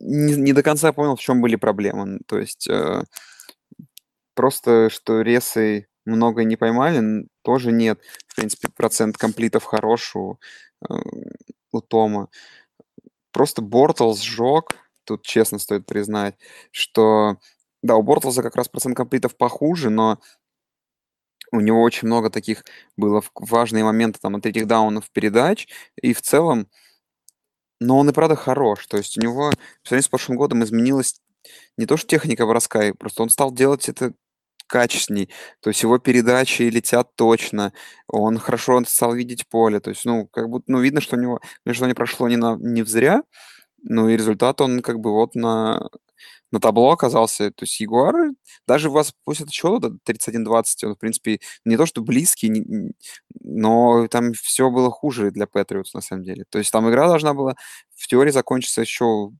не, 0.00 0.34
не 0.36 0.52
до 0.52 0.62
конца 0.62 0.92
понял, 0.92 1.16
в 1.16 1.20
чем 1.20 1.40
были 1.40 1.56
проблемы. 1.56 2.20
То 2.26 2.38
есть 2.38 2.68
э, 2.68 3.04
просто, 4.34 4.90
что 4.90 5.20
ресы 5.22 5.88
много 6.04 6.44
не 6.44 6.56
поймали, 6.56 7.26
тоже 7.42 7.72
нет. 7.72 8.00
В 8.26 8.36
принципе, 8.36 8.68
процент 8.74 9.16
комплитов 9.16 9.64
хорош 9.64 10.16
у, 10.16 10.38
э, 10.88 10.94
у 11.72 11.80
Тома. 11.80 12.28
Просто 13.32 13.62
Бортлс 13.62 14.22
сжег, 14.22 14.76
тут 15.04 15.22
честно 15.22 15.58
стоит 15.58 15.86
признать, 15.86 16.36
что, 16.72 17.36
да, 17.82 17.96
у 17.96 18.02
Бортлза 18.02 18.42
как 18.42 18.56
раз 18.56 18.68
процент 18.68 18.96
комплитов 18.96 19.36
похуже, 19.36 19.90
но 19.90 20.20
у 21.52 21.60
него 21.60 21.82
очень 21.82 22.06
много 22.06 22.30
таких 22.30 22.64
было 22.96 23.22
важные 23.34 23.84
моменты 23.84 24.20
там 24.20 24.32
на 24.32 24.40
третьих 24.40 24.66
даунов 24.66 25.10
передач, 25.10 25.68
и 26.00 26.12
в 26.12 26.22
целом, 26.22 26.68
но 27.80 27.98
он 27.98 28.08
и 28.10 28.12
правда 28.12 28.36
хорош, 28.36 28.86
то 28.86 28.96
есть 28.96 29.18
у 29.18 29.20
него 29.20 29.50
по 29.50 29.88
сравнению 29.88 30.04
с 30.04 30.08
прошлым 30.08 30.38
годом 30.38 30.62
изменилась 30.64 31.20
не 31.76 31.86
то 31.86 31.96
что 31.96 32.08
техника 32.08 32.46
броска, 32.46 32.92
просто 32.98 33.22
он 33.22 33.30
стал 33.30 33.52
делать 33.52 33.88
это 33.88 34.12
качественней, 34.66 35.30
то 35.60 35.70
есть 35.70 35.82
его 35.82 35.98
передачи 35.98 36.62
летят 36.62 37.16
точно, 37.16 37.72
он 38.06 38.38
хорошо 38.38 38.82
стал 38.86 39.14
видеть 39.14 39.48
поле, 39.48 39.80
то 39.80 39.90
есть, 39.90 40.04
ну, 40.04 40.28
как 40.28 40.48
будто, 40.48 40.64
ну, 40.68 40.80
видно, 40.80 41.00
что 41.00 41.16
у 41.16 41.20
него, 41.20 41.40
что 41.72 41.86
не 41.86 41.94
прошло 41.94 42.28
не, 42.28 42.36
на, 42.36 42.56
не 42.60 42.84
зря, 42.84 43.22
ну, 43.82 44.08
и 44.08 44.16
результат 44.16 44.60
он 44.60 44.80
как 44.82 45.00
бы 45.00 45.12
вот 45.12 45.34
на, 45.34 45.88
на 46.52 46.60
табло 46.60 46.90
оказался, 46.90 47.50
то 47.50 47.62
есть 47.64 47.78
Ягуары, 47.80 48.32
даже 48.66 48.88
у 48.88 48.92
вас, 48.92 49.14
пусть 49.24 49.40
это 49.40 49.50
счет 49.52 49.82
31-20, 50.04 50.84
он, 50.84 50.94
в 50.94 50.98
принципе, 50.98 51.38
не 51.64 51.76
то 51.76 51.86
что 51.86 52.02
близкий, 52.02 52.48
не- 52.48 52.92
но 53.40 54.08
там 54.08 54.32
все 54.32 54.70
было 54.70 54.90
хуже 54.90 55.30
для 55.30 55.46
Патриотс, 55.46 55.94
на 55.94 56.00
самом 56.00 56.24
деле. 56.24 56.44
То 56.50 56.58
есть 56.58 56.72
там 56.72 56.88
игра 56.90 57.06
должна 57.06 57.34
была 57.34 57.54
в 57.94 58.06
теории 58.08 58.30
закончиться 58.30 58.80
еще 58.80 59.30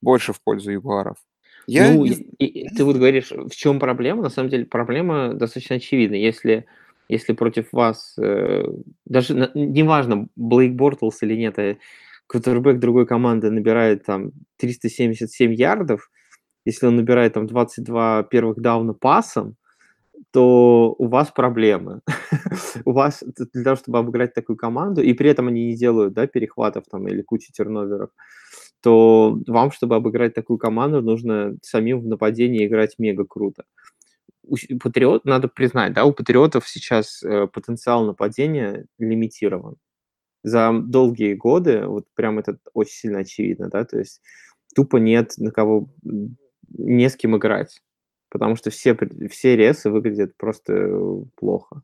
больше 0.00 0.32
в 0.32 0.42
пользу 0.42 0.70
Ягуаров. 0.70 1.16
Я 1.66 1.90
Ну, 1.92 2.04
и, 2.04 2.12
и- 2.38 2.68
ты 2.74 2.84
вот 2.84 2.96
говоришь, 2.96 3.30
в 3.30 3.50
чем 3.50 3.78
проблема? 3.78 4.22
На 4.22 4.30
самом 4.30 4.50
деле 4.50 4.64
проблема 4.66 5.34
достаточно 5.34 5.76
очевидна. 5.76 6.16
Если, 6.16 6.66
если 7.08 7.32
против 7.32 7.72
вас, 7.72 8.16
э, 8.18 8.64
даже 9.04 9.34
на- 9.34 9.50
неважно, 9.54 10.28
Блейк 10.36 10.72
Бортлс 10.72 11.22
или 11.22 11.36
нет, 11.36 11.58
а 11.58 11.76
квотербек 12.26 12.78
другой 12.80 13.06
команды 13.06 13.50
набирает 13.50 14.04
там 14.04 14.32
377 14.56 15.52
ярдов, 15.54 16.10
если 16.64 16.86
он 16.86 16.96
набирает 16.96 17.34
там 17.34 17.46
22 17.46 18.24
первых 18.24 18.60
дауна 18.60 18.94
пасом, 18.94 19.56
то 20.32 20.94
у 20.98 21.08
вас 21.08 21.30
проблемы. 21.30 22.00
у 22.84 22.92
вас 22.92 23.24
для 23.52 23.64
того, 23.64 23.76
чтобы 23.76 23.98
обыграть 23.98 24.34
такую 24.34 24.56
команду, 24.56 25.02
и 25.02 25.12
при 25.14 25.30
этом 25.30 25.48
они 25.48 25.66
не 25.66 25.76
делают 25.76 26.14
да, 26.14 26.26
перехватов 26.26 26.84
там 26.90 27.08
или 27.08 27.22
кучи 27.22 27.52
терноверов, 27.52 28.10
то 28.82 29.38
вам, 29.46 29.70
чтобы 29.72 29.96
обыграть 29.96 30.34
такую 30.34 30.58
команду, 30.58 31.02
нужно 31.02 31.56
самим 31.62 32.00
в 32.00 32.06
нападении 32.06 32.66
играть 32.66 32.94
мега 32.98 33.24
круто. 33.24 33.64
У 34.42 34.56
Патриот, 34.82 35.24
надо 35.24 35.48
признать, 35.48 35.92
да, 35.92 36.04
у 36.04 36.12
Патриотов 36.12 36.68
сейчас 36.68 37.22
э, 37.22 37.46
потенциал 37.46 38.04
нападения 38.04 38.86
лимитирован. 38.98 39.76
За 40.42 40.72
долгие 40.72 41.34
годы, 41.34 41.86
вот 41.86 42.06
прям 42.14 42.38
это 42.38 42.58
очень 42.72 42.94
сильно 42.94 43.18
очевидно, 43.20 43.68
да, 43.68 43.84
то 43.84 43.98
есть 43.98 44.22
тупо 44.74 44.96
нет 44.96 45.34
на 45.36 45.50
кого, 45.50 45.90
не 46.70 47.08
с 47.08 47.16
кем 47.16 47.36
играть, 47.36 47.82
потому 48.30 48.56
что 48.56 48.70
все, 48.70 48.96
все 49.30 49.56
ресы 49.56 49.90
выглядят 49.90 50.36
просто 50.36 50.72
э, 50.74 51.22
плохо. 51.36 51.82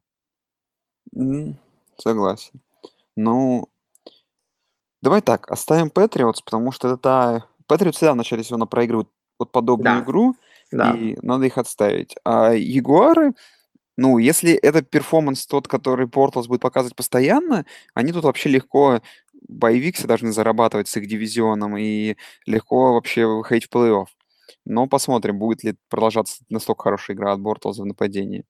м, 1.14 1.57
согласен. 1.99 2.61
Ну, 3.16 3.68
давай 5.03 5.22
так, 5.22 5.51
оставим 5.51 5.91
Патриотс, 5.91 6.43
потому 6.43 6.72
что 6.72 6.89
это 6.89 6.97
та... 6.99 7.47
Патриотс 7.66 7.97
всегда 7.97 8.12
в 8.12 8.16
начале 8.16 8.45
сезона 8.45 8.66
проигрывают 8.66 9.09
вот 9.39 9.51
подобную 9.53 9.99
Да, 9.99 10.05
игру, 10.05 10.34
да. 10.70 10.93
и 10.97 11.16
надо 11.22 11.47
их 11.47 11.59
отставить. 11.59 12.14
А 12.24 12.53
Ягуары, 12.55 13.34
ну, 13.97 14.18
если 14.18 14.53
это 14.53 14.82
перформанс 14.82 15.47
тот, 15.47 15.68
который 15.68 16.07
Портлс 16.09 16.47
будет 16.47 16.61
показывать 16.61 16.97
постоянно, 16.97 17.64
они 17.95 18.12
тут 18.12 18.24
вообще 18.24 18.51
легко 18.51 19.01
боевик 19.49 19.97
все 19.97 20.07
должны 20.07 20.32
зарабатывать 20.32 20.89
с 20.89 20.97
их 20.97 21.07
дивизионом 21.07 21.76
и 21.76 22.16
легко 22.47 22.95
вообще 22.95 23.26
выходить 23.26 23.66
в 23.66 23.74
плей-офф. 23.74 24.07
Но 24.64 24.86
посмотрим, 24.86 25.38
будет 25.38 25.64
ли 25.64 25.74
продолжаться 25.88 26.42
настолько 26.51 26.84
хорошая 26.84 27.16
игра 27.16 27.32
от 27.32 27.40
Бортлза 27.40 27.82
в 27.82 27.86
нападении. 27.86 28.44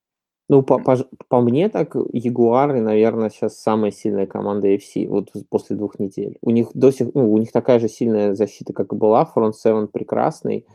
Ну, 0.49 0.63
по, 0.63 0.79
по, 0.79 0.95
по 1.27 1.41
мне 1.41 1.67
так, 1.67 1.95
Ягуары, 2.13 2.79
наверное, 2.79 3.29
сейчас 3.29 3.59
самая 3.59 3.91
сильная 3.91 4.27
команда 4.27 4.73
AFC, 4.73 5.05
вот 5.07 5.31
после 5.49 5.75
двух 5.75 5.99
недель. 5.99 6.37
У 6.41 6.51
них 6.51 6.69
до 6.73 6.91
сих, 6.91 7.13
ну, 7.13 7.33
у 7.33 7.37
них 7.37 7.51
такая 7.51 7.79
же 7.79 7.89
сильная 7.89 8.33
защита, 8.33 8.71
как 8.71 8.93
и 8.93 8.95
была, 8.95 9.25
фронт 9.25 9.57
7 9.57 9.87
прекрасный. 9.87 10.65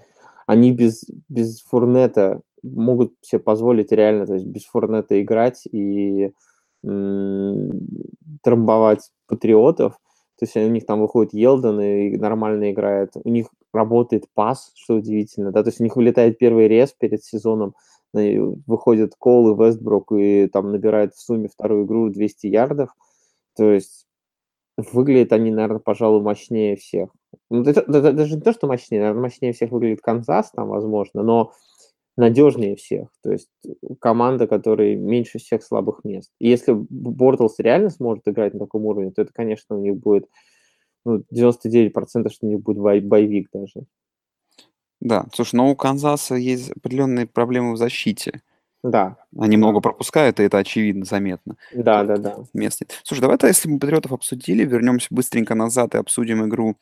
Они 0.47 0.73
без, 0.73 1.07
без 1.29 1.63
Фурнета 1.63 2.43
могут 2.63 3.15
себе 3.23 3.39
позволить 3.39 3.93
реально, 3.93 4.27
то 4.27 4.35
есть 4.35 4.47
без 4.47 4.65
Фурнета 4.67 5.21
играть 5.23 5.67
и 5.73 6.33
м, 6.85 7.71
трамбовать 8.43 9.11
патриотов. 9.27 9.95
То 10.39 10.45
есть 10.45 10.57
у 10.57 10.69
них 10.69 10.85
там 10.85 11.01
выходит 11.01 11.33
Елден 11.33 11.81
и 11.81 12.17
нормально 12.19 12.73
играет. 12.73 13.13
У 13.25 13.29
них 13.31 13.47
работает 13.73 14.27
пас, 14.35 14.73
что 14.75 14.95
удивительно, 14.97 15.53
да, 15.53 15.63
то 15.63 15.69
есть 15.69 15.81
у 15.81 15.85
них 15.85 15.97
вылетает 15.97 16.39
первый 16.39 16.69
рез 16.69 16.93
перед 16.93 17.25
сезоном, 17.25 17.75
выходят 18.13 19.15
Кол 19.19 19.53
и 19.53 19.57
Вестбрук 19.57 20.13
и 20.13 20.47
там 20.47 20.71
набирают 20.71 21.15
в 21.15 21.21
сумме 21.21 21.49
вторую 21.49 21.87
игру 21.87 22.11
200 22.11 22.47
ярдов. 22.47 22.91
То 23.57 23.73
есть 23.73 24.07
выглядят 24.77 25.33
они, 25.33 25.51
наверное, 25.51 25.79
пожалуй, 25.79 26.23
мощнее 26.23 26.77
всех. 26.77 27.11
Ну, 27.51 27.63
даже 27.63 28.37
не 28.37 28.41
то, 28.43 28.53
что 28.53 28.67
мощнее, 28.67 29.01
наверное, 29.01 29.23
мощнее 29.23 29.53
всех 29.53 29.71
выглядит 29.71 30.03
Канзас 30.03 30.51
там, 30.51 30.69
возможно, 30.69 31.23
но 31.23 31.53
надежнее 32.17 32.77
всех. 32.77 33.09
То 33.23 33.33
есть 33.33 33.49
команда, 34.01 34.47
которой 34.47 34.97
меньше 34.97 35.39
всех 35.39 35.63
слабых 35.63 36.05
мест. 36.05 36.31
И 36.39 36.49
если 36.49 36.73
Бортлс 36.75 37.59
реально 37.59 37.89
сможет 37.89 38.29
играть 38.29 38.53
на 38.53 38.61
таком 38.61 38.85
уровне, 38.85 39.11
то 39.11 39.23
это, 39.23 39.33
конечно, 39.33 39.77
у 39.77 39.81
них 39.81 39.97
будет 39.97 40.29
ну, 41.05 41.23
99%, 41.31 42.33
что 42.33 42.47
у 42.47 42.51
них 42.51 42.61
будет 42.61 42.79
бой- 42.79 43.01
боевик 43.01 43.49
даже. 43.53 43.85
Да, 45.01 45.27
слушай, 45.35 45.57
но 45.57 45.71
у 45.71 45.77
Канзаса 45.77 46.37
есть 46.37 46.71
определенные 46.71 47.27
проблемы 47.27 47.73
в 47.73 47.77
защите. 47.77 48.43
Да, 48.85 49.17
Они 49.39 49.57
много 49.57 49.81
пропускают, 49.81 50.41
и 50.41 50.43
это 50.43 50.59
очевидно, 50.59 51.05
заметно. 51.05 51.57
да, 51.73 52.03
да, 52.03 52.17
да. 52.17 52.37
мест 52.53 52.81
нет. 52.81 53.01
Слушай, 53.05 53.21
давай-то, 53.21 53.47
если 53.47 53.69
мы 53.69 53.79
Патриотов 53.79 54.13
обсудили, 54.13 54.65
вернемся 54.65 55.07
быстренько 55.11 55.55
назад 55.55 55.95
и 55.95 55.99
обсудим 55.99 56.45
игру 56.49 56.77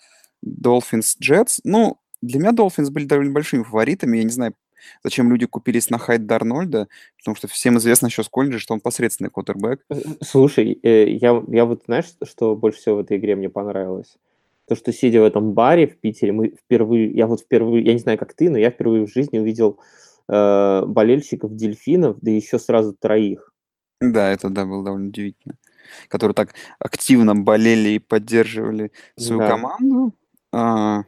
Dolphins 0.45 1.17
Jets. 1.23 1.61
Ну, 1.65 1.99
для 2.23 2.41
меня 2.41 2.53
Dolphins 2.53 2.91
были 2.91 3.05
довольно 3.05 3.33
большими 3.33 3.65
фаворитами. 3.65 4.17
Я 4.17 4.25
не 4.25 4.31
знаю, 4.31 4.55
зачем 5.03 5.31
люди 5.31 5.47
купились 5.47 5.91
на 5.91 5.99
Хайд 5.99 6.27
Дарнольда, 6.27 6.89
потому 7.19 7.35
что 7.37 7.49
всем 7.49 7.79
известно 7.79 8.07
еще 8.07 8.23
с 8.23 8.29
колледжа, 8.29 8.59
что 8.59 8.75
он 8.75 8.81
посредственный 8.81 9.31
квотербек. 9.31 9.85
Э, 9.91 9.95
Слушай, 10.23 10.79
э, 10.83 11.09
я, 11.11 11.43
я 11.49 11.65
вот, 11.65 11.83
знаешь, 11.87 12.07
что 12.23 12.57
больше 12.57 12.79
всего 12.79 12.97
в 12.97 13.01
этой 13.01 13.17
игре 13.17 13.37
мне 13.37 13.49
понравилось? 13.49 14.17
То, 14.67 14.77
что 14.77 14.93
сидя 14.93 15.21
в 15.21 15.25
этом 15.25 15.53
баре 15.53 15.87
в 15.89 15.99
Питере, 15.99 16.33
мы 16.33 16.49
впервые, 16.51 17.11
я 17.11 17.27
вот 17.27 17.41
впервые, 17.41 17.85
я 17.85 17.93
не 17.93 17.99
знаю, 17.99 18.19
как 18.19 18.35
ты, 18.35 18.51
но 18.51 18.59
я 18.59 18.71
впервые 18.71 19.07
в 19.07 19.13
жизни 19.13 19.39
увидел 19.39 19.81
э, 20.29 20.83
болельщиков 20.87 21.55
дельфинов, 21.57 22.19
да 22.21 22.31
еще 22.31 22.59
сразу 22.59 22.95
троих. 22.95 23.53
Да, 24.01 24.31
это 24.31 24.49
да, 24.49 24.65
было 24.65 24.85
довольно 24.85 25.09
удивительно. 25.09 25.57
Которые 26.09 26.35
так 26.35 26.55
активно 26.79 27.35
болели 27.35 27.91
и 27.91 27.99
поддерживали 27.99 28.93
свою 29.17 29.41
Да. 29.41 29.49
команду. 29.49 30.15
А, 30.53 31.03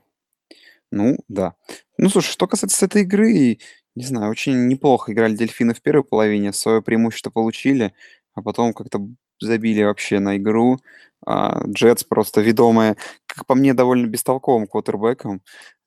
ну, 0.90 1.16
да. 1.28 1.54
Ну, 2.02 2.08
слушай, 2.08 2.32
что 2.32 2.48
касается 2.48 2.86
этой 2.86 3.02
игры, 3.02 3.58
не 3.94 4.04
знаю, 4.04 4.30
очень 4.32 4.66
неплохо 4.66 5.12
играли 5.12 5.36
дельфины 5.36 5.72
в 5.72 5.80
первой 5.82 6.02
половине, 6.04 6.52
свое 6.52 6.82
преимущество 6.82 7.30
получили, 7.30 7.94
а 8.34 8.42
потом 8.42 8.72
как-то 8.74 9.06
забили 9.40 9.84
вообще 9.84 10.18
на 10.18 10.36
игру. 10.36 10.78
А, 11.24 11.62
Джетс 11.68 12.02
просто 12.04 12.40
ведомая, 12.40 12.96
как 13.26 13.46
по 13.46 13.54
мне, 13.54 13.72
довольно 13.72 14.08
бестолковым 14.08 14.66
квотербеком, 14.66 15.42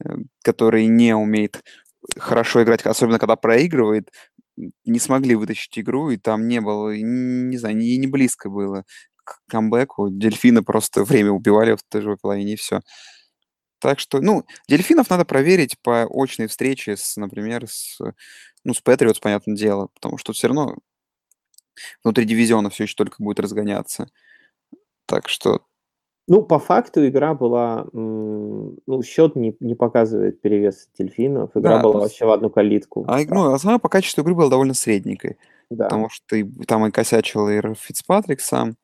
э, 0.06 0.10
который 0.44 0.86
не 0.88 1.14
умеет 1.16 1.62
хорошо 2.18 2.64
играть, 2.64 2.86
особенно 2.86 3.20
когда 3.20 3.36
проигрывает, 3.36 4.10
не 4.86 5.00
смогли 5.00 5.36
вытащить 5.36 5.78
игру, 5.80 6.12
и 6.12 6.18
там 6.18 6.48
не 6.48 6.62
было, 6.62 6.96
не 6.96 7.58
знаю, 7.58 7.76
не, 7.78 7.98
не 7.98 8.08
близко 8.08 8.50
было 8.50 8.86
к 9.26 9.40
камбэку. 9.50 10.10
Дельфины 10.12 10.64
просто 10.64 11.04
время 11.04 11.32
убивали 11.32 11.76
в 11.76 11.84
той 11.90 12.02
же 12.02 12.16
половине, 12.22 12.54
и 12.54 12.58
все. 12.58 12.80
Так 13.86 14.00
что, 14.00 14.20
ну, 14.20 14.46
дельфинов 14.68 15.12
надо 15.12 15.26
проверить 15.26 15.78
по 15.80 16.08
очной 16.12 16.48
встрече 16.48 16.98
с, 16.98 17.18
например, 17.18 17.68
с, 17.68 18.00
ну, 18.64 18.74
с 18.74 18.82
Патриотс, 18.82 19.20
понятное 19.20 19.56
дело, 19.56 19.90
потому 19.94 20.18
что 20.18 20.34
все 20.34 20.48
равно 20.48 20.76
внутри 22.04 22.26
дивизиона 22.26 22.72
все 22.72 22.86
еще 22.86 22.96
только 22.96 23.22
будет 23.22 23.40
разгоняться. 23.40 24.10
Так 25.06 25.30
что... 25.30 25.62
Ну, 26.28 26.42
по 26.42 26.58
факту 26.58 27.08
игра 27.08 27.36
была... 27.36 27.86
Ну, 27.94 29.04
счет 29.04 29.36
не, 29.36 29.56
не 29.60 29.76
показывает 29.76 30.42
перевес 30.42 30.90
дельфинов. 30.98 31.52
Игра 31.54 31.78
да, 31.78 31.84
была 31.84 32.00
вообще 32.00 32.26
в 32.26 32.32
одну 32.32 32.50
калитку. 32.50 33.06
А, 33.08 33.20
ну, 33.20 33.54
а 33.54 33.60
сама 33.60 33.78
по 33.78 33.88
качеству 33.88 34.24
игры 34.24 34.34
была 34.34 34.50
довольно 34.50 34.74
средненькой. 34.74 35.38
Да. 35.70 35.84
Потому 35.84 36.10
что 36.10 36.36
и, 36.36 36.44
там 36.66 36.88
и 36.88 36.92
косячил 36.92 37.48
и 37.50 37.62
Фицпатрик 37.76 38.42
сам. 38.42 38.78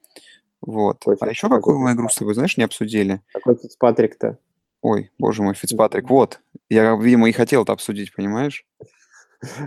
Вот. 0.62 1.00
Какой 1.00 1.18
а 1.28 1.32
еще 1.32 1.50
какую 1.50 1.80
мы 1.80 1.94
игру 1.94 2.08
с 2.08 2.18
тобой, 2.18 2.36
знаешь, 2.36 2.56
не 2.56 2.66
обсудили? 2.66 3.22
Какой 3.34 3.56
Фицпатрик-то? 3.56 4.38
Ой, 4.82 5.12
боже 5.20 5.44
мой, 5.44 5.54
Фицпатрик. 5.54 6.10
Вот. 6.10 6.40
Я, 6.70 6.96
видимо, 6.96 7.30
и 7.30 7.32
хотел 7.32 7.64
это 7.64 7.74
обсудить, 7.74 8.14
понимаешь? 8.14 8.66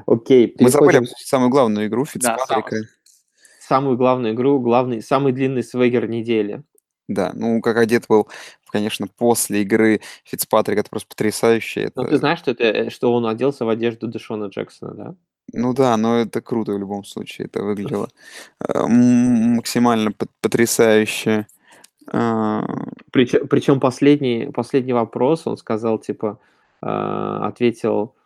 Окей. 0.06 0.54
Мы 0.58 0.70
забыли 0.70 0.98
обсудить 0.98 1.26
самую 1.26 1.50
главную 1.50 1.86
игру 1.86 2.04
Фицпатрика. 2.04 2.80
Да, 2.80 2.86
самую 3.60 3.96
главную 3.96 4.34
игру, 4.34 4.60
главный, 4.60 5.02
самый 5.02 5.32
длинный 5.32 5.62
свегер 5.62 6.08
недели. 6.08 6.62
Да, 7.06 7.32
ну, 7.34 7.60
как 7.60 7.76
одет 7.76 8.06
был, 8.08 8.28
конечно, 8.70 9.06
после 9.06 9.62
игры 9.62 10.00
Фицпатрик, 10.24 10.78
это 10.78 10.90
просто 10.90 11.08
потрясающе. 11.08 11.82
Это... 11.82 12.02
Ну, 12.02 12.08
ты 12.08 12.16
знаешь, 12.16 12.38
что, 12.38 12.52
это, 12.52 12.90
что 12.90 13.12
он 13.12 13.26
оделся 13.26 13.64
в 13.64 13.68
одежду 13.68 14.08
Дэшона 14.08 14.46
Джексона, 14.46 14.94
да? 14.94 15.14
Ну 15.52 15.74
да, 15.74 15.96
но 15.96 16.20
это 16.20 16.40
круто 16.40 16.72
в 16.72 16.78
любом 16.78 17.04
случае. 17.04 17.46
Это 17.46 17.62
выглядело 17.62 18.08
э, 18.66 18.86
максимально 18.86 20.12
потрясающе. 20.40 21.46
Причем, 23.14 23.46
причем 23.46 23.78
последний, 23.78 24.50
последний 24.52 24.92
вопрос, 24.92 25.46
он 25.46 25.56
сказал, 25.56 26.00
типа, 26.00 26.40
а, 26.80 27.46
ответил, 27.46 28.16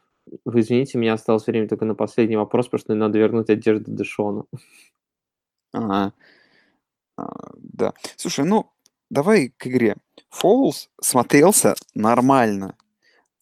вы 0.47 0.61
извините, 0.61 0.97
у 0.97 1.01
меня 1.03 1.13
осталось 1.13 1.47
время 1.47 1.69
только 1.69 1.85
на 1.85 1.95
последний 1.95 2.37
вопрос, 2.37 2.69
потому 2.69 2.81
что 2.81 2.95
надо 2.95 3.19
вернуть 3.19 3.51
одежду 3.51 3.91
Дэшона. 3.91 4.45
Ага. 5.75 6.15
А, 7.19 7.51
да. 7.59 7.93
Слушай, 8.17 8.47
ну, 8.47 8.73
давай 9.11 9.53
к 9.59 9.67
игре. 9.67 9.97
Фолс 10.31 10.89
смотрелся 11.03 11.75
нормально. 11.95 12.75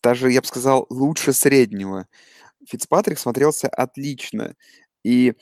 Даже, 0.02 0.32
я 0.32 0.40
бы 0.40 0.48
сказал, 0.48 0.88
лучше 0.90 1.32
среднего. 1.32 2.08
Фицпатрик 2.68 3.20
смотрелся 3.20 3.68
отлично. 3.68 4.56
И 5.04 5.34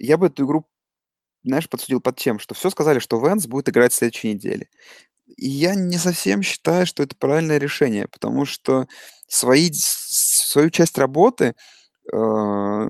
я 0.00 0.16
бы 0.16 0.26
эту 0.26 0.44
игру, 0.44 0.66
знаешь, 1.44 1.68
подсудил 1.68 2.00
под 2.00 2.16
тем, 2.16 2.40
что 2.40 2.56
все 2.56 2.68
сказали, 2.68 2.98
что 2.98 3.24
Венс 3.24 3.46
будет 3.46 3.68
играть 3.68 3.92
в 3.92 3.94
следующей 3.94 4.34
неделе. 4.34 4.68
И 5.36 5.48
я 5.48 5.74
не 5.74 5.98
совсем 5.98 6.42
считаю, 6.42 6.86
что 6.86 7.02
это 7.02 7.16
правильное 7.16 7.58
решение, 7.58 8.08
потому 8.08 8.44
что 8.44 8.86
свои, 9.28 9.70
свою 9.72 10.70
часть 10.70 10.98
работы 10.98 11.54
э, 12.12 12.88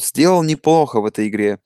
сделал 0.00 0.42
неплохо 0.42 1.00
в 1.00 1.06
этой 1.06 1.28
игре. 1.28 1.58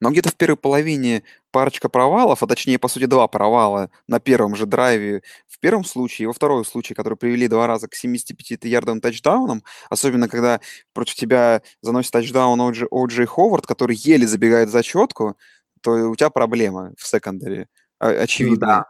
Но 0.00 0.10
где-то 0.10 0.30
в 0.30 0.36
первой 0.36 0.56
половине 0.56 1.22
парочка 1.50 1.88
провалов, 1.88 2.42
а 2.42 2.46
точнее, 2.46 2.78
по 2.78 2.88
сути, 2.88 3.06
два 3.06 3.26
провала 3.28 3.90
на 4.06 4.20
первом 4.20 4.54
же 4.56 4.66
драйве 4.66 5.22
в 5.48 5.58
первом 5.60 5.84
случае, 5.84 6.24
и 6.24 6.26
во 6.26 6.32
втором 6.32 6.64
случае, 6.64 6.96
который 6.96 7.16
привели 7.16 7.48
два 7.48 7.66
раза 7.66 7.88
к 7.88 7.94
75 7.94 8.64
ярдовым 8.64 9.00
тачдаунам, 9.00 9.62
особенно 9.88 10.28
когда 10.28 10.60
против 10.92 11.14
тебя 11.14 11.62
заносит 11.80 12.12
тачдаун 12.12 12.60
О'Джей 12.60 12.88
О'Джей 12.90 13.26
Ховард, 13.26 13.66
который 13.66 13.96
еле 13.96 14.26
забегает 14.26 14.70
за 14.70 14.82
четку, 14.82 15.36
то 15.82 15.92
у 16.10 16.16
тебя 16.16 16.30
проблема 16.30 16.92
в 16.98 17.06
секондаре, 17.06 17.68
очевидно. 18.08 18.54
Ну, 18.54 18.60
да. 18.66 18.86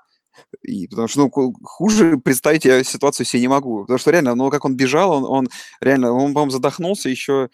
И, 0.62 0.86
потому 0.86 1.08
что, 1.08 1.20
ну, 1.20 1.54
хуже 1.62 2.18
представить 2.18 2.64
я 2.64 2.82
ситуацию 2.84 3.26
себе 3.26 3.42
не 3.42 3.48
могу. 3.48 3.82
Потому 3.82 3.98
что 3.98 4.10
реально, 4.10 4.34
ну, 4.34 4.50
как 4.50 4.64
он 4.64 4.76
бежал, 4.76 5.12
он, 5.12 5.24
он 5.24 5.48
реально, 5.80 6.12
он, 6.12 6.32
по-моему, 6.32 6.50
задохнулся 6.50 7.08
еще 7.08 7.48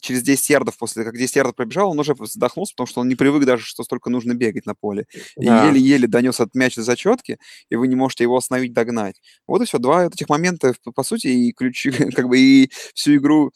через 0.00 0.22
10 0.22 0.50
ярдов 0.50 0.76
после, 0.78 1.04
как 1.04 1.16
10 1.16 1.36
ярдов 1.36 1.54
пробежал, 1.54 1.90
он 1.90 1.98
уже 2.00 2.14
задохнулся, 2.20 2.72
потому 2.74 2.86
что 2.86 3.00
он 3.00 3.08
не 3.08 3.14
привык 3.16 3.44
даже, 3.44 3.64
что 3.64 3.84
столько 3.84 4.10
нужно 4.10 4.34
бегать 4.34 4.66
на 4.66 4.74
поле. 4.74 5.06
И 5.36 5.46
да. 5.46 5.66
еле-еле 5.66 6.08
донес 6.08 6.40
этот 6.40 6.54
мяч 6.54 6.74
до 6.74 6.82
зачетки, 6.82 7.38
и 7.68 7.76
вы 7.76 7.86
не 7.88 7.96
можете 7.96 8.24
его 8.24 8.36
остановить, 8.36 8.72
догнать. 8.72 9.20
Вот 9.46 9.62
и 9.62 9.66
все, 9.66 9.78
два 9.78 10.06
этих 10.06 10.28
момента, 10.28 10.74
по 10.94 11.02
сути, 11.02 11.26
и 11.28 11.52
ключи, 11.52 11.90
как 12.14 12.28
бы, 12.28 12.38
и 12.38 12.70
всю 12.94 13.16
игру 13.16 13.52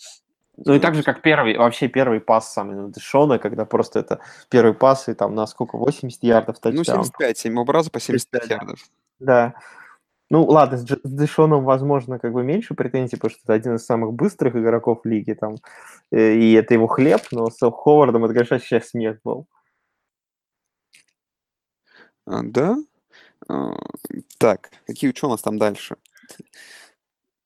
ну 0.65 0.75
и 0.75 0.81
так 0.81 0.95
же, 0.95 1.03
как 1.03 1.23
первый, 1.23 1.57
вообще 1.57 1.89
первый 1.89 2.21
пас 2.21 2.53
сам 2.53 2.91
Дэшона, 2.91 3.39
когда 3.39 3.65
просто 3.65 4.01
это 4.01 4.21
первый 4.49 4.75
пас, 4.75 5.09
и 5.09 5.15
там 5.15 5.35
на 5.35 5.47
сколько, 5.47 5.77
80 5.77 6.23
ярдов 6.23 6.59
тачдаун. 6.59 6.99
Ну, 6.99 7.05
75, 7.05 7.39
7 7.39 7.65
раза 7.67 7.91
по 7.91 8.01
75 8.01 8.43
75, 8.43 8.51
ярдов. 8.51 8.81
Да. 9.21 9.55
Ну, 10.31 10.45
ладно, 10.45 10.77
с, 10.77 10.85
Дэшоном, 11.05 11.65
возможно, 11.65 12.19
как 12.19 12.33
бы 12.33 12.43
меньше 12.43 12.75
претензий, 12.75 13.17
потому 13.17 13.31
что 13.31 13.41
это 13.45 13.55
один 13.55 13.77
из 13.77 13.87
самых 13.87 14.13
быстрых 14.13 14.57
игроков 14.57 15.01
лиги, 15.05 15.33
там, 15.33 15.57
э, 16.11 16.35
и 16.35 16.53
это 16.53 16.75
его 16.75 16.87
хлеб, 16.87 17.23
но 17.31 17.51
с 17.51 17.59
Ховардом 17.61 18.25
это, 18.25 18.35
конечно, 18.35 18.59
сейчас 18.59 18.89
смех 18.89 19.19
был. 19.25 19.47
А, 22.27 22.43
да? 22.43 22.77
А, 23.49 23.75
так, 24.39 24.71
какие, 24.87 25.15
у 25.23 25.29
нас 25.29 25.41
там 25.41 25.57
дальше? 25.57 25.97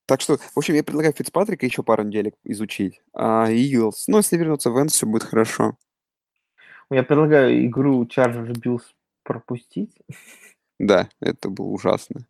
Так 0.06 0.20
что, 0.20 0.36
в 0.36 0.56
общем, 0.56 0.74
я 0.74 0.82
предлагаю 0.82 1.14
Фицпатрика 1.14 1.64
еще 1.64 1.82
пару 1.82 2.02
недель 2.02 2.34
изучить. 2.44 3.00
А 3.12 3.50
Eagles, 3.50 4.04
ну, 4.08 4.18
если 4.18 4.36
вернуться 4.36 4.70
в 4.70 4.80
Энс, 4.80 4.92
все 4.92 5.06
будет 5.06 5.22
хорошо. 5.22 5.76
Я 6.90 7.02
предлагаю 7.02 7.64
игру 7.66 8.04
Chargers 8.04 8.52
Bills 8.52 8.82
пропустить. 9.22 9.96
Да, 10.78 11.08
это 11.20 11.48
было 11.48 11.68
ужасно. 11.68 12.26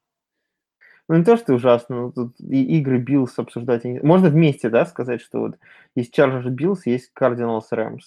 Ну, 1.08 1.16
не 1.16 1.24
то, 1.24 1.36
что 1.36 1.54
ужасно, 1.54 1.96
но 1.96 2.12
тут 2.12 2.38
и 2.38 2.78
игры 2.78 3.02
Bills 3.02 3.32
обсуждать. 3.36 3.84
Можно 4.02 4.28
вместе, 4.28 4.68
да, 4.68 4.86
сказать, 4.86 5.20
что 5.20 5.40
вот 5.40 5.58
есть 5.96 6.16
Chargers 6.16 6.48
Bills, 6.48 6.80
есть 6.84 7.10
Cardinals 7.18 7.64
Rams. 7.72 8.02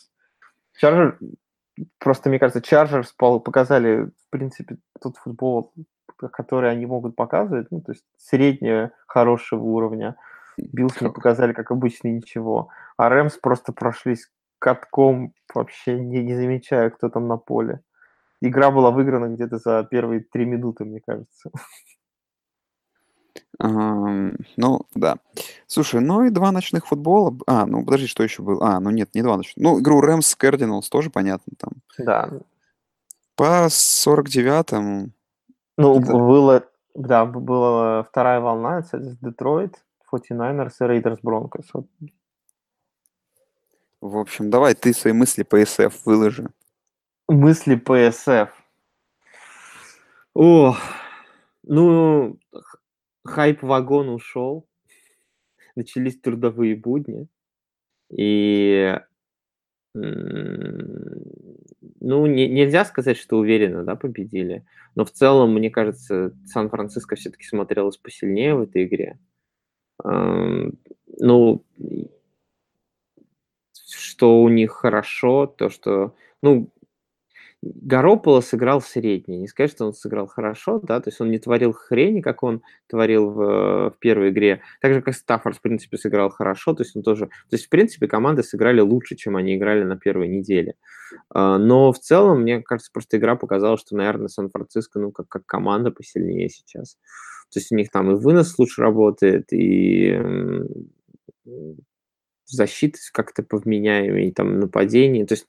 Chargers, 0.81 1.17
просто, 1.99 2.29
мне 2.29 2.39
кажется, 2.39 2.59
Chargers 2.61 3.07
показали, 3.39 4.05
в 4.05 4.29
принципе, 4.29 4.77
тот 5.01 5.17
футбол, 5.17 5.73
которые 6.31 6.71
они 6.71 6.85
могут 6.85 7.15
показывать, 7.15 7.67
ну, 7.71 7.81
то 7.81 7.91
есть 7.91 8.03
среднего 8.17 8.91
хорошего 9.07 9.61
уровня. 9.61 10.15
Биллс 10.57 11.01
не 11.01 11.09
показали, 11.09 11.53
как 11.53 11.71
обычно, 11.71 12.07
ничего. 12.07 12.69
А 12.97 13.09
Рэмс 13.09 13.37
просто 13.37 13.73
прошлись 13.73 14.29
катком, 14.59 15.33
вообще 15.53 15.99
не, 15.99 16.23
не 16.23 16.35
замечая, 16.35 16.89
кто 16.89 17.09
там 17.09 17.27
на 17.27 17.37
поле. 17.37 17.81
Игра 18.41 18.71
была 18.71 18.91
выиграна 18.91 19.33
где-то 19.33 19.57
за 19.57 19.83
первые 19.89 20.21
три 20.21 20.45
минуты, 20.45 20.85
мне 20.85 21.01
кажется. 21.05 21.51
Ну, 23.59 24.81
да. 24.93 25.17
Слушай, 25.67 26.01
ну 26.01 26.25
и 26.25 26.29
два 26.29 26.51
ночных 26.51 26.87
футбола. 26.87 27.37
А, 27.47 27.65
ну 27.65 27.85
подожди, 27.85 28.07
что 28.07 28.23
еще 28.23 28.41
было? 28.41 28.75
А, 28.75 28.79
ну 28.79 28.89
нет, 28.89 29.09
не 29.13 29.21
два 29.21 29.37
ночных. 29.37 29.63
Ну, 29.63 29.79
игру 29.79 30.01
Рэмс 30.01 30.35
Кардиналс 30.35 30.89
тоже 30.89 31.09
понятно 31.09 31.53
там. 31.57 31.71
Да. 31.97 32.29
По 33.35 33.67
49-му 33.67 35.09
ну, 35.77 35.99
Это... 35.99 36.11
было, 36.13 36.63
да, 36.93 37.25
была 37.25 38.03
вторая 38.03 38.39
волна, 38.39 38.79
это 38.79 38.99
Детройт, 39.21 39.83
49ers 40.11 40.73
и 40.79 40.83
Raiders 40.83 41.19
Broncos. 41.21 41.65
Вот. 41.73 41.87
В 44.01 44.17
общем, 44.17 44.49
давай 44.49 44.75
ты 44.75 44.93
свои 44.93 45.13
мысли 45.13 45.43
по 45.43 45.61
SF 45.61 45.93
выложи. 46.05 46.49
Мысли 47.27 47.75
SF. 47.75 48.49
О, 50.35 50.75
ну, 51.63 52.37
хайп-вагон 53.25 54.09
ушел, 54.09 54.67
начались 55.75 56.19
трудовые 56.19 56.75
будни, 56.75 57.27
и 58.09 58.97
ну, 59.93 60.11
не, 62.27 62.47
нельзя 62.47 62.85
сказать, 62.85 63.17
что 63.17 63.37
уверенно, 63.37 63.83
да, 63.83 63.95
победили. 63.95 64.65
Но 64.95 65.05
в 65.05 65.11
целом, 65.11 65.53
мне 65.53 65.69
кажется, 65.69 66.33
Сан-Франциско 66.45 67.15
все-таки 67.15 67.45
смотрелось 67.45 67.97
посильнее 67.97 68.55
в 68.55 68.61
этой 68.61 68.85
игре. 68.85 69.19
Ну, 70.03 71.63
что 73.89 74.41
у 74.41 74.49
них 74.49 74.71
хорошо, 74.71 75.47
то, 75.47 75.69
что, 75.69 76.15
ну, 76.41 76.69
Гарополо 77.65 78.41
сыграл 78.41 78.79
средний. 78.79 79.39
Не 79.39 79.47
сказать, 79.47 79.71
что 79.71 79.85
он 79.85 79.93
сыграл 79.93 80.27
хорошо, 80.27 80.79
да, 80.83 80.99
то 80.99 81.09
есть 81.09 81.19
он 81.19 81.31
не 81.31 81.39
творил 81.39 81.73
хрени, 81.73 82.21
как 82.21 82.43
он 82.43 82.61
творил 82.87 83.31
в, 83.31 83.89
в 83.89 83.95
первой 83.99 84.29
игре. 84.29 84.61
Так 84.81 84.93
же, 84.93 85.01
как 85.01 85.15
Стаффорд, 85.15 85.57
в 85.57 85.61
принципе, 85.61 85.97
сыграл 85.97 86.29
хорошо, 86.29 86.73
то 86.73 86.83
есть 86.83 86.95
он 86.95 87.01
тоже... 87.01 87.25
То 87.25 87.55
есть, 87.55 87.65
в 87.65 87.69
принципе, 87.69 88.07
команды 88.07 88.43
сыграли 88.43 88.81
лучше, 88.81 89.15
чем 89.15 89.35
они 89.35 89.55
играли 89.55 89.83
на 89.83 89.97
первой 89.97 90.27
неделе. 90.27 90.75
А, 91.29 91.57
но 91.57 91.91
в 91.91 91.97
целом, 91.99 92.41
мне 92.41 92.61
кажется, 92.61 92.91
просто 92.93 93.17
игра 93.17 93.35
показала, 93.35 93.77
что, 93.77 93.95
наверное, 93.95 94.27
Сан-Франциско, 94.27 94.99
ну, 94.99 95.11
как, 95.11 95.27
как 95.27 95.45
команда 95.45 95.89
посильнее 95.89 96.49
сейчас. 96.49 96.97
То 97.51 97.59
есть 97.59 97.71
у 97.71 97.75
них 97.75 97.89
там 97.89 98.11
и 98.11 98.15
вынос 98.15 98.59
лучше 98.59 98.81
работает, 98.81 99.51
и 99.51 100.19
защита 102.45 102.97
как-то 103.11 103.43
повменяемее, 103.43 104.29
и 104.29 104.31
там 104.31 104.59
нападение. 104.59 105.25
То 105.25 105.33
есть 105.33 105.47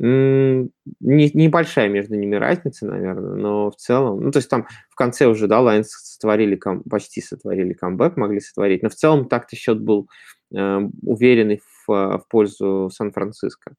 не, 0.00 0.70
небольшая 1.00 1.88
между 1.88 2.16
ними 2.16 2.34
разница, 2.36 2.86
наверное, 2.86 3.36
но 3.36 3.70
в 3.70 3.76
целом, 3.76 4.20
ну, 4.20 4.30
то 4.30 4.38
есть 4.38 4.50
там 4.50 4.66
в 4.90 4.94
конце 4.96 5.26
уже, 5.26 5.46
да, 5.46 5.60
Lions 5.60 5.86
сотворили, 5.88 6.56
ком, 6.56 6.82
почти 6.82 7.20
сотворили 7.20 7.74
камбэк, 7.74 8.16
могли 8.16 8.40
сотворить, 8.40 8.82
но 8.82 8.88
в 8.88 8.94
целом 8.94 9.28
так-то 9.28 9.54
счет 9.56 9.80
был 9.80 10.08
э, 10.54 10.80
уверенный 11.02 11.60
в, 11.86 11.88
в 11.88 12.24
пользу 12.28 12.90
Сан-Франциско. 12.92 13.76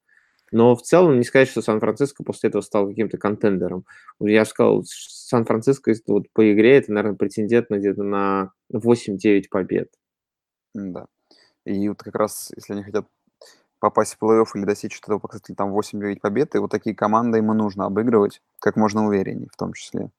Но 0.52 0.76
в 0.76 0.84
целом 0.84 1.18
не 1.18 1.24
сказать, 1.24 1.50
что 1.50 1.62
Сан-Франциско 1.62 2.24
после 2.24 2.50
этого 2.50 2.62
стал 2.62 2.88
каким-то 2.88 3.18
контендером. 3.18 3.86
Я 4.20 4.46
сказал, 4.46 4.84
Сан-Франциско 4.86 5.94
вот 6.08 6.28
по 6.32 6.54
игре 6.54 6.78
это, 6.78 6.94
наверное, 6.94 7.18
претендент 7.18 7.70
на 7.70 7.78
где-то 7.78 8.04
на 8.04 8.52
8-9 8.74 9.46
побед. 9.50 9.90
Да. 10.74 11.08
И 11.66 11.90
вот 11.90 12.04
как 12.04 12.16
раз, 12.16 12.54
если 12.56 12.74
они 12.74 12.84
хотят 12.84 13.08
попасть 13.86 14.16
в 14.16 14.24
плей-офф 14.24 14.48
или 14.56 14.66
достичь 14.66 15.00
этого 15.00 15.20
показателя 15.20 15.56
там 15.56 15.72
8-9 15.72 16.20
побед, 16.20 16.56
и 16.56 16.58
вот 16.58 16.72
такие 16.72 16.96
команды 16.96 17.38
ему 17.38 17.54
нужно 17.54 17.86
обыгрывать 17.86 18.42
как 18.60 18.76
можно 18.76 19.06
увереннее 19.08 19.48
в 19.52 19.58
том 19.58 19.74
числе. 19.74 20.10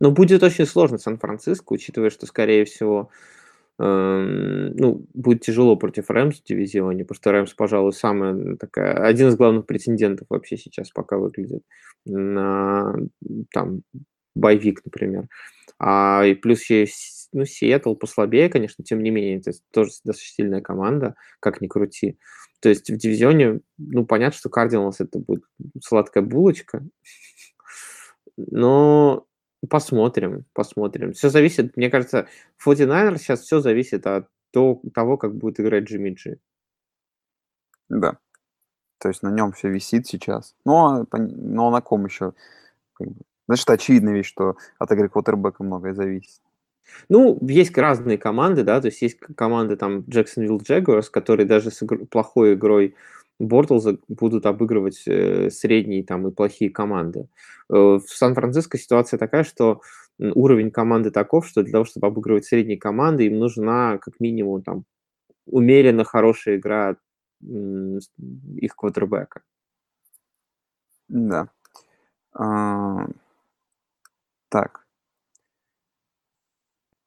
Ну, 0.00 0.10
будет 0.10 0.42
очень 0.42 0.66
сложно 0.66 0.98
Сан-Франциско, 0.98 1.72
учитывая, 1.72 2.10
что, 2.10 2.26
скорее 2.26 2.64
всего, 2.66 3.10
эм, 3.78 4.76
ну, 4.76 5.06
будет 5.14 5.42
тяжело 5.42 5.76
против 5.76 6.10
Рэмс 6.10 6.40
в 6.40 6.44
дивизионе, 6.44 7.04
потому 7.04 7.16
что 7.16 7.32
Рэмс, 7.32 7.54
пожалуй, 7.54 7.92
самая 7.92 8.56
такая, 8.56 8.94
один 8.94 9.28
из 9.28 9.36
главных 9.36 9.66
претендентов 9.66 10.26
вообще 10.28 10.56
сейчас 10.58 10.90
пока 10.90 11.16
выглядит 11.16 11.62
на 12.04 12.94
там 13.52 13.82
боевик, 14.34 14.82
например. 14.84 15.28
А 15.78 16.24
и 16.26 16.34
плюс 16.34 16.68
есть, 16.70 17.28
ну, 17.32 17.44
Сиэтл 17.44 17.94
послабее, 17.94 18.48
конечно, 18.48 18.84
тем 18.84 19.02
не 19.02 19.10
менее, 19.10 19.38
это 19.38 19.52
тоже 19.72 19.90
достаточно 20.04 20.34
сильная 20.34 20.60
команда, 20.60 21.14
как 21.40 21.60
ни 21.60 21.66
крути. 21.68 22.18
То 22.64 22.70
есть 22.70 22.90
в 22.90 22.96
дивизионе, 22.96 23.60
ну, 23.76 24.06
понятно, 24.06 24.38
что 24.38 24.48
Кардиналс 24.48 24.98
это 24.98 25.18
будет 25.18 25.44
сладкая 25.82 26.24
булочка, 26.24 26.82
но 28.38 29.26
посмотрим, 29.68 30.46
посмотрим. 30.54 31.12
Все 31.12 31.28
зависит, 31.28 31.76
мне 31.76 31.90
кажется, 31.90 32.26
49ers 32.66 33.18
сейчас 33.18 33.42
все 33.42 33.60
зависит 33.60 34.06
от 34.06 34.30
того, 34.50 35.18
как 35.18 35.36
будет 35.36 35.60
играть 35.60 35.84
Джимми 35.84 36.14
Джи. 36.14 36.40
Да. 37.90 38.16
То 38.96 39.08
есть 39.08 39.22
на 39.22 39.30
нем 39.30 39.52
все 39.52 39.68
висит 39.68 40.06
сейчас. 40.06 40.56
Но, 40.64 41.06
но 41.12 41.70
на 41.70 41.82
ком 41.82 42.06
еще? 42.06 42.32
Значит, 43.46 43.68
очевидная 43.68 44.14
вещь, 44.14 44.28
что 44.28 44.56
от 44.78 44.90
игры 44.90 45.10
квотербека 45.10 45.62
многое 45.62 45.92
зависит. 45.92 46.40
Ну, 47.08 47.38
есть 47.42 47.76
разные 47.76 48.18
команды, 48.18 48.62
да, 48.62 48.80
то 48.80 48.88
есть 48.88 49.02
есть 49.02 49.18
команды 49.18 49.76
там 49.76 50.00
Jacksonville 50.00 50.60
Jaguars, 50.60 51.08
которые 51.10 51.46
даже 51.46 51.70
с 51.70 51.82
игр... 51.82 52.06
плохой 52.06 52.54
игрой 52.54 52.94
Бортлза 53.38 53.98
будут 54.08 54.46
обыгрывать 54.46 55.02
э, 55.06 55.50
средние 55.50 56.04
там 56.04 56.26
и 56.28 56.30
плохие 56.30 56.70
команды. 56.70 57.28
Э, 57.70 57.74
в 57.74 58.06
Сан-Франциско 58.06 58.78
ситуация 58.78 59.18
такая, 59.18 59.44
что 59.44 59.80
уровень 60.18 60.70
команды 60.70 61.10
таков, 61.10 61.46
что 61.46 61.62
для 61.62 61.72
того, 61.72 61.84
чтобы 61.84 62.06
обыгрывать 62.06 62.44
средние 62.44 62.78
команды, 62.78 63.26
им 63.26 63.38
нужна 63.38 63.98
как 63.98 64.20
минимум 64.20 64.62
там 64.62 64.84
умеренно 65.46 66.04
хорошая 66.04 66.56
игра 66.56 66.96
м, 67.42 67.98
их 68.56 68.76
квотербека. 68.76 69.42
Да. 71.08 71.48
А... 72.32 73.06
Так. 74.48 74.83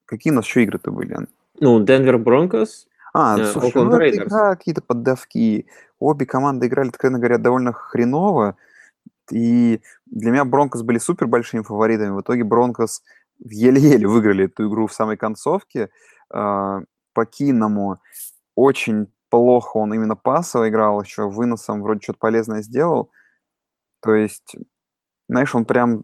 Какие 0.07 0.31
у 0.31 0.35
нас 0.37 0.45
еще 0.45 0.63
игры-то 0.63 0.89
были? 0.91 1.27
Ну, 1.59 1.83
Денвер 1.83 2.17
Бронкос, 2.17 2.87
А, 3.13 3.37
э, 3.37 3.45
слушай, 3.45 3.73
ну 3.75 3.95
это 3.97 4.23
игра, 4.23 4.55
какие-то 4.55 4.81
поддавки. 4.81 5.67
Обе 5.99 6.25
команды 6.25 6.67
играли, 6.67 6.89
откровенно 6.89 7.19
говоря, 7.19 7.37
довольно 7.37 7.73
хреново. 7.73 8.55
И 9.31 9.81
для 10.05 10.31
меня 10.31 10.45
Бронкос 10.45 10.83
были 10.83 10.97
супер 10.97 11.27
большими 11.27 11.61
фаворитами. 11.61 12.15
В 12.15 12.21
итоге 12.21 12.43
Бронкос 12.43 13.03
еле-еле 13.39 14.07
выиграли 14.07 14.45
эту 14.45 14.69
игру 14.69 14.87
в 14.87 14.93
самой 14.93 15.17
концовке. 15.17 15.89
А, 16.29 16.81
по 17.13 17.25
Кинному 17.25 17.99
очень 18.55 19.07
плохо 19.29 19.77
он 19.77 19.93
именно 19.93 20.15
пасово 20.15 20.69
играл, 20.69 21.01
еще 21.01 21.27
выносом 21.29 21.81
вроде 21.81 22.01
что-то 22.01 22.19
полезное 22.19 22.61
сделал. 22.61 23.11
То 24.01 24.13
есть, 24.13 24.55
знаешь, 25.27 25.53
он 25.53 25.65
прям 25.65 26.03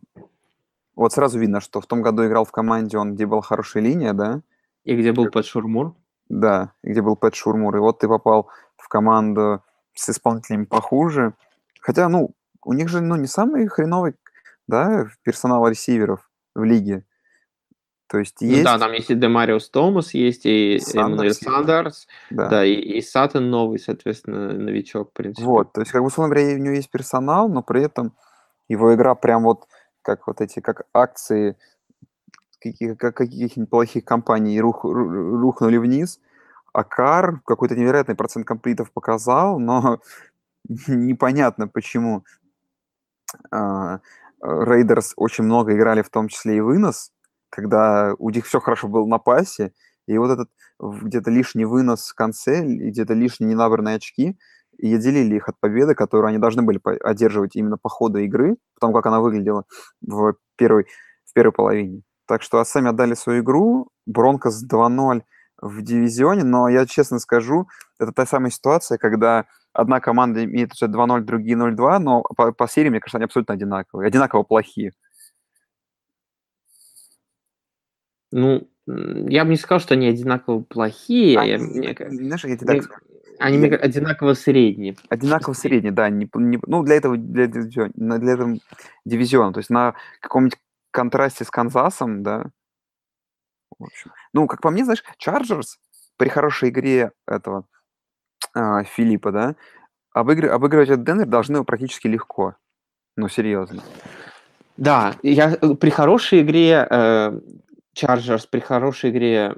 вот 0.96 1.14
сразу 1.14 1.40
видно, 1.40 1.60
что 1.62 1.82
в 1.82 1.86
том 1.86 2.02
году 2.02 2.26
играл 2.26 2.46
в 2.46 2.52
команде 2.52 2.98
он, 2.98 3.16
где 3.16 3.26
была 3.26 3.42
хорошая 3.42 3.84
линия, 3.84 4.14
да? 4.14 4.42
И 4.84 4.96
где 4.96 5.12
был 5.12 5.30
Пэт 5.30 5.46
Шурмур. 5.46 5.96
Да, 6.30 6.74
где 6.84 7.02
был 7.02 7.16
Пэт 7.16 7.36
Шурмур. 7.36 7.76
И 7.76 7.80
вот 7.80 8.00
ты 8.00 8.08
попал 8.08 8.50
в 8.78 8.88
команду 8.88 9.64
с 9.94 10.10
исполнителями 10.10 10.66
похуже. 10.66 11.34
Хотя, 11.82 12.10
ну, 12.10 12.32
у 12.64 12.74
них 12.74 12.90
же, 12.90 13.02
ну, 13.02 13.16
не 13.16 13.28
самый 13.28 13.68
хреновый, 13.68 14.16
да, 14.68 15.08
персонал 15.24 15.68
ресиверов 15.68 16.30
в 16.56 16.64
лиге. 16.64 17.06
То 18.08 18.20
есть 18.20 18.42
есть... 18.42 18.60
Ну, 18.60 18.64
да, 18.66 18.78
там 18.78 18.92
есть 18.94 19.10
и 19.10 19.16
Демариус 19.16 19.70
Томас, 19.70 20.14
есть 20.14 20.46
и 20.46 20.80
Эммануэль 20.94 21.34
Сандерс, 21.34 22.08
да, 22.30 22.48
да 22.48 22.66
и, 22.66 22.74
и 22.74 23.02
Саттон 23.02 23.50
новый, 23.50 23.80
соответственно, 23.80 24.54
новичок, 24.54 25.10
в 25.10 25.14
принципе. 25.14 25.48
Вот, 25.48 25.74
то 25.74 25.82
есть, 25.82 25.92
как 25.92 26.02
бы, 26.02 26.08
условно 26.08 26.36
говоря, 26.36 26.56
у 26.56 26.60
него 26.60 26.76
есть 26.76 26.92
персонал, 26.92 27.50
но 27.50 27.64
при 27.64 27.82
этом 27.82 28.14
его 28.68 28.94
игра 28.94 29.16
прям 29.16 29.44
вот 29.44 29.66
как 30.04 30.28
вот 30.28 30.42
эти, 30.42 30.60
как 30.60 30.84
акции 30.94 31.58
каких, 32.62 32.98
как 32.98 33.18
каких-нибудь 33.18 33.70
плохих 33.70 34.06
компаний 34.06 34.62
рух, 34.62 34.84
рухнули 34.84 35.78
вниз, 35.78 36.20
а 36.72 36.84
Кар 36.84 37.42
какой-то 37.46 37.76
невероятный 37.76 38.16
процент 38.16 38.46
комплитов 38.46 38.92
показал, 38.92 39.60
но 39.60 40.00
непонятно 40.88 41.68
почему. 41.68 42.24
Рейдерс 44.42 45.14
очень 45.16 45.46
много 45.46 45.74
играли, 45.74 46.02
в 46.02 46.10
том 46.10 46.28
числе 46.28 46.58
и 46.58 46.62
вынос, 46.62 47.12
когда 47.50 48.14
у 48.20 48.30
них 48.30 48.46
все 48.46 48.60
хорошо 48.60 48.88
было 48.88 49.08
на 49.08 49.18
пасе, 49.18 49.74
и 50.06 50.18
вот 50.18 50.32
этот 50.32 50.50
где-то 50.80 51.32
лишний 51.32 51.66
вынос 51.66 52.10
в 52.10 52.16
конце, 52.16 52.62
где-то 52.64 53.14
лишние 53.14 53.52
ненабранные 53.52 53.96
очки– 53.96 54.38
и 54.78 54.94
отделили 54.94 55.36
их 55.36 55.50
от 55.50 55.60
победы, 55.60 55.96
которую 55.96 56.30
они 56.30 56.38
должны 56.38 56.62
были 56.62 56.80
одерживать 57.04 57.56
именно 57.56 57.78
по 57.78 57.90
ходу 57.90 58.20
игры, 58.20 58.58
потому 58.76 58.94
как 58.94 59.06
она 59.06 59.20
выглядела 59.20 59.66
в 60.02 60.36
первой, 60.56 60.86
в 61.26 61.34
первой 61.34 61.52
половине. 61.52 62.02
Так 62.28 62.42
что 62.42 62.60
а 62.60 62.66
сами 62.66 62.90
отдали 62.90 63.14
свою 63.14 63.42
игру, 63.42 63.90
Бронкос 64.06 64.66
2-0 64.66 65.22
в 65.62 65.82
дивизионе, 65.82 66.44
но 66.44 66.68
я 66.70 66.86
честно 66.86 67.20
скажу, 67.20 67.68
это 68.00 68.12
та 68.12 68.26
самая 68.26 68.52
ситуация, 68.52 68.98
когда 68.98 69.46
одна 69.72 70.00
команда 70.00 70.44
имеет 70.44 70.74
уже 70.74 70.92
2-0, 70.92 71.22
другие 71.22 71.58
0-2, 71.58 72.00
но 72.00 72.22
по, 72.22 72.52
по 72.52 72.68
серии, 72.68 72.90
мне 72.90 73.00
кажется, 73.00 73.18
они 73.18 73.26
абсолютно 73.26 73.54
одинаковые, 73.56 74.08
одинаково 74.08 74.44
плохие. 74.44 74.94
Ну, 78.32 78.68
я 78.88 79.46
бы 79.46 79.52
не 79.52 79.58
сказал, 79.58 79.80
что 79.80 79.94
они 79.94 80.08
одинаково 80.08 80.62
плохие. 80.62 81.40
А, 81.40 81.46
я, 81.46 81.60
мне, 81.60 81.96
знаешь, 82.10 82.44
я 82.46 82.58
тебе 82.58 82.66
так 82.66 82.84
скажу. 82.84 83.13
Они 83.40 83.68
я... 83.68 83.78
одинаково 83.78 84.34
средние. 84.34 84.96
Одинаково 85.10 85.54
средние, 85.54 85.92
да. 85.92 86.10
Не, 86.10 86.30
не, 86.34 86.60
ну, 86.66 86.84
для 86.84 86.96
этого, 86.96 87.18
для, 87.18 87.48
для, 87.48 87.90
для 87.96 88.34
этого 88.34 88.58
дивизиона. 89.06 89.54
То 89.54 89.60
есть 89.60 89.70
на 89.70 89.96
каком-нибудь 90.20 90.60
контрасте 90.92 91.44
с 91.44 91.50
Канзасом, 91.50 92.24
да. 92.24 92.46
В 93.78 93.84
общем. 93.84 94.12
Ну, 94.34 94.48
как 94.48 94.62
по 94.62 94.70
мне, 94.70 94.86
знаешь, 94.86 95.04
Чарджерс 95.18 95.80
при 96.18 96.30
хорошей 96.30 96.70
игре 96.70 97.12
этого 97.28 97.66
э, 98.56 98.84
Филиппа, 98.86 99.32
да, 99.32 99.56
обыгр... 100.14 100.52
обыгрывать 100.52 100.90
этот 100.90 101.04
Денвер 101.04 101.26
должны 101.26 101.64
практически 101.64 102.08
легко. 102.08 102.56
Ну, 103.16 103.28
серьезно. 103.28 103.82
Да, 104.78 105.16
я 105.22 105.52
при 105.52 105.90
хорошей 105.90 106.42
игре 106.42 106.88
э, 106.90 107.40
Чарджерс, 107.94 108.46
при 108.46 108.60
хорошей 108.60 109.12
игре 109.12 109.56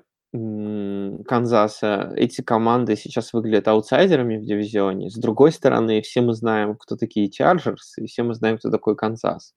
Канзаса, 1.28 2.14
эти 2.16 2.42
команды 2.42 2.96
сейчас 2.96 3.34
выглядят 3.34 3.68
аутсайдерами 3.68 4.38
в 4.38 4.46
дивизионе. 4.46 5.10
С 5.10 5.16
другой 5.16 5.52
стороны, 5.52 6.02
все 6.02 6.22
мы 6.22 6.34
знаем, 6.34 6.76
кто 6.76 6.96
такие 6.96 7.30
Чарджерс, 7.30 7.98
и 7.98 8.06
все 8.06 8.24
мы 8.24 8.34
знаем, 8.34 8.58
кто 8.58 8.70
такой 8.70 8.96
Канзас. 8.96 9.54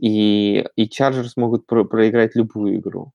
И, 0.00 0.64
и 0.76 0.88
Чарджерс 0.88 1.36
могут 1.36 1.66
про 1.66 1.84
проиграть 1.84 2.34
любую 2.34 2.78
игру. 2.78 3.12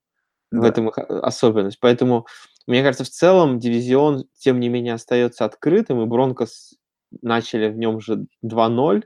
Да. 0.50 0.60
В 0.60 0.64
этом 0.64 0.88
их 0.88 0.98
особенность. 0.98 1.78
Поэтому, 1.80 2.26
мне 2.66 2.82
кажется, 2.82 3.04
в 3.04 3.10
целом 3.10 3.58
дивизион, 3.58 4.26
тем 4.38 4.60
не 4.60 4.68
менее, 4.68 4.94
остается 4.94 5.44
открытым, 5.44 6.02
и 6.02 6.06
Бронкос 6.06 6.74
начали 7.22 7.68
в 7.68 7.76
нем 7.76 8.00
же 8.00 8.26
2-0. 8.44 9.04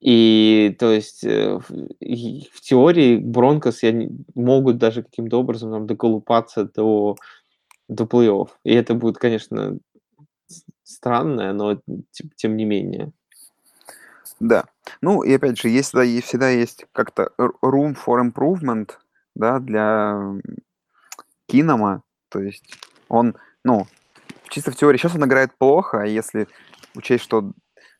И 0.00 0.76
то 0.78 0.92
есть 0.92 1.24
э, 1.24 1.58
в, 1.58 1.70
в 1.70 2.60
теории 2.60 3.16
Бронкос 3.16 3.80
могут 4.34 4.78
даже 4.78 5.02
каким-то 5.02 5.40
образом 5.40 5.72
там, 5.72 5.86
доколупаться 5.86 6.64
до, 6.64 7.16
до 7.88 8.04
плей-офф. 8.04 8.48
И 8.64 8.74
это 8.74 8.94
будет, 8.94 9.18
конечно, 9.18 9.78
странное, 10.82 11.52
но 11.52 11.80
тем 12.36 12.56
не 12.56 12.64
менее. 12.64 13.12
Да. 14.38 14.66
Ну, 15.00 15.22
и 15.22 15.32
опять 15.32 15.58
же, 15.58 15.68
есть, 15.68 15.88
всегда, 15.88 16.04
всегда 16.20 16.50
есть 16.50 16.86
как-то 16.92 17.30
room 17.38 17.96
for 17.96 18.20
improvement, 18.22 18.90
да, 19.34 19.58
для 19.58 20.20
Кинома. 21.46 22.02
То 22.28 22.40
есть 22.40 22.64
он, 23.08 23.36
ну, 23.64 23.86
чисто 24.50 24.70
в 24.72 24.76
теории, 24.76 24.98
сейчас 24.98 25.14
он 25.14 25.24
играет 25.24 25.56
плохо, 25.56 26.02
а 26.02 26.06
если 26.06 26.48
учесть, 26.94 27.24
что 27.24 27.52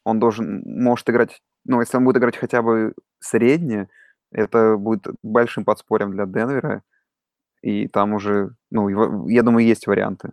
он 0.04 0.20
должен, 0.20 0.62
может 0.64 1.08
играть, 1.08 1.42
ну, 1.66 1.80
если 1.80 1.96
он 1.96 2.04
будет 2.04 2.18
играть 2.18 2.36
хотя 2.36 2.62
бы 2.62 2.94
средне, 3.20 3.88
это 4.32 4.76
будет 4.76 5.06
большим 5.22 5.64
подспорьем 5.64 6.12
для 6.12 6.26
Денвера, 6.26 6.82
и 7.62 7.88
там 7.88 8.14
уже, 8.14 8.54
ну, 8.70 9.28
я 9.28 9.42
думаю, 9.42 9.66
есть 9.66 9.86
варианты. 9.86 10.32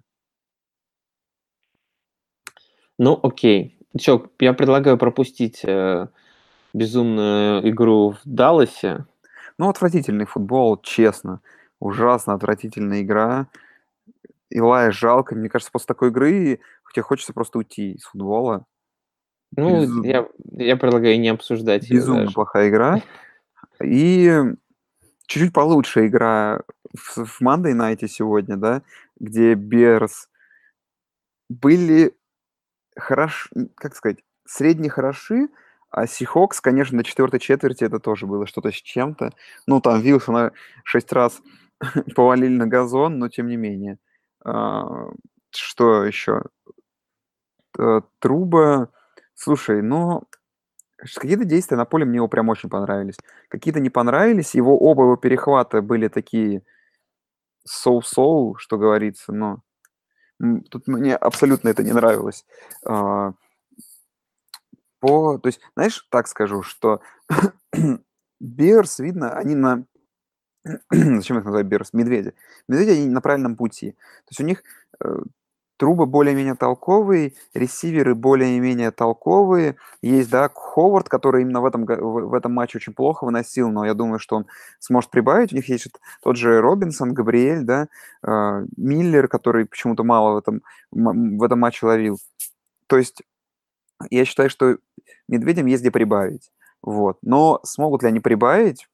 Ну, 2.99 3.19
окей. 3.21 3.77
Чё, 3.99 4.27
я 4.39 4.53
предлагаю 4.53 4.97
пропустить 4.97 5.63
э, 5.65 6.07
безумную 6.73 7.69
игру 7.69 8.11
в 8.11 8.19
Далласе. 8.25 9.05
Ну, 9.57 9.69
отвратительный 9.69 10.25
футбол, 10.25 10.77
честно. 10.77 11.41
Ужасно 11.79 12.33
отвратительная 12.33 13.01
игра. 13.01 13.47
Илая 14.49 14.91
жалко. 14.91 15.35
Мне 15.35 15.49
кажется, 15.49 15.71
после 15.71 15.87
такой 15.87 16.09
игры 16.09 16.59
тебе 16.93 17.03
хочется 17.03 17.33
просто 17.33 17.57
уйти 17.57 17.93
из 17.93 18.03
футбола. 18.03 18.65
Ну, 19.55 19.81
Безум... 19.81 20.03
я, 20.03 20.27
я 20.51 20.77
предлагаю 20.77 21.19
не 21.19 21.29
обсуждать 21.29 21.89
Безумно 21.89 22.31
плохая 22.31 22.69
игра. 22.69 23.01
И 23.83 24.31
чуть-чуть 25.27 25.53
получше 25.53 26.07
игра 26.07 26.61
в, 26.93 27.25
в 27.25 27.41
Monday 27.41 27.73
Night 27.73 28.07
сегодня, 28.07 28.57
да, 28.57 28.81
где 29.19 29.53
Берс 29.55 30.29
были 31.49 32.15
хорош, 32.95 33.49
как 33.75 33.95
сказать, 33.95 34.19
средне 34.45 34.89
хороши, 34.89 35.49
а 35.89 36.07
Сихокс, 36.07 36.59
конечно, 36.59 36.97
на 36.97 37.03
четвертой 37.03 37.39
четверти 37.39 37.83
это 37.83 37.99
тоже 37.99 38.25
было 38.25 38.47
что-то 38.47 38.71
с 38.71 38.75
чем-то. 38.75 39.31
Ну, 39.67 39.79
там 39.79 40.01
Вилсона 40.01 40.51
шесть 40.83 41.11
раз 41.13 41.41
повалили 42.15 42.55
на 42.55 42.67
газон, 42.67 43.19
но 43.19 43.29
тем 43.29 43.47
не 43.47 43.57
менее. 43.57 43.99
А, 44.43 45.11
что 45.51 46.03
еще? 46.03 46.43
Труба. 48.19 48.89
Слушай, 49.35 49.81
ну, 49.81 50.23
какие-то 50.97 51.45
действия 51.45 51.77
на 51.77 51.85
поле 51.85 52.05
мне 52.05 52.17
его 52.17 52.27
прям 52.27 52.49
очень 52.49 52.69
понравились. 52.69 53.17
Какие-то 53.49 53.79
не 53.79 53.89
понравились. 53.89 54.55
Его 54.55 54.77
оба 54.77 55.03
его 55.03 55.15
перехвата 55.17 55.81
были 55.81 56.07
такие 56.07 56.63
соу-соу, 57.65 58.55
что 58.57 58.77
говорится, 58.77 59.31
но 59.33 59.61
Тут 60.69 60.87
мне 60.87 61.15
абсолютно 61.15 61.69
это 61.69 61.83
не 61.83 61.93
нравилось. 61.93 62.45
А, 62.85 63.33
по, 64.99 65.37
то 65.37 65.47
есть, 65.47 65.61
знаешь, 65.75 66.05
так 66.09 66.27
скажу, 66.27 66.63
что 66.63 67.01
Берс, 68.39 68.99
видно, 68.99 69.33
они 69.33 69.55
на... 69.55 69.85
Зачем 70.91 71.37
их 71.37 71.45
называют 71.45 71.67
Берс? 71.67 71.93
Медведи. 71.93 72.33
Медведи, 72.67 72.91
они 72.91 73.07
на 73.07 73.21
правильном 73.21 73.55
пути. 73.55 73.91
То 73.91 74.29
есть 74.31 74.39
у 74.41 74.43
них 74.43 74.63
э, 75.03 75.15
трубы 75.83 76.05
более-менее 76.05 76.55
толковые, 76.55 77.33
ресиверы 77.53 78.15
более-менее 78.15 78.91
толковые. 78.91 79.75
Есть, 80.01 80.29
да, 80.29 80.47
Ховард, 80.47 81.09
который 81.09 81.41
именно 81.41 81.59
в 81.59 81.65
этом, 81.65 81.83
в 81.83 82.33
этом 82.33 82.53
матче 82.53 82.77
очень 82.77 82.93
плохо 82.93 83.25
выносил, 83.25 83.69
но 83.69 83.85
я 83.85 83.93
думаю, 83.93 84.17
что 84.17 84.37
он 84.37 84.45
сможет 84.79 85.11
прибавить. 85.11 85.51
У 85.51 85.57
них 85.57 85.67
есть 85.67 85.89
тот 86.23 86.37
же 86.37 86.61
Робинсон, 86.61 87.13
Габриэль, 87.13 87.65
да, 87.65 87.89
э, 88.25 88.65
Миллер, 88.77 89.27
который 89.27 89.65
почему-то 89.65 90.05
мало 90.05 90.35
в 90.35 90.37
этом, 90.37 90.61
в 90.91 91.43
этом 91.43 91.59
матче 91.59 91.85
ловил. 91.85 92.17
То 92.87 92.95
есть 92.95 93.21
я 94.09 94.23
считаю, 94.23 94.49
что 94.49 94.77
медведям 95.27 95.65
есть 95.65 95.81
где 95.81 95.91
прибавить. 95.91 96.49
Вот. 96.81 97.17
Но 97.21 97.59
смогут 97.63 98.03
ли 98.03 98.07
они 98.07 98.21
прибавить, 98.21 98.87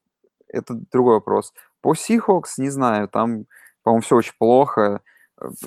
это 0.48 0.74
другой 0.90 1.14
вопрос. 1.14 1.54
По 1.82 1.94
Сихокс, 1.94 2.58
не 2.58 2.68
знаю, 2.68 3.06
там, 3.06 3.44
по-моему, 3.84 4.02
все 4.02 4.16
очень 4.16 4.34
плохо. 4.36 5.02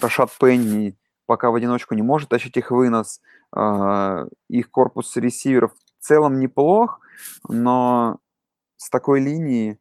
Рашат 0.01 0.29
Пенни 0.37 0.97
пока 1.25 1.51
в 1.51 1.55
одиночку 1.55 1.95
не 1.95 2.01
может 2.01 2.29
тащить 2.29 2.57
их 2.57 2.71
вынос. 2.71 3.21
А, 3.51 4.25
их 4.49 4.71
корпус 4.71 5.15
ресиверов 5.15 5.73
в 5.73 6.03
целом 6.03 6.39
неплох, 6.39 6.99
но 7.47 8.17
с 8.77 8.89
такой 8.89 9.21
линии 9.21 9.79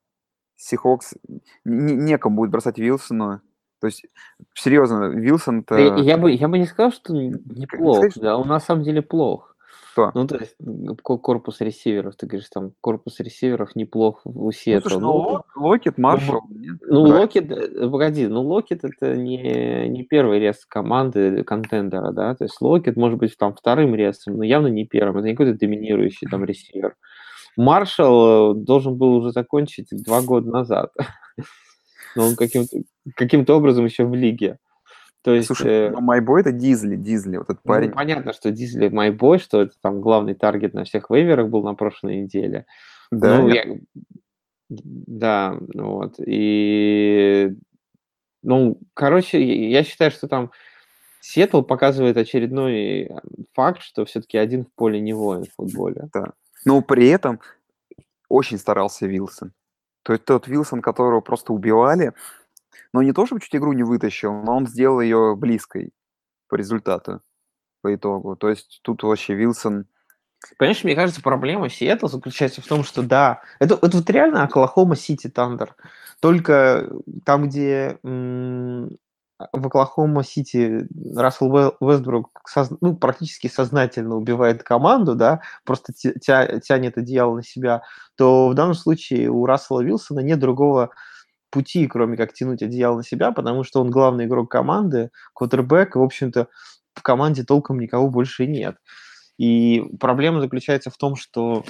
Сихокс 0.57 1.15
некому 1.65 2.37
будет 2.37 2.51
бросать 2.51 2.79
Вилсона. 2.79 3.43
То 3.81 3.87
есть, 3.89 4.07
серьезно, 4.55 5.09
Вилсон-то... 5.09 5.77
Я, 5.77 5.97
я, 5.97 6.17
бы, 6.17 6.31
я 6.31 6.47
бы 6.47 6.59
не 6.59 6.67
сказал, 6.67 6.93
что 6.93 7.13
неплохо, 7.15 8.09
да, 8.15 8.37
он 8.37 8.47
на 8.47 8.61
самом 8.61 8.85
деле 8.85 9.03
плох. 9.03 9.52
Кто? 9.93 10.11
Ну, 10.15 10.27
то 10.27 10.39
есть 10.39 10.57
корпус 11.03 11.61
ресиверов, 11.61 12.17
ты 12.17 12.27
говоришь, 12.27 12.49
там 12.49 12.73
корпус 12.81 13.21
ресиверов 13.21 13.77
неплох 13.77 14.23
у 14.25 14.51
Сиэтла. 14.51 14.99
Ну, 14.99 15.43
ну, 15.55 15.63
Локет, 15.63 15.99
Маршал. 15.99 16.43
Ну, 16.49 16.79
ну 16.89 17.01
Локет, 17.03 17.51
э, 17.51 17.89
погоди, 17.91 18.27
ну 18.27 18.43
Локет 18.43 18.85
это 18.85 19.15
не, 19.17 19.89
не 19.89 20.03
первый 20.05 20.39
рес 20.39 20.65
команды 20.67 21.45
контендера, 21.45 22.11
да, 22.13 22.35
то 22.35 22.45
есть 22.45 22.59
Локет 22.63 22.97
может 22.97 23.19
быть 23.19 23.37
там 23.37 23.55
вторым 23.55 23.95
ресом, 23.95 24.39
но 24.39 24.45
явно 24.45 24.69
не 24.69 24.87
первым, 24.87 25.19
это 25.19 25.27
не 25.27 25.35
какой-то 25.35 25.59
доминирующий 25.59 26.27
там 26.31 26.45
ресивер. 26.45 26.97
Маршал 27.59 28.53
э, 28.53 28.55
должен 28.57 28.97
был 28.97 29.15
уже 29.17 29.31
закончить 29.31 29.89
два 29.91 30.23
года 30.23 30.49
назад, 30.51 30.91
но 32.17 32.29
он 32.29 32.37
каким-то 32.37 32.79
каким 33.15 33.45
образом 33.49 33.85
еще 33.85 34.05
в 34.05 34.15
лиге. 34.15 34.59
То 35.23 35.35
есть, 35.35 35.47
Слушай, 35.47 35.73
э, 35.73 35.91
ну, 35.91 36.01
Майбой 36.01 36.41
это 36.41 36.51
Дизли, 36.51 36.97
Дизли, 36.97 37.37
вот 37.37 37.51
этот 37.51 37.65
ну, 37.65 37.69
парень. 37.69 37.89
Ну, 37.91 37.95
понятно, 37.95 38.33
что 38.33 38.51
Дизли 38.51 38.89
Майбой, 38.89 39.39
что 39.39 39.63
это 39.63 39.75
там 39.81 40.01
главный 40.01 40.35
таргет 40.35 40.75
на 40.75 40.85
всех 40.85 41.11
вейверах 41.11 41.49
был 41.49 41.63
на 41.63 41.75
прошлой 41.75 42.23
неделе. 42.23 42.67
Да, 43.13 43.39
ну, 43.39 43.49
я... 43.49 43.65
да, 44.69 45.57
вот. 45.75 46.15
И, 46.19 47.53
ну, 48.43 48.81
короче, 48.95 49.41
я 49.71 49.85
считаю, 49.85 50.11
что 50.11 50.27
там 50.27 50.51
Сиэтл 51.21 51.63
показывает 51.63 52.17
очередной 52.17 53.09
факт, 53.53 53.81
что 53.81 54.05
все-таки 54.05 54.39
один 54.39 54.65
в 54.65 54.73
поле 54.75 55.01
не 55.01 55.13
воин 55.13 55.45
в 55.45 55.55
футболе. 55.55 56.09
Да. 56.13 56.33
Но 56.65 56.83
при 56.83 57.09
этом 57.09 57.41
очень 58.29 58.59
старался 58.59 59.07
Вилсон. 59.07 59.53
То 60.03 60.15
есть 60.15 60.25
тот 60.25 60.49
Вилсон, 60.49 60.83
которого 60.83 61.21
просто 61.21 61.53
убивали, 61.53 62.13
но 62.93 63.03
не 63.03 63.13
то, 63.13 63.27
чтобы 63.27 63.41
чуть 63.41 63.55
игру 63.57 63.73
не 63.73 63.83
вытащил, 63.83 64.33
но 64.33 64.57
он 64.57 64.67
сделал 64.67 65.01
ее 65.01 65.35
близкой 65.37 65.93
по 66.49 66.57
результату, 66.57 67.21
по 67.83 67.95
итогу. 67.95 68.37
То 68.37 68.49
есть 68.49 68.81
тут 68.83 69.03
вообще 69.03 69.35
Вилсон... 69.35 69.87
Понимаешь, 70.59 70.83
мне 70.83 70.97
кажется, 70.97 71.23
проблема 71.23 71.69
Сиэтла 71.69 72.09
заключается 72.09 72.61
в 72.61 72.67
том, 72.67 72.83
что 72.83 73.03
да, 73.03 73.43
это, 73.61 73.79
это 73.81 73.97
вот 73.97 74.11
реально 74.11 74.43
Оклахома 74.43 74.97
Сити 74.97 75.29
Тандер. 75.29 75.77
Только 76.21 76.91
там, 77.25 77.49
где 77.49 77.99
м- 78.03 78.99
в 79.53 79.67
Оклахома 79.67 80.25
Сити 80.25 80.87
Рассел 81.17 81.75
Вестбрук 81.81 82.43
соз... 82.47 82.71
ну, 82.81 82.97
практически 82.97 83.47
сознательно 83.47 84.17
убивает 84.17 84.63
команду, 84.63 85.15
да, 85.15 85.41
просто 85.65 85.93
тя... 85.93 86.61
тянет 86.61 86.99
одеяло 86.99 87.37
на 87.37 87.43
себя, 87.43 87.83
то 88.17 88.49
в 88.49 88.55
данном 88.55 88.75
случае 88.75 89.31
у 89.31 89.47
Рассела 89.47 89.81
Вилсона 89.81 90.21
нет 90.21 90.39
другого 90.39 90.91
пути, 91.53 91.87
кроме 91.87 92.17
как 92.17 92.33
тянуть 92.33 92.63
одеяло 92.63 92.97
на 92.99 93.05
себя, 93.05 93.33
потому 93.33 93.65
что 93.65 93.81
он 93.81 93.91
главный 93.91 94.25
игрок 94.27 94.51
команды, 94.51 95.11
квотербек, 95.35 95.95
и, 95.95 95.99
в 95.99 96.03
общем-то, 96.03 96.49
в 96.95 97.03
команде 97.03 97.45
толком 97.45 97.79
никого 97.79 98.11
больше 98.11 98.47
нет. 98.47 98.77
И 99.39 99.85
проблема 100.01 100.41
заключается 100.41 100.91
в 100.91 100.97
том, 100.97 101.17
что 101.17 101.65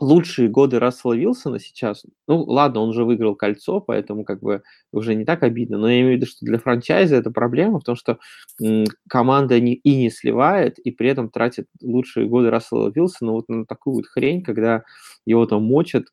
лучшие 0.00 0.48
годы 0.48 0.78
Рассела 0.78 1.14
Вилсона 1.14 1.58
сейчас, 1.58 2.04
ну 2.28 2.42
ладно, 2.44 2.80
он 2.80 2.90
уже 2.90 3.04
выиграл 3.04 3.34
кольцо, 3.34 3.80
поэтому 3.80 4.24
как 4.24 4.40
бы 4.40 4.62
уже 4.92 5.14
не 5.14 5.24
так 5.24 5.42
обидно, 5.42 5.78
но 5.78 5.88
я 5.90 6.00
имею 6.00 6.14
в 6.14 6.16
виду, 6.16 6.26
что 6.26 6.44
для 6.46 6.58
франчайза 6.58 7.16
это 7.16 7.30
проблема 7.30 7.80
в 7.80 7.84
том, 7.84 7.96
что 7.96 8.18
м, 8.62 8.84
команда 9.08 9.60
не, 9.60 9.74
и 9.74 9.96
не 9.96 10.10
сливает, 10.10 10.78
и 10.78 10.90
при 10.92 11.08
этом 11.10 11.30
тратит 11.30 11.66
лучшие 11.82 12.26
годы 12.28 12.50
Рассела 12.50 12.90
Вилсона 12.94 13.32
вот 13.32 13.48
на 13.48 13.66
такую 13.66 13.96
вот 13.96 14.06
хрень, 14.06 14.42
когда 14.42 14.82
его 15.26 15.46
там 15.46 15.64
мочат, 15.64 16.04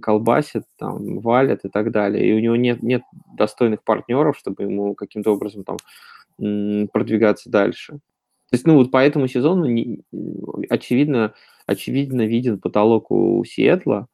колбасят, 0.00 0.64
там, 0.78 1.20
валят 1.20 1.64
и 1.64 1.68
так 1.68 1.92
далее, 1.92 2.26
и 2.28 2.32
у 2.34 2.40
него 2.40 2.56
нет, 2.56 2.82
нет 2.82 3.02
достойных 3.36 3.84
партнеров, 3.84 4.36
чтобы 4.38 4.62
ему 4.64 4.94
каким-то 4.94 5.32
образом 5.32 5.64
там 5.64 5.76
м, 6.40 6.88
продвигаться 6.92 7.50
дальше. 7.50 7.94
То 8.50 8.54
есть, 8.54 8.66
ну 8.66 8.76
вот 8.76 8.90
по 8.92 8.98
этому 8.98 9.28
сезону 9.28 9.66
не, 9.66 10.02
очевидно, 10.70 11.34
очевидно 11.66 12.26
виден 12.26 12.60
потолок 12.60 13.10
у 13.10 13.44
Сиэтла, 13.44 14.08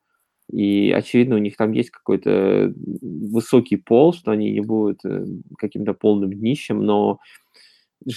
и 0.50 0.92
очевидно 0.92 1.36
у 1.36 1.38
них 1.38 1.56
там 1.56 1.72
есть 1.72 1.90
какой-то 1.90 2.72
высокий 2.76 3.76
пол, 3.76 4.12
что 4.12 4.32
они 4.32 4.50
не 4.52 4.60
будут 4.60 5.04
э, 5.04 5.24
каким-то 5.58 5.94
полным 5.94 6.32
днищем, 6.32 6.84
но 6.84 7.20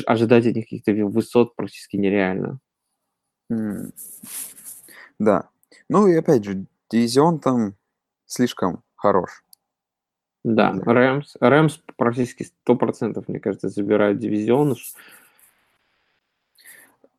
ожидать 0.05 0.47
от 0.47 0.55
них 0.55 0.65
каких-то 0.65 0.91
высот 1.05 1.55
практически 1.55 1.97
нереально. 1.97 2.59
Mm. 3.51 3.91
Да. 5.19 5.49
Ну 5.89 6.07
и 6.07 6.15
опять 6.15 6.43
же, 6.43 6.65
дивизион 6.89 7.39
там 7.39 7.75
слишком 8.25 8.83
хорош. 8.95 9.43
Да, 10.43 10.73
Да. 10.73 10.93
Рэмс. 10.93 11.37
Рэмс 11.39 11.79
практически 11.97 12.47
100%, 12.67 13.23
мне 13.27 13.39
кажется, 13.39 13.69
забирают 13.69 14.19
дивизион. 14.19 14.75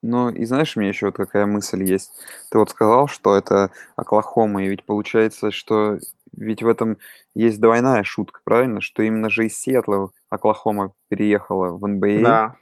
Ну 0.03 0.31
и 0.31 0.45
знаешь, 0.45 0.77
у 0.77 0.81
меня 0.81 0.91
еще 0.91 1.07
вот 1.07 1.17
какая 1.17 1.47
мысль 1.47 1.83
есть. 1.83 2.13
Ты 2.51 2.59
вот 2.59 2.71
сказал, 2.71 3.09
что 3.09 3.37
это 3.37 3.71
Оклахома, 3.97 4.65
и 4.65 4.69
ведь 4.69 4.85
получается, 4.85 5.51
что 5.51 5.99
ведь 6.33 6.63
в 6.63 6.69
этом 6.69 6.99
есть 7.35 7.61
двойная 7.61 8.05
шутка, 8.05 8.41
правильно? 8.45 8.81
Что 8.81 9.03
именно 9.03 9.31
же 9.31 9.47
из 9.47 9.59
Сиэтла 9.59 10.11
Оклахома 10.29 10.93
переехала 11.09 11.71
в 11.77 11.87
НБА. 11.87 12.23
Да. 12.23 12.57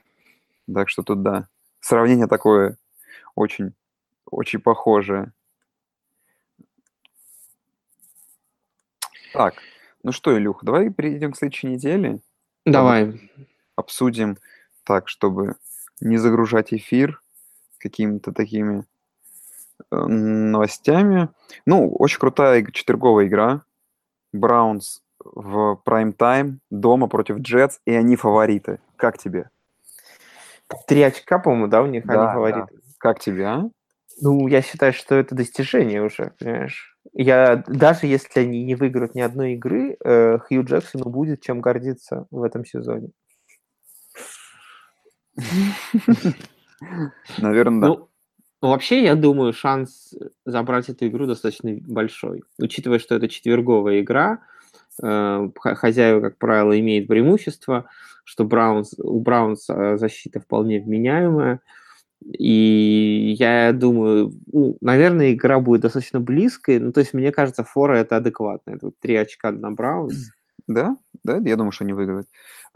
Так 0.73 0.89
что 0.89 1.03
тут 1.03 1.21
да. 1.21 1.47
Сравнение 1.81 2.27
такое 2.27 2.77
очень, 3.35 3.73
очень 4.25 4.59
похожее. 4.59 5.33
Так, 9.33 9.55
ну 10.01 10.11
что, 10.13 10.37
Илюх, 10.37 10.63
давай 10.63 10.89
перейдем 10.89 11.33
к 11.33 11.37
следующей 11.37 11.67
неделе. 11.67 12.21
Давай. 12.65 13.29
Обсудим 13.75 14.37
так, 14.83 15.09
чтобы 15.09 15.55
не 15.99 16.17
загружать 16.17 16.73
эфир 16.73 17.21
какими-то 17.85 18.31
такими 18.31 18.83
э, 19.91 19.95
новостями. 19.95 21.29
Ну, 21.65 21.93
очень 21.93 22.19
крутая 22.19 22.65
четверговая 22.65 23.27
игра. 23.27 23.61
Браунс 24.33 25.01
в 25.23 25.79
прайм-тайм 25.85 26.59
дома 26.69 27.07
против 27.07 27.37
Джетс, 27.37 27.79
и 27.85 27.93
они 27.93 28.15
фавориты. 28.15 28.79
Как 28.95 29.17
тебе? 29.17 29.49
Три 30.87 31.03
очка, 31.03 31.39
по-моему, 31.39 31.67
да, 31.67 31.83
у 31.83 31.85
них 31.85 32.05
Да, 32.05 32.13
они 32.13 32.23
да. 32.23 32.33
фавориты. 32.33 32.79
Как 32.97 33.19
тебе, 33.19 33.45
а? 33.45 33.69
Ну, 34.21 34.47
я 34.47 34.61
считаю, 34.61 34.93
что 34.93 35.15
это 35.15 35.35
достижение 35.35 36.01
уже, 36.01 36.33
понимаешь? 36.39 36.97
Я, 37.13 37.63
даже 37.67 38.07
если 38.07 38.39
они 38.39 38.63
не 38.63 38.75
выиграют 38.75 39.13
ни 39.13 39.21
одной 39.21 39.53
игры, 39.53 39.97
э, 40.03 40.39
Хью 40.39 40.63
Джексону 40.63 41.09
будет 41.09 41.41
чем 41.41 41.61
гордиться 41.61 42.25
в 42.31 42.41
этом 42.41 42.65
сезоне. 42.65 43.09
Наверное, 47.37 47.81
да. 47.81 47.87
Ну, 47.87 48.09
вообще, 48.61 49.03
я 49.03 49.15
думаю, 49.15 49.53
шанс 49.53 50.13
забрать 50.45 50.89
эту 50.89 51.07
игру 51.07 51.27
достаточно 51.27 51.75
большой. 51.87 52.43
Учитывая, 52.57 52.99
что 52.99 53.15
это 53.15 53.27
четверговая 53.27 54.01
игра, 54.01 54.39
э, 55.03 55.49
хозяева, 55.55 56.21
как 56.21 56.37
правило, 56.37 56.79
имеют 56.79 57.07
преимущество, 57.07 57.85
что 58.23 58.43
Браунс, 58.43 58.93
у 58.97 59.19
Браунс 59.19 59.69
э, 59.69 59.97
защита 59.97 60.39
вполне 60.39 60.79
вменяемая. 60.79 61.61
И 62.25 63.35
я 63.37 63.71
думаю, 63.71 64.33
ну, 64.51 64.77
наверное, 64.81 65.33
игра 65.33 65.59
будет 65.59 65.81
достаточно 65.81 66.19
близкой. 66.19 66.79
Ну, 66.79 66.91
то 66.91 67.01
есть, 67.01 67.13
мне 67.13 67.31
кажется, 67.31 67.63
фора 67.63 67.97
это 67.97 68.17
адекватно. 68.17 68.71
Это 68.71 68.87
вот 68.87 68.95
три 68.99 69.15
очка 69.15 69.51
на 69.51 69.71
Браунс. 69.71 70.31
Да, 70.67 70.97
да, 71.23 71.37
я 71.37 71.55
думаю, 71.55 71.71
что 71.71 71.83
они 71.83 71.93
выиграют. 71.93 72.27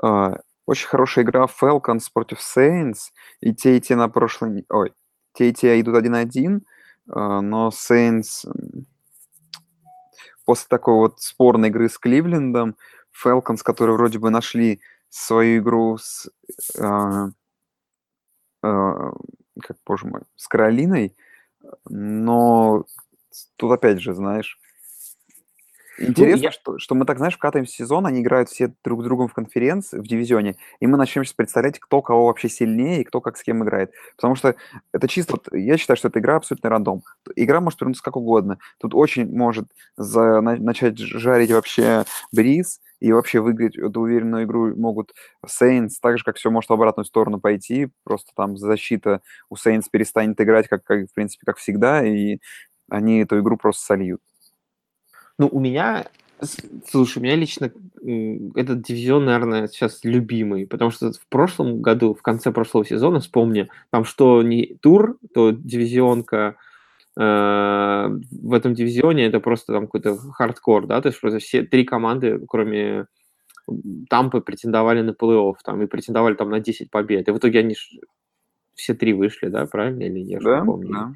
А, 0.02 0.38
Очень 0.70 0.88
хорошая 0.88 1.26
игра 1.26 1.48
Falcons 1.48 2.12
против 2.14 2.38
Saints. 2.42 3.10
И 3.42 3.56
те, 3.56 3.78
и 3.78 3.82
те 3.82 3.96
на 3.96 4.08
прошлой... 4.08 4.68
Ой, 4.70 4.94
те, 5.34 5.50
и 5.50 5.54
те 5.54 5.82
идут 5.82 5.96
1-1, 5.96 6.62
а, 7.10 7.42
но 7.42 7.70
Saints 7.70 8.46
после 10.46 10.68
такой 10.70 10.94
вот 10.94 11.22
спорной 11.22 11.70
игры 11.70 11.90
с 11.90 11.98
Кливлендом, 11.98 12.76
Falcons, 13.12 13.64
которые 13.64 13.96
вроде 13.96 14.20
бы 14.20 14.30
нашли 14.30 14.80
свою 15.10 15.60
игру 15.60 15.98
с... 15.98 16.30
а, 16.80 17.30
а, 18.62 19.12
как, 19.64 19.78
боже 19.88 20.06
мой, 20.06 20.22
с 20.36 20.48
Каролиной, 20.48 21.16
но 21.90 22.86
тут 23.56 23.72
опять 23.72 24.02
же, 24.02 24.14
знаешь, 24.14 24.60
Интересно, 26.00 26.46
я- 26.46 26.52
что, 26.52 26.78
что 26.80 26.96
мы 26.96 27.06
так, 27.06 27.18
знаешь, 27.18 27.36
вкатываем 27.36 27.66
в 27.66 27.70
сезон, 27.70 28.06
они 28.06 28.22
играют 28.22 28.50
все 28.50 28.74
друг 28.84 29.02
с 29.02 29.04
другом 29.04 29.28
в 29.28 29.34
конференции, 29.34 30.00
в 30.00 30.08
дивизионе, 30.08 30.56
и 30.80 30.88
мы 30.88 30.98
начнем 30.98 31.24
сейчас 31.24 31.34
представлять, 31.34 31.80
кто 31.80 32.02
кого 32.02 32.28
вообще 32.28 32.50
сильнее 32.50 33.02
и 33.02 33.04
кто 33.04 33.22
как 33.22 33.38
с 33.38 33.44
кем 33.44 33.64
играет. 33.64 33.92
Потому 34.16 34.36
что 34.36 34.56
это 34.94 35.08
чисто, 35.08 35.34
вот, 35.34 35.48
я 35.54 35.78
считаю, 35.78 35.98
что 35.98 36.08
эта 36.08 36.20
игра 36.20 36.38
абсолютно 36.38 36.70
рандом. 36.70 37.04
Игра 37.36 37.60
может 37.62 37.82
вернуться 37.82 38.04
как 38.04 38.16
угодно. 38.16 38.60
Тут 38.80 38.94
очень 38.96 39.30
может 39.36 39.68
за- 39.98 40.42
на- 40.42 40.56
начать 40.58 40.98
жарить 40.98 41.52
вообще 41.52 42.06
Бриз, 42.32 42.80
и 43.00 43.14
вообще 43.14 43.40
выиграть 43.40 43.78
эту 43.78 44.02
уверенную 44.02 44.44
игру 44.44 44.76
могут 44.76 45.14
Saints, 45.46 45.92
так 46.02 46.18
же, 46.18 46.24
как 46.26 46.36
все 46.36 46.52
может 46.52 46.70
в 46.70 46.74
обратную 46.74 47.06
сторону 47.06 47.40
пойти, 47.40 47.90
просто 48.04 48.32
там 48.36 48.58
защита 48.58 49.22
у 49.50 49.56
Saints 49.56 49.86
перестанет 49.92 50.40
играть, 50.42 50.68
как, 50.68 50.84
как 50.84 51.06
в 51.10 51.14
принципе, 51.14 51.46
как 51.46 51.58
всегда, 51.58 52.06
и 52.06 52.40
они 52.90 53.20
эту 53.22 53.40
игру 53.40 53.56
просто 53.58 53.84
сольют. 53.86 54.20
Ну, 55.40 55.48
у 55.52 55.60
меня, 55.62 56.06
слушай, 56.92 57.20
у 57.20 57.22
меня 57.22 57.36
лично 57.36 57.72
этот 58.56 58.82
дивизион, 58.82 59.26
наверное, 59.26 59.68
сейчас 59.70 60.02
любимый, 60.04 60.68
потому 60.68 60.92
что 60.92 61.14
в 61.14 61.28
прошлом 61.30 61.82
году, 61.82 62.14
в 62.14 62.22
конце 62.22 62.52
прошлого 62.52 62.86
сезона, 62.86 63.22
вспомни, 63.22 63.70
там 63.90 64.04
что 64.04 64.44
не 64.44 64.78
тур, 64.82 65.18
то 65.34 65.52
дивизионка 65.52 66.58
э, 67.18 67.22
в 67.22 68.54
этом 68.54 68.74
дивизионе 68.74 69.26
это 69.26 69.40
просто 69.40 69.72
там 69.74 69.86
какой-то 69.86 70.18
хардкор, 70.18 70.88
да, 70.88 71.02
то 71.02 71.08
есть 71.08 71.20
просто 71.22 71.40
все 71.40 71.64
три 71.64 71.86
команды, 71.86 72.40
кроме 72.48 73.08
Тампы, 74.10 74.42
претендовали 74.42 75.02
на 75.02 75.12
плей-офф, 75.12 75.56
там, 75.64 75.82
и 75.82 75.88
претендовали 75.88 76.34
там 76.34 76.50
на 76.50 76.60
10 76.60 76.92
побед, 76.92 77.28
и 77.28 77.32
в 77.32 77.38
итоге 77.38 77.60
они 77.60 77.76
все 78.76 78.94
три 78.94 79.14
вышли, 79.14 79.48
да, 79.48 79.66
правильно, 79.68 80.04
или 80.04 80.20
я 80.20 80.40
Да, 80.40 80.66
помню? 80.66 80.92
да. 80.92 81.14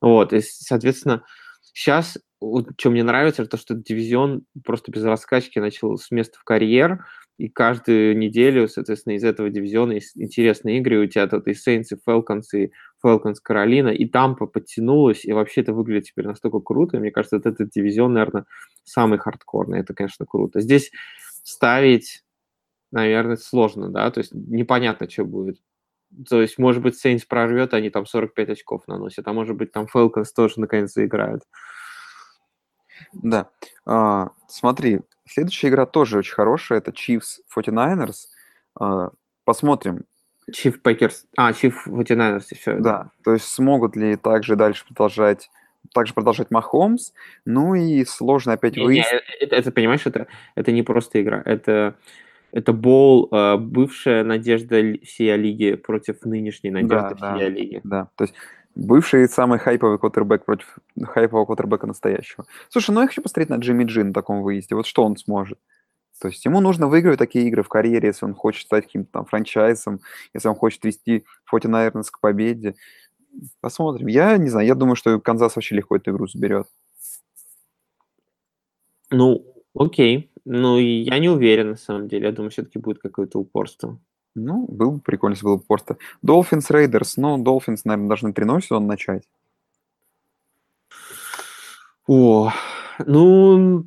Вот, 0.00 0.32
и, 0.32 0.40
соответственно, 0.42 1.22
сейчас, 1.62 2.18
вот, 2.42 2.70
что 2.78 2.90
мне 2.90 3.02
нравится, 3.02 3.42
это 3.42 3.52
то, 3.52 3.56
что 3.56 3.74
дивизион 3.74 4.44
просто 4.64 4.90
без 4.90 5.04
раскачки 5.04 5.58
начал 5.58 5.96
с 5.96 6.10
места 6.10 6.38
в 6.38 6.44
карьер, 6.44 7.04
и 7.38 7.48
каждую 7.48 8.16
неделю, 8.16 8.68
соответственно, 8.68 9.14
из 9.14 9.24
этого 9.24 9.50
дивизиона 9.50 9.92
есть 9.92 10.16
интересные 10.16 10.78
игры, 10.78 10.98
у 10.98 11.06
тебя 11.06 11.26
тут 11.26 11.46
и 11.48 11.52
Saints, 11.52 11.86
и 11.90 11.96
Falcons, 12.08 12.42
и 12.54 12.72
Falcons 13.04 13.36
Каролина, 13.42 13.88
и 13.88 14.06
Тампа 14.06 14.46
подтянулась, 14.46 15.24
и 15.24 15.32
вообще 15.32 15.62
это 15.62 15.72
выглядит 15.72 16.04
теперь 16.04 16.26
настолько 16.26 16.60
круто, 16.60 16.96
и 16.96 17.00
мне 17.00 17.10
кажется, 17.10 17.36
вот 17.36 17.46
этот 17.46 17.70
дивизион, 17.70 18.12
наверное, 18.12 18.44
самый 18.84 19.18
хардкорный, 19.18 19.80
это, 19.80 19.94
конечно, 19.94 20.26
круто. 20.26 20.60
Здесь 20.60 20.90
ставить, 21.42 22.22
наверное, 22.92 23.36
сложно, 23.36 23.88
да, 23.88 24.10
то 24.10 24.18
есть 24.18 24.32
непонятно, 24.34 25.08
что 25.08 25.24
будет. 25.24 25.58
То 26.28 26.42
есть, 26.42 26.58
может 26.58 26.82
быть, 26.82 27.04
Saints 27.04 27.22
прорвет, 27.26 27.72
они 27.74 27.90
там 27.90 28.06
45 28.06 28.50
очков 28.50 28.86
наносят, 28.86 29.26
а 29.26 29.32
может 29.32 29.56
быть, 29.56 29.72
там 29.72 29.86
Falcons 29.92 30.26
тоже 30.36 30.54
наконец 30.58 30.92
заиграют. 30.92 31.42
Да. 33.12 33.48
А, 33.86 34.30
смотри, 34.48 35.00
следующая 35.26 35.68
игра 35.68 35.86
тоже 35.86 36.18
очень 36.18 36.34
хорошая. 36.34 36.78
Это 36.78 36.90
Chiefs 36.90 37.40
49ers. 37.54 38.14
А, 38.78 39.10
посмотрим. 39.44 40.04
Chief 40.50 40.74
Packers, 40.82 41.24
а, 41.36 41.52
Chief 41.52 41.72
49ers 41.86 42.44
еще. 42.50 42.74
Да. 42.78 43.10
То 43.24 43.32
есть 43.32 43.46
смогут 43.46 43.96
ли 43.96 44.16
также 44.16 44.56
дальше 44.56 44.84
продолжать 44.86 45.50
также 45.92 46.14
продолжать 46.14 46.50
Махомс. 46.50 47.12
Ну 47.44 47.74
и 47.74 48.04
сложно 48.04 48.52
опять 48.52 48.76
Не, 48.76 48.82
не, 48.82 48.86
выяснить. 48.86 49.22
это, 49.40 49.56
это, 49.56 49.72
понимаешь, 49.72 50.06
это, 50.06 50.26
это 50.54 50.72
не 50.72 50.82
просто 50.82 51.20
игра, 51.20 51.42
это, 51.44 51.96
это 52.52 52.72
бол, 52.72 53.28
э, 53.30 53.56
бывшая 53.56 54.24
надежда 54.24 54.80
всей 55.02 55.36
лиги 55.36 55.74
против 55.74 56.24
нынешней 56.24 56.70
надежды 56.70 57.16
да. 57.20 57.36
всей 57.36 57.48
лиги. 57.48 57.80
Да, 57.84 58.08
то 58.16 58.24
есть 58.24 58.34
бывший 58.74 59.28
самый 59.28 59.58
хайповый 59.58 59.98
квотербек 59.98 60.44
против 60.44 60.78
хайпового 61.02 61.46
квотербека 61.46 61.86
настоящего. 61.86 62.46
Слушай, 62.68 62.92
ну 62.92 63.00
я 63.00 63.06
хочу 63.06 63.22
посмотреть 63.22 63.50
на 63.50 63.56
Джимми 63.56 63.84
Джи 63.84 64.04
на 64.04 64.12
таком 64.12 64.42
выезде. 64.42 64.74
Вот 64.74 64.86
что 64.86 65.04
он 65.04 65.16
сможет. 65.16 65.58
То 66.20 66.28
есть 66.28 66.44
ему 66.44 66.60
нужно 66.60 66.86
выигрывать 66.86 67.18
такие 67.18 67.48
игры 67.48 67.62
в 67.62 67.68
карьере, 67.68 68.08
если 68.08 68.24
он 68.24 68.34
хочет 68.34 68.66
стать 68.66 68.84
каким-то 68.84 69.10
там 69.10 69.24
франчайзом, 69.24 70.00
если 70.34 70.48
он 70.48 70.54
хочет 70.54 70.84
вести 70.84 71.24
49ers 71.52 72.06
к 72.12 72.20
победе. 72.20 72.76
Посмотрим. 73.60 74.06
Я 74.06 74.36
не 74.36 74.48
знаю, 74.48 74.66
я 74.66 74.74
думаю, 74.74 74.94
что 74.94 75.18
Канзас 75.20 75.56
вообще 75.56 75.74
легко 75.74 75.96
эту 75.96 76.12
игру 76.12 76.26
заберет. 76.28 76.68
Ну, 79.10 79.44
окей. 79.74 80.30
Ну, 80.44 80.78
я 80.78 81.18
не 81.18 81.28
уверен, 81.28 81.70
на 81.70 81.76
самом 81.76 82.08
деле. 82.08 82.26
Я 82.26 82.32
думаю, 82.32 82.50
все-таки 82.50 82.78
будет 82.78 82.98
какое-то 82.98 83.38
упорство. 83.38 83.98
Ну, 84.36 84.66
было 84.68 84.92
бы 84.92 85.00
прикольно, 85.00 85.34
если 85.34 85.44
было 85.44 85.56
бы 85.56 85.62
просто. 85.66 85.96
Dolphins 86.24 86.70
Raiders. 86.70 87.14
Ну, 87.16 87.42
Dolphins, 87.42 87.80
наверное, 87.84 88.08
должны 88.08 88.32
3 88.32 88.60
сезон 88.60 88.86
начать. 88.86 89.24
О, 92.08 92.50
ну, 93.06 93.84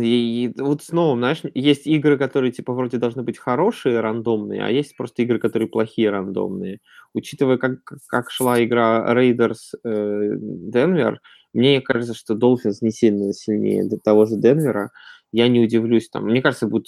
и- 0.00 0.52
вот 0.58 0.82
снова, 0.82 1.16
знаешь, 1.16 1.42
есть 1.54 1.86
игры, 1.86 2.16
которые, 2.18 2.52
типа, 2.52 2.72
вроде 2.72 2.96
должны 2.98 3.22
быть 3.22 3.38
хорошие, 3.38 4.00
рандомные, 4.00 4.64
а 4.64 4.70
есть 4.70 4.96
просто 4.96 5.22
игры, 5.22 5.38
которые 5.38 5.68
плохие, 5.68 6.10
рандомные. 6.10 6.78
Учитывая, 7.14 7.58
как, 7.58 7.80
как 8.08 8.30
шла 8.30 8.62
игра 8.64 9.04
Raiders 9.14 9.74
э, 9.84 10.30
Денвер, 10.38 11.20
мне 11.52 11.80
кажется, 11.82 12.14
что 12.14 12.34
Dolphins 12.34 12.76
не 12.80 12.90
сильно 12.92 13.32
сильнее 13.34 13.84
до 13.88 13.98
того 13.98 14.24
же 14.26 14.36
Денвера. 14.36 14.90
Я 15.32 15.48
не 15.48 15.60
удивлюсь, 15.60 16.08
там, 16.08 16.24
мне 16.24 16.40
кажется, 16.42 16.66
будет 16.66 16.86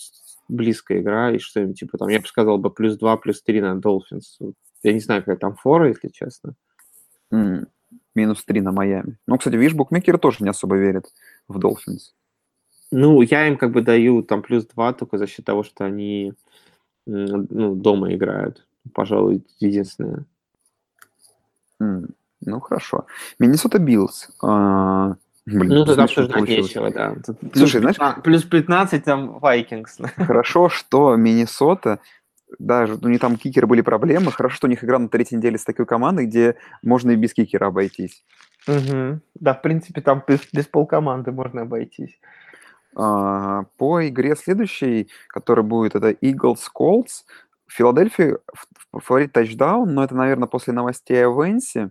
близкая 0.52 1.00
игра 1.00 1.32
и 1.32 1.38
что-нибудь, 1.38 1.78
типа, 1.78 1.98
там, 1.98 2.08
я 2.08 2.20
бы 2.20 2.26
сказал 2.26 2.58
бы, 2.58 2.70
плюс 2.70 2.96
2, 2.96 3.16
плюс 3.16 3.42
3 3.42 3.60
на 3.60 3.78
Dolphins. 3.78 4.54
Я 4.82 4.92
не 4.92 5.00
знаю, 5.00 5.22
какая 5.22 5.36
там 5.36 5.54
фора, 5.54 5.88
если 5.88 6.08
честно. 6.08 6.54
М. 7.30 7.66
минус 8.14 8.44
3 8.44 8.60
на 8.60 8.72
Майами. 8.72 9.18
Ну, 9.26 9.38
кстати, 9.38 9.56
видишь, 9.56 9.74
букмекеры 9.74 10.18
тоже 10.18 10.38
не 10.40 10.50
особо 10.50 10.76
верят 10.76 11.06
в 11.48 11.58
Долфинс. 11.58 12.14
Ну, 12.90 13.22
я 13.22 13.48
им 13.48 13.56
как 13.56 13.72
бы 13.72 13.80
даю 13.80 14.22
там 14.22 14.42
плюс 14.42 14.66
2 14.66 14.92
только 14.92 15.16
за 15.16 15.26
счет 15.26 15.46
того, 15.46 15.62
что 15.62 15.86
они 15.86 16.34
ну, 17.06 17.74
дома 17.74 18.14
играют. 18.14 18.66
Пожалуй, 18.92 19.42
единственное. 19.60 20.26
Mm, 21.80 22.10
ну, 22.42 22.60
хорошо. 22.60 23.06
Миннесота 23.38 23.78
Биллс. 23.78 24.28
А, 24.42 25.16
блин, 25.46 25.68
ну, 25.68 25.84
тут 25.84 25.98
обсуждать 25.98 26.48
нечего, 26.48 26.90
да. 26.90 27.14
Тут 27.24 27.38
Слушай, 27.54 27.80
плюс, 27.80 27.96
знаешь... 27.96 28.22
Плюс 28.22 28.44
15 28.44 29.04
там 29.04 29.38
Вайкингс. 29.38 29.98
Хорошо, 30.16 30.68
что 30.68 31.16
Миннесота 31.16 32.00
даже 32.58 32.94
у 32.94 33.08
них 33.08 33.20
там 33.20 33.36
кикеры 33.36 33.66
были 33.66 33.80
проблемы. 33.80 34.30
Хорошо, 34.30 34.56
что 34.56 34.66
у 34.66 34.70
них 34.70 34.84
игра 34.84 34.98
на 34.98 35.08
третьей 35.08 35.38
неделе 35.38 35.58
с 35.58 35.64
такой 35.64 35.86
командой, 35.86 36.26
где 36.26 36.56
можно 36.82 37.10
и 37.10 37.16
без 37.16 37.32
кикера 37.32 37.66
обойтись. 37.66 38.24
Угу. 38.68 39.20
Да, 39.34 39.54
в 39.54 39.62
принципе, 39.62 40.00
там 40.00 40.22
без, 40.26 40.40
без 40.52 40.66
полкоманды 40.66 41.32
можно 41.32 41.62
обойтись. 41.62 42.18
А, 42.94 43.64
по 43.76 44.06
игре 44.06 44.36
следующей, 44.36 45.08
которая 45.28 45.64
будет, 45.64 45.94
это 45.94 46.10
Eagles 46.10 46.60
Colts. 46.76 47.24
Филадельфия 47.68 48.38
фаворит 48.92 49.32
тачдаун, 49.32 49.94
но 49.94 50.04
это, 50.04 50.14
наверное, 50.14 50.48
после 50.48 50.74
новостей 50.74 51.24
о 51.26 51.30
Венсе. 51.30 51.90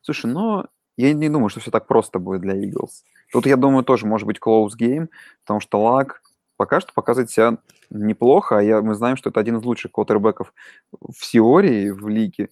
Слушай, 0.00 0.30
но 0.30 0.66
я 1.02 1.12
не 1.12 1.28
думаю, 1.28 1.48
что 1.48 1.60
все 1.60 1.70
так 1.70 1.86
просто 1.86 2.18
будет 2.18 2.40
для 2.40 2.54
Eagles. 2.54 3.04
Тут, 3.32 3.46
я 3.46 3.56
думаю, 3.56 3.84
тоже 3.84 4.06
может 4.06 4.26
быть 4.26 4.38
close 4.38 4.72
game, 4.78 5.08
потому 5.44 5.60
что 5.60 5.80
Лак 5.80 6.22
пока 6.58 6.80
что 6.80 6.92
показывает 6.92 7.30
себя 7.30 7.58
неплохо, 7.88 8.58
а 8.58 8.62
я, 8.62 8.82
мы 8.82 8.94
знаем, 8.94 9.16
что 9.16 9.30
это 9.30 9.40
один 9.40 9.56
из 9.58 9.64
лучших 9.64 9.92
квотербеков 9.92 10.52
в 10.90 11.30
теории, 11.30 11.90
в 11.90 12.08
лиге. 12.08 12.50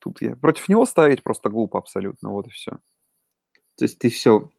Тут 0.00 0.20
я 0.20 0.34
против 0.36 0.68
него 0.68 0.84
ставить 0.84 1.22
просто 1.22 1.48
глупо 1.48 1.78
абсолютно, 1.78 2.30
вот 2.30 2.48
и 2.48 2.50
все. 2.50 2.72
То 3.76 3.84
есть 3.84 3.98
ты 3.98 4.10
все 4.10 4.50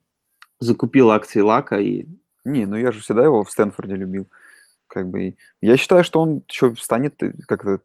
закупил 0.59 1.11
акции 1.11 1.41
Лака 1.41 1.79
и... 1.79 2.07
Не, 2.45 2.65
ну 2.65 2.77
я 2.77 2.91
же 2.91 3.01
всегда 3.01 3.23
его 3.23 3.43
в 3.43 3.51
Стэнфорде 3.51 3.95
любил. 3.95 4.27
Как 4.87 5.09
бы, 5.09 5.35
я 5.61 5.77
считаю, 5.77 6.03
что 6.03 6.21
он 6.21 6.43
еще 6.47 6.73
станет 6.75 7.19
как-то 7.47 7.81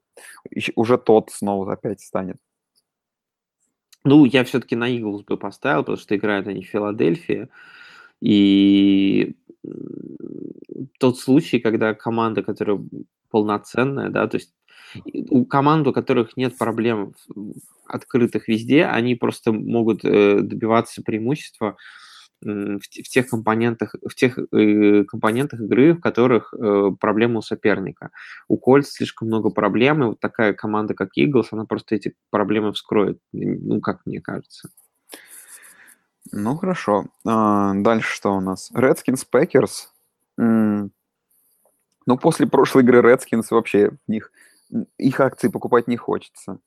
уже 0.76 0.98
тот 0.98 1.30
снова 1.30 1.72
опять 1.72 2.00
станет. 2.00 2.38
Ну, 4.06 4.24
я 4.24 4.44
все-таки 4.44 4.76
на 4.76 4.88
Иглс 4.88 5.24
бы 5.24 5.36
поставил, 5.36 5.80
потому 5.80 5.98
что 5.98 6.14
играют 6.16 6.46
они 6.46 6.62
в 6.62 6.68
Филадельфии. 6.68 7.48
И 8.20 9.34
тот 11.00 11.18
случай, 11.18 11.58
когда 11.58 11.92
команда, 11.92 12.44
которая 12.44 12.78
полноценная, 13.30 14.10
да, 14.10 14.28
то 14.28 14.36
есть 14.36 14.54
у 15.30 15.44
команд, 15.44 15.88
у 15.88 15.92
которых 15.92 16.36
нет 16.36 16.56
проблем 16.56 17.14
открытых 17.88 18.46
везде, 18.46 18.84
они 18.84 19.16
просто 19.16 19.50
могут 19.50 20.04
э, 20.04 20.38
добиваться 20.40 21.02
преимущества 21.02 21.76
в, 22.42 22.80
в 22.80 23.08
тех 23.08 23.28
компонентах, 23.28 23.94
в 24.06 24.14
тех 24.14 24.38
э, 24.38 25.04
компонентах 25.04 25.60
игры, 25.60 25.94
в 25.94 26.00
которых 26.00 26.54
э, 26.54 26.90
проблема 27.00 27.38
у 27.38 27.42
соперника. 27.42 28.10
У 28.48 28.56
Кольц 28.56 28.88
слишком 28.88 29.28
много 29.28 29.50
проблем, 29.50 30.02
и 30.02 30.06
вот 30.08 30.20
такая 30.20 30.52
команда, 30.52 30.94
как 30.94 31.10
Eagles, 31.18 31.48
она 31.50 31.64
просто 31.64 31.94
эти 31.94 32.14
проблемы 32.30 32.72
вскроет, 32.72 33.18
ну, 33.32 33.80
как 33.80 34.04
мне 34.06 34.20
кажется. 34.20 34.70
Ну, 36.32 36.56
хорошо. 36.56 37.06
А, 37.24 37.72
дальше 37.74 38.14
что 38.14 38.36
у 38.36 38.40
нас? 38.40 38.70
Redskins 38.74 39.24
Packers. 39.32 39.88
Ну, 42.06 42.18
после 42.18 42.46
прошлой 42.46 42.82
игры 42.82 43.00
Redskins 43.00 43.46
вообще 43.50 43.92
них, 44.06 44.30
их 44.98 45.20
акции 45.20 45.48
покупать 45.48 45.88
не 45.88 45.96
хочется. 45.96 46.60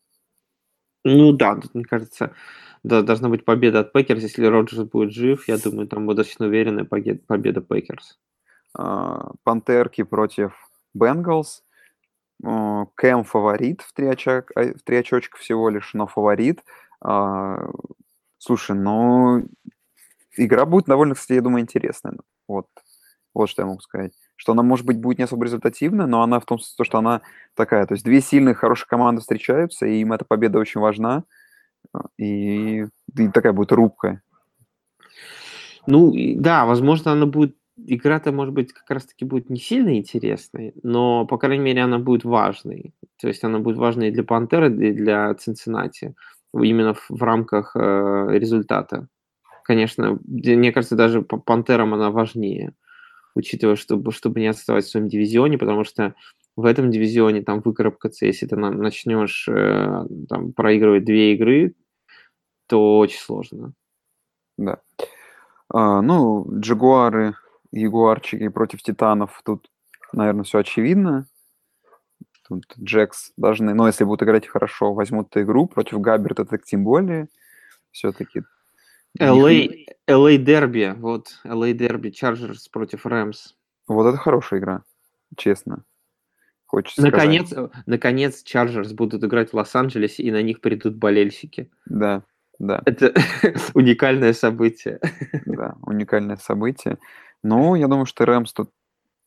Ну 1.05 1.31
да, 1.31 1.57
мне 1.73 1.85
кажется, 1.85 2.33
да, 2.83 3.01
должна 3.01 3.29
быть 3.29 3.45
победа 3.45 3.79
от 3.81 3.93
Пэкерс. 3.93 4.21
Если 4.23 4.45
Роджерс 4.45 4.83
будет 4.83 5.13
жив, 5.13 5.47
я 5.47 5.57
думаю, 5.57 5.87
там 5.87 6.05
будет 6.05 6.17
достаточно 6.17 6.47
уверенная 6.47 6.85
победа 6.85 7.61
Пэкерс. 7.61 8.19
А, 8.77 9.31
Пантерки 9.43 10.03
против 10.03 10.53
Бенгалс. 10.93 11.63
Кэм 12.43 13.23
фаворит 13.25 13.81
в 13.81 13.93
три, 13.93 14.07
очок, 14.07 14.51
а, 14.55 14.73
в 14.73 14.81
три 14.83 14.97
очочка 14.97 15.37
всего 15.37 15.69
лишь, 15.69 15.93
но 15.93 16.07
фаворит. 16.07 16.63
А, 17.01 17.69
слушай, 18.37 18.75
ну, 18.75 19.45
игра 20.37 20.65
будет 20.65 20.85
довольно, 20.85 21.15
кстати, 21.15 21.33
я 21.37 21.41
думаю, 21.41 21.63
интересная. 21.63 22.17
Вот, 22.47 22.67
вот 23.33 23.49
что 23.49 23.63
я 23.63 23.67
могу 23.67 23.81
сказать. 23.81 24.13
Что 24.39 24.53
она, 24.53 24.63
может 24.63 24.85
быть, 24.85 25.01
будет 25.01 25.17
не 25.17 25.25
особо 25.25 25.43
результативна, 25.43 26.07
но 26.07 26.21
она 26.21 26.39
в 26.39 26.45
том 26.45 26.59
смысле, 26.59 26.85
что 26.85 26.97
она 26.99 27.21
такая. 27.55 27.85
То 27.85 27.93
есть 27.93 28.05
две 28.05 28.21
сильные, 28.21 28.55
хорошие 28.55 28.87
команды 28.87 29.19
встречаются, 29.19 29.85
и 29.85 29.99
им 29.99 30.13
эта 30.13 30.23
победа 30.23 30.59
очень 30.59 30.79
важна. 30.79 31.25
И, 32.17 32.85
и 33.17 33.27
такая 33.33 33.51
будет 33.51 33.73
рубка. 33.73 34.21
Ну, 35.87 36.13
да, 36.37 36.65
возможно, 36.65 37.11
она 37.11 37.25
будет 37.25 37.57
игра-то, 37.75 38.31
может 38.31 38.53
быть, 38.53 38.71
как 38.71 38.89
раз-таки 38.89 39.25
будет 39.25 39.49
не 39.49 39.59
сильно 39.59 39.97
интересной, 39.97 40.73
но, 40.83 41.25
по 41.25 41.37
крайней 41.37 41.65
мере, 41.65 41.81
она 41.81 41.99
будет 41.99 42.23
важной. 42.23 42.93
То 43.19 43.27
есть 43.27 43.43
она 43.43 43.59
будет 43.59 43.75
важной 43.75 44.07
и 44.07 44.11
для 44.11 44.23
Пантеры, 44.23 44.67
и 44.67 44.93
для 44.93 45.33
Цинциннати, 45.33 46.15
именно 46.53 46.93
в, 46.93 47.05
в 47.09 47.21
рамках 47.21 47.75
э, 47.75 48.27
результата. 48.29 49.09
Конечно, 49.65 50.17
мне 50.23 50.71
кажется, 50.71 50.95
даже 50.95 51.23
по 51.23 51.37
Пантерам 51.37 51.93
она 51.93 52.09
важнее, 52.09 52.73
учитывая, 53.35 53.75
чтобы, 53.75 54.11
чтобы 54.11 54.39
не 54.39 54.47
отставать 54.47 54.85
в 54.85 54.89
своем 54.89 55.07
дивизионе, 55.07 55.57
потому 55.57 55.83
что 55.83 56.15
в 56.55 56.65
этом 56.65 56.91
дивизионе 56.91 57.41
там 57.41 57.61
выкарабкаться, 57.61 58.25
если 58.25 58.45
ты 58.45 58.55
начнешь 58.55 59.47
э, 59.47 60.05
там, 60.27 60.51
проигрывать 60.53 61.05
две 61.05 61.33
игры, 61.33 61.73
то 62.67 62.97
очень 62.99 63.19
сложно. 63.19 63.73
Да. 64.57 64.81
А, 65.69 66.01
ну, 66.01 66.45
Джагуары, 66.59 67.35
Ягуарчики 67.71 68.47
против 68.49 68.81
Титанов, 68.81 69.41
тут, 69.45 69.69
наверное, 70.11 70.43
все 70.43 70.59
очевидно. 70.59 71.27
Тут 72.47 72.65
Джекс 72.79 73.31
должны, 73.37 73.73
ну, 73.73 73.85
если 73.85 74.03
будут 74.03 74.23
играть 74.23 74.47
хорошо, 74.47 74.93
возьмут 74.93 75.27
эту 75.29 75.43
игру. 75.43 75.67
Против 75.67 76.01
Габерта 76.01 76.45
так 76.45 76.63
тем 76.63 76.83
более. 76.83 77.29
Все-таки 77.91 78.43
LA, 79.17 79.85
LA 80.09 80.37
Дерби, 80.37 80.93
вот, 80.97 81.39
LA 81.45 81.73
Дерби, 81.73 82.09
Чарджерс 82.09 82.67
против 82.67 83.05
Рэмс. 83.05 83.55
Вот 83.87 84.07
это 84.07 84.17
хорошая 84.17 84.59
игра, 84.59 84.83
честно. 85.37 85.83
Хочется 86.65 87.01
наконец, 87.01 87.49
сказать. 87.49 87.71
наконец, 87.87 88.43
Чарджерс 88.43 88.91
будут 88.93 89.23
играть 89.23 89.51
в 89.51 89.55
Лос-Анджелесе, 89.55 90.21
и 90.21 90.31
на 90.31 90.43
них 90.43 90.61
придут 90.61 90.95
болельщики. 90.95 91.71
Да, 91.87 92.23
да. 92.59 92.83
Это 92.85 93.13
уникальное 93.73 94.33
событие. 94.33 94.99
Да, 95.45 95.75
уникальное 95.81 96.37
событие. 96.37 96.99
Ну, 97.41 97.73
я 97.73 97.87
думаю, 97.87 98.05
что 98.05 98.25
Рэмс 98.25 98.53
тут... 98.53 98.69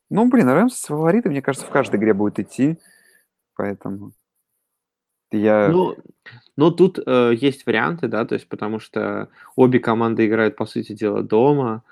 Ну, 0.09 0.29
блин, 0.31 0.49
Рэмс 0.49 0.85
фавориты, 0.85 1.31
мне 1.31 1.43
кажется, 1.43 1.67
в 1.67 1.71
каждой 1.71 1.99
игре 1.99 2.15
будет 2.15 2.39
идти. 2.39 2.79
Поэтому... 3.57 4.13
Я... 5.33 5.69
Ну, 5.69 5.97
но 6.57 6.71
тут 6.71 6.99
э, 7.05 7.33
есть 7.35 7.67
варианты, 7.67 8.09
да, 8.09 8.25
то 8.25 8.35
есть 8.35 8.47
потому 8.49 8.79
что 8.79 9.29
обе 9.57 9.79
команды 9.79 10.27
играют, 10.27 10.57
по 10.57 10.67
сути 10.67 10.93
дела, 10.93 11.23
дома, 11.23 11.83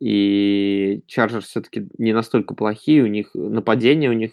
и 0.00 1.02
Чарджерс 1.06 1.46
все-таки 1.46 1.88
не 1.98 2.12
настолько 2.12 2.54
плохие, 2.54 3.02
у 3.02 3.06
них 3.06 3.30
нападение 3.34 4.10
у 4.10 4.14
них 4.14 4.32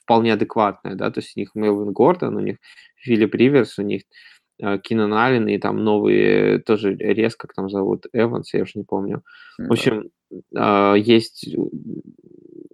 вполне 0.00 0.32
адекватное, 0.32 0.94
да, 0.94 1.10
то 1.10 1.20
есть 1.20 1.36
у 1.36 1.40
них 1.40 1.50
Мелвин 1.54 1.92
Гордон, 1.92 2.36
у 2.36 2.40
них 2.40 2.56
Филипп 2.96 3.34
Риверс, 3.34 3.78
у 3.78 3.82
них 3.82 4.02
э, 4.60 4.78
Кинан 4.78 5.12
Аллен 5.12 5.48
и 5.48 5.58
там 5.58 5.82
новые 5.82 6.60
тоже 6.60 6.94
резко, 6.94 7.48
как 7.48 7.56
там 7.56 7.68
зовут, 7.68 8.06
Эванс, 8.12 8.54
я 8.54 8.62
уже 8.62 8.72
не 8.76 8.84
помню. 8.84 9.22
В 9.58 9.72
общем, 9.72 10.10
э, 10.30 10.94
есть, 10.98 11.54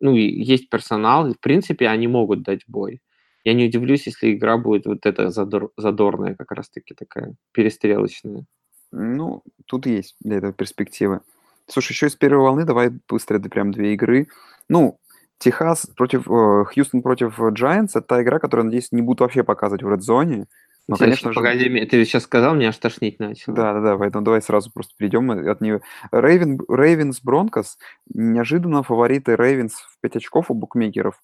ну, 0.01 0.14
есть 0.14 0.68
персонал, 0.68 1.32
в 1.32 1.40
принципе, 1.40 1.88
они 1.88 2.06
могут 2.06 2.43
дать 2.43 2.60
бой. 2.68 3.01
Я 3.48 3.54
не 3.54 3.64
удивлюсь, 3.64 4.04
если 4.06 4.34
игра 4.34 4.58
будет 4.58 4.84
вот 4.84 5.06
эта 5.06 5.30
задор, 5.30 5.70
задорная, 5.78 6.34
как 6.34 6.52
раз-таки 6.52 6.92
такая, 6.92 7.34
перестрелочная. 7.52 8.44
Ну, 8.92 9.42
тут 9.64 9.86
есть 9.86 10.16
для 10.20 10.36
этого 10.36 10.52
перспективы. 10.52 11.22
Слушай, 11.66 11.92
еще 11.92 12.08
из 12.08 12.14
первой 12.14 12.42
волны 12.42 12.66
давай 12.66 12.90
быстро, 13.08 13.38
это 13.38 13.48
прям 13.48 13.72
две 13.72 13.94
игры. 13.94 14.28
Ну, 14.68 15.00
Техас 15.38 15.86
против, 15.96 16.30
э, 16.30 16.64
Хьюстон 16.66 17.00
против 17.00 17.40
Giants, 17.40 17.92
это 17.94 18.02
та 18.02 18.22
игра, 18.22 18.38
которую, 18.38 18.66
надеюсь, 18.66 18.92
не 18.92 19.00
будут 19.00 19.20
вообще 19.20 19.42
показывать 19.42 19.82
в 19.82 19.90
редзоне. 19.90 20.46
Но, 20.86 20.96
Интересно, 20.96 21.30
конечно 21.30 21.32
же... 21.32 21.40
Погоди, 21.40 21.86
ты 21.86 22.04
сейчас 22.04 22.24
сказал, 22.24 22.54
мне 22.54 22.68
аж 22.68 22.76
тошнить 22.76 23.18
начал. 23.18 23.54
Да, 23.54 23.72
да, 23.72 23.80
да, 23.80 23.96
поэтому 23.96 24.26
давай 24.26 24.42
сразу 24.42 24.70
просто 24.70 24.92
перейдем 24.98 25.30
от 25.30 25.62
нее. 25.62 25.80
Рейвен, 26.12 26.60
Рейвенс 26.68 27.22
Бронкос, 27.22 27.78
неожиданно 28.12 28.82
фавориты 28.82 29.36
Рейвенс 29.36 29.72
в 29.72 29.98
5 30.02 30.16
очков 30.16 30.50
у 30.50 30.54
букмекеров. 30.54 31.22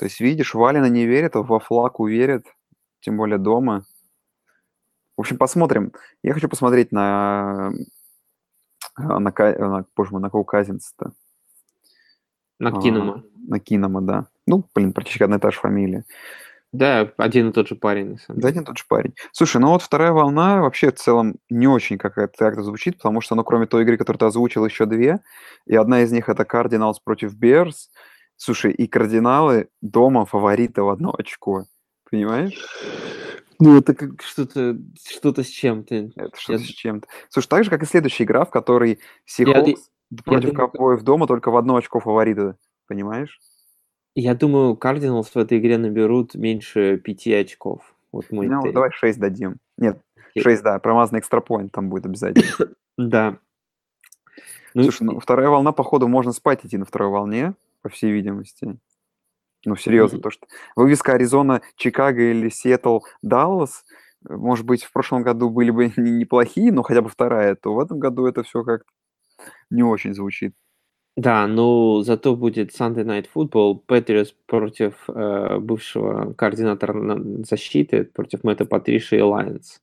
То 0.00 0.06
есть, 0.06 0.18
видишь, 0.18 0.54
Валина 0.54 0.86
не 0.86 1.04
верит, 1.04 1.36
а 1.36 1.42
во 1.42 1.60
флаг 1.60 2.00
уверит, 2.00 2.46
тем 3.00 3.18
более 3.18 3.36
дома. 3.36 3.84
В 5.14 5.20
общем, 5.20 5.36
посмотрим. 5.36 5.92
Я 6.22 6.32
хочу 6.32 6.48
посмотреть 6.48 6.90
на, 6.90 7.70
на, 8.96 9.18
на, 9.18 9.84
боже 9.94 10.12
мой, 10.12 10.22
на 10.22 10.30
кого 10.30 10.42
Казинца-то. 10.42 11.12
На 12.58 12.72
Кинома. 12.80 13.22
А, 13.26 13.50
на 13.50 13.60
Кинома, 13.60 14.00
да. 14.00 14.28
Ну, 14.46 14.64
блин, 14.74 14.94
практически 14.94 15.22
одна 15.22 15.36
и 15.36 15.38
та 15.38 15.50
же 15.50 15.60
фамилия. 15.60 16.06
Да, 16.72 17.12
один 17.18 17.50
и 17.50 17.52
тот 17.52 17.68
же 17.68 17.74
парень, 17.74 18.12
на 18.12 18.16
самом 18.16 18.40
Да, 18.40 18.48
один 18.48 18.62
и 18.62 18.64
тот 18.64 18.78
же 18.78 18.84
парень. 18.88 19.12
Слушай, 19.32 19.60
ну 19.60 19.68
вот 19.68 19.82
вторая 19.82 20.12
волна 20.12 20.62
вообще 20.62 20.90
в 20.90 20.94
целом 20.94 21.34
не 21.50 21.66
очень 21.66 21.98
как-то 21.98 22.62
звучит, 22.62 22.96
потому 22.96 23.20
что, 23.20 23.34
ну, 23.34 23.44
кроме 23.44 23.66
той 23.66 23.82
игры, 23.82 23.98
которую 23.98 24.20
ты 24.20 24.24
озвучил, 24.24 24.64
еще 24.64 24.86
две, 24.86 25.20
и 25.66 25.76
одна 25.76 26.00
из 26.00 26.10
них 26.10 26.30
это 26.30 26.44
Cardinals 26.44 26.94
против 27.04 27.34
Bears. 27.38 27.90
Слушай, 28.42 28.72
и 28.72 28.86
кардиналы 28.86 29.68
дома 29.82 30.24
фавориты 30.24 30.80
в 30.82 30.88
одно 30.88 31.14
очко. 31.16 31.66
Понимаешь? 32.10 32.56
Ну, 33.58 33.76
это 33.76 33.94
как 33.94 34.22
что-то 34.22 34.78
что-то 35.06 35.42
с 35.44 35.46
чем-то. 35.48 35.94
Это 36.16 36.30
что-то 36.38 36.60
с 36.64 36.68
чем-то. 36.68 37.06
Слушай, 37.28 37.48
так 37.48 37.64
же, 37.64 37.70
как 37.70 37.82
и 37.82 37.86
следующая 37.86 38.24
игра, 38.24 38.46
в 38.46 38.50
которой 38.50 38.98
Сихокс 39.26 39.90
против 40.24 40.52
думаю, 40.52 40.54
Ковбоев 40.54 41.02
дома 41.02 41.26
только 41.26 41.50
в 41.50 41.56
одно 41.58 41.76
очко 41.76 42.00
фавориты. 42.00 42.54
Понимаешь? 42.88 43.38
Я 44.14 44.34
думаю, 44.34 44.74
Кардиналс 44.74 45.28
в 45.28 45.36
этой 45.36 45.58
игре 45.58 45.76
наберут 45.76 46.34
меньше 46.34 46.96
пяти 46.96 47.34
очков. 47.34 47.94
Вот 48.10 48.30
мой 48.32 48.46
Ну, 48.46 48.62
тейк. 48.62 48.72
давай 48.72 48.90
6 48.90 49.20
дадим. 49.20 49.56
Нет, 49.76 50.00
Окей. 50.30 50.42
6, 50.42 50.62
да, 50.62 50.78
промазанный 50.78 51.20
экстрапоинт 51.20 51.72
там 51.72 51.90
будет 51.90 52.06
обязательно. 52.06 52.46
Да. 52.96 53.36
Ну, 54.72 54.84
Слушай, 54.84 55.02
ну 55.02 55.20
вторая 55.20 55.50
волна, 55.50 55.72
походу, 55.72 56.08
можно 56.08 56.32
спать 56.32 56.64
идти 56.64 56.78
на 56.78 56.86
второй 56.86 57.10
волне, 57.10 57.54
по 57.82 57.88
всей 57.88 58.12
видимости. 58.12 58.78
Ну, 59.64 59.76
серьезно, 59.76 60.16
Мгм. 60.16 60.22
то 60.22 60.30
что 60.30 60.46
вывеска 60.76 61.12
Аризона, 61.12 61.60
Чикаго 61.76 62.30
или 62.30 62.48
Сиэтл, 62.48 63.00
Даллас, 63.22 63.84
может 64.28 64.64
быть, 64.66 64.84
в 64.84 64.92
прошлом 64.92 65.22
году 65.22 65.50
были 65.50 65.70
бы 65.70 65.92
не- 65.96 66.10
неплохие, 66.10 66.72
но 66.72 66.82
хотя 66.82 67.02
бы 67.02 67.08
вторая, 67.08 67.54
то 67.56 67.74
в 67.74 67.80
этом 67.80 67.98
году 67.98 68.26
это 68.26 68.42
все 68.42 68.62
как 68.62 68.82
не 69.70 69.82
очень 69.82 70.14
звучит. 70.14 70.54
Да, 71.16 71.46
ну 71.46 72.00
зато 72.02 72.36
будет 72.36 72.70
Sunday 72.78 73.04
Night 73.04 73.26
Football, 73.34 73.80
Патриос 73.86 74.34
против 74.46 74.94
э, 75.08 75.58
бывшего 75.58 76.32
координатора 76.34 76.94
на- 76.94 77.44
защиты, 77.44 78.04
против 78.04 78.44
Мэтта 78.44 78.64
Патриши 78.64 79.18
и 79.18 79.20
Лайонс. 79.20 79.80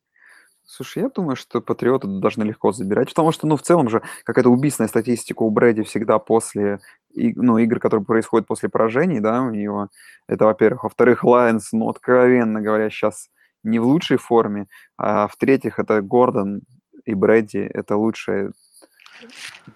Слушай, 0.69 1.03
я 1.03 1.10
думаю, 1.10 1.38
что 1.38 1.61
Патриоты 1.61 2.07
должны 2.07 2.44
легко 2.44 2.73
забирать, 2.73 3.07
потому 3.10 3.31
что, 3.31 3.48
ну, 3.48 3.56
в 3.56 3.61
целом 3.61 3.89
же 3.89 4.02
какая-то 4.26 4.49
убийственная 4.49 4.89
статистика 4.89 5.44
у 5.44 5.49
Брэди 5.49 5.84
всегда 5.84 6.19
после, 6.19 6.80
и- 7.14 7.34
ну, 7.34 7.57
игр, 7.57 7.80
которые 7.80 8.06
происходят 8.06 8.48
после 8.48 8.68
поражений, 8.68 9.22
да, 9.22 9.41
у 9.44 9.49
него. 9.49 9.88
Это, 10.27 10.44
во-первых. 10.44 10.84
Во-вторых, 10.84 11.23
Лайонс, 11.23 11.72
ну, 11.72 11.88
откровенно 11.88 12.61
говоря, 12.61 12.89
сейчас 12.89 13.30
не 13.64 13.80
в 13.80 13.85
лучшей 13.85 14.18
форме. 14.18 14.68
А 14.98 15.30
в-третьих, 15.30 15.80
это 15.80 16.02
Гордон 16.02 16.61
и 17.06 17.14
Брэди. 17.14 17.60
Это 17.73 17.95
лучшее 17.95 18.52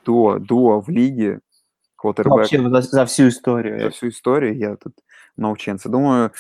дуо, 0.05 0.39
дуо 0.39 0.81
в 0.81 0.89
лиге. 0.89 1.39
Квотербек 1.95 2.33
Вообще 2.33 2.69
за, 2.69 2.81
за 2.81 3.05
всю 3.05 3.29
историю. 3.29 3.79
за 3.79 3.89
всю 3.91 4.09
историю. 4.09 4.57
Я 4.57 4.75
тут 4.75 4.93
наученцы. 5.37 5.87
Думаю, 5.87 6.31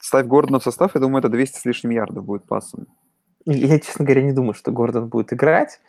ставь 0.00 0.26
Гордона 0.26 0.58
в 0.58 0.64
состав, 0.64 0.94
я 0.96 1.00
думаю, 1.00 1.20
это 1.20 1.28
200 1.28 1.58
с 1.58 1.64
лишним 1.64 1.90
ярдов 1.92 2.24
будет 2.24 2.46
пасом. 2.46 2.86
Я, 3.46 3.78
честно 3.80 4.04
говоря, 4.04 4.22
не 4.22 4.32
думаю, 4.32 4.54
что 4.54 4.70
Гордон 4.72 5.08
будет 5.08 5.32
играть. 5.32 5.80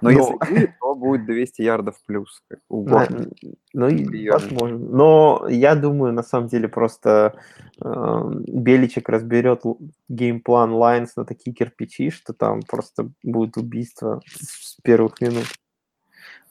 Но, 0.00 0.10
Но- 0.10 0.16
если 0.18 0.32
будет, 0.54 0.78
то 0.80 0.94
будет 0.94 1.24
200 1.26 1.62
ярдов 1.62 1.94
плюс. 2.06 2.42
как 2.48 2.58
у 2.68 2.84
На- 2.86 2.98
Гордона. 3.06 3.30
ну, 3.72 3.88
и 3.88 4.04
Приёмно. 4.04 4.32
возможно. 4.42 4.78
Но 4.78 5.46
я 5.48 5.74
думаю, 5.76 6.12
на 6.12 6.22
самом 6.22 6.48
деле, 6.48 6.68
просто 6.68 7.38
э, 7.82 8.30
Беличек 8.48 9.08
разберет 9.08 9.62
game 10.08 10.40
plan 10.40 10.72
Лайонс 10.72 11.16
на 11.16 11.24
такие 11.24 11.54
кирпичи, 11.54 12.10
что 12.10 12.32
там 12.34 12.60
просто 12.62 13.10
будет 13.22 13.56
убийство 13.56 14.20
с 14.26 14.76
первых 14.82 15.20
минут. 15.20 15.46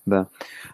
Да. 0.06 0.28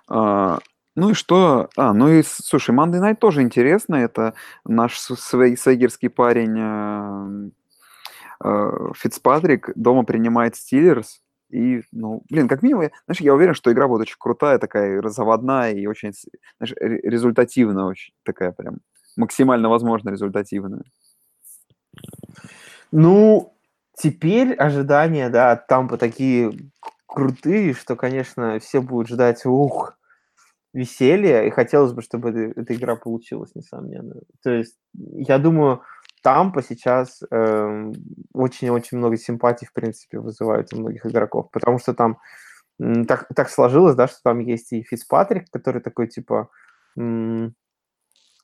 А, 0.07 0.59
ну 0.95 1.09
и 1.11 1.13
что? 1.13 1.69
А, 1.77 1.93
ну 1.93 2.07
и, 2.09 2.23
слушай, 2.23 2.73
Monday 2.73 3.01
Night 3.01 3.15
тоже 3.17 3.41
интересно. 3.41 3.95
Это 3.95 4.33
наш 4.65 4.97
свей- 4.99 5.57
свейгерский 5.57 6.09
парень 6.09 6.57
э, 6.57 7.49
э, 7.49 7.49
Фицпатрик 8.41 9.71
дома 9.75 10.03
принимает 10.03 10.55
Стиллерс. 10.55 11.21
И, 11.49 11.81
ну, 11.91 12.21
блин, 12.29 12.47
как 12.47 12.61
минимум, 12.61 12.89
знаешь, 13.05 13.21
я 13.21 13.33
уверен, 13.33 13.55
что 13.55 13.71
игра 13.71 13.87
будет 13.87 14.01
очень 14.01 14.17
крутая, 14.19 14.59
такая 14.59 15.01
заводная 15.09 15.73
и 15.73 15.87
очень, 15.87 16.13
знаешь, 16.59 16.75
ре- 16.79 17.01
результативная, 17.01 17.85
очень 17.85 18.13
такая 18.23 18.51
прям 18.51 18.77
максимально 19.17 19.67
возможно 19.67 20.11
результативная. 20.11 20.83
Ну, 22.91 23.53
теперь 23.95 24.53
ожидания, 24.53 25.29
да, 25.29 25.51
от 25.51 25.67
Тампа 25.67 25.97
такие 25.97 26.53
крутые, 27.07 27.73
что, 27.73 27.95
конечно, 27.95 28.59
все 28.59 28.81
будут 28.81 29.09
ждать, 29.09 29.43
ух, 29.45 29.97
веселья, 30.73 31.43
и 31.43 31.49
хотелось 31.49 31.93
бы, 31.93 32.01
чтобы 32.01 32.29
эта, 32.29 32.61
эта 32.61 32.75
игра 32.75 32.95
получилась, 32.95 33.55
несомненно. 33.55 34.15
То 34.43 34.51
есть, 34.51 34.77
я 34.93 35.39
думаю, 35.39 35.81
Тампа 36.21 36.61
сейчас 36.61 37.21
эм, 37.31 37.93
очень-очень 38.33 38.97
много 38.97 39.17
симпатий, 39.17 39.67
в 39.67 39.73
принципе, 39.73 40.19
вызывает 40.19 40.73
у 40.73 40.77
многих 40.79 41.05
игроков, 41.05 41.49
потому 41.51 41.79
что 41.79 41.93
там 41.93 42.17
так, 43.07 43.27
так 43.35 43.49
сложилось, 43.49 43.95
да, 43.95 44.07
что 44.07 44.19
там 44.23 44.39
есть 44.39 44.71
и 44.73 44.83
Фицпатрик, 44.83 45.49
который 45.51 45.81
такой, 45.81 46.07
типа, 46.07 46.49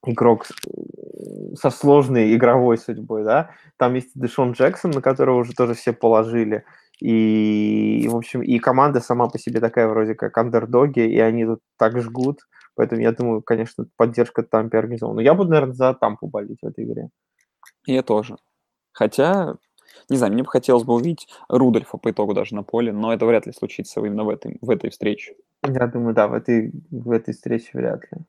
игрок 0.05 0.45
с- 0.45 0.53
со 1.59 1.69
сложной 1.69 2.35
игровой 2.35 2.77
судьбой, 2.77 3.23
да, 3.23 3.51
там 3.77 3.95
есть 3.95 4.11
Дэшон 4.15 4.51
Джексон, 4.51 4.91
на 4.91 5.01
которого 5.01 5.37
уже 5.39 5.53
тоже 5.53 5.73
все 5.73 5.93
положили, 5.93 6.63
и, 7.01 8.07
в 8.09 8.15
общем, 8.15 8.41
и 8.41 8.59
команда 8.59 8.99
сама 9.01 9.27
по 9.27 9.39
себе 9.39 9.59
такая 9.59 9.87
вроде 9.87 10.15
как 10.15 10.37
андердоги, 10.37 10.99
и 10.99 11.19
они 11.19 11.45
тут 11.45 11.59
так 11.77 11.99
жгут, 11.99 12.41
поэтому 12.75 13.01
я 13.01 13.11
думаю, 13.11 13.41
конечно, 13.41 13.85
поддержка 13.97 14.43
Тампе 14.43 14.77
организована. 14.77 15.15
Но 15.17 15.21
я 15.21 15.33
буду, 15.33 15.49
наверное, 15.49 15.73
за 15.73 15.93
Тампу 15.93 16.27
болеть 16.27 16.59
в 16.61 16.67
этой 16.67 16.85
игре. 16.85 17.09
Я 17.85 18.03
тоже. 18.03 18.37
Хотя, 18.91 19.55
не 20.09 20.17
знаю, 20.17 20.33
мне 20.33 20.43
бы 20.43 20.49
хотелось 20.49 20.83
бы 20.83 20.93
увидеть 20.93 21.27
Рудольфа 21.49 21.97
по 21.97 22.11
итогу 22.11 22.33
даже 22.33 22.55
на 22.55 22.63
поле, 22.63 22.91
но 22.91 23.13
это 23.13 23.25
вряд 23.25 23.45
ли 23.45 23.53
случится 23.53 23.99
именно 23.99 24.23
в 24.23 24.29
этой, 24.29 24.57
в 24.61 24.69
этой 24.69 24.89
встрече. 24.89 25.35
Я 25.63 25.87
думаю, 25.87 26.13
да, 26.13 26.27
в 26.27 26.33
этой, 26.33 26.71
в 26.91 27.11
этой 27.11 27.33
встрече 27.33 27.69
вряд 27.73 28.01
ли. 28.11 28.19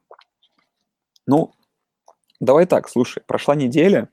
Ну, 1.27 1.53
давай 2.41 2.67
так, 2.67 2.89
слушай, 2.89 3.23
прошла 3.27 3.55
неделя, 3.55 4.09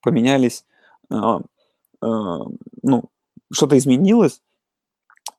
поменялись, 0.00 0.64
а, 1.10 1.40
а, 2.00 2.38
ну, 2.82 3.04
что-то 3.52 3.76
изменилось, 3.78 4.42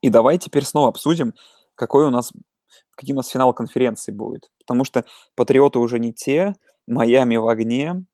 и 0.02 0.10
давай 0.10 0.38
теперь 0.38 0.66
снова 0.66 0.90
обсудим, 0.90 1.34
какой 1.76 2.06
у 2.06 2.10
нас, 2.10 2.32
какие 2.92 3.14
у 3.14 3.18
нас 3.18 3.30
финал 3.30 3.54
конференции 3.54 4.12
будет. 4.12 4.52
Потому 4.60 4.84
что 4.84 5.06
Патриоты 5.36 5.80
уже 5.80 6.00
не 6.00 6.14
те, 6.14 6.56
Майами 6.88 7.38
в 7.38 7.48
огне. 7.48 8.06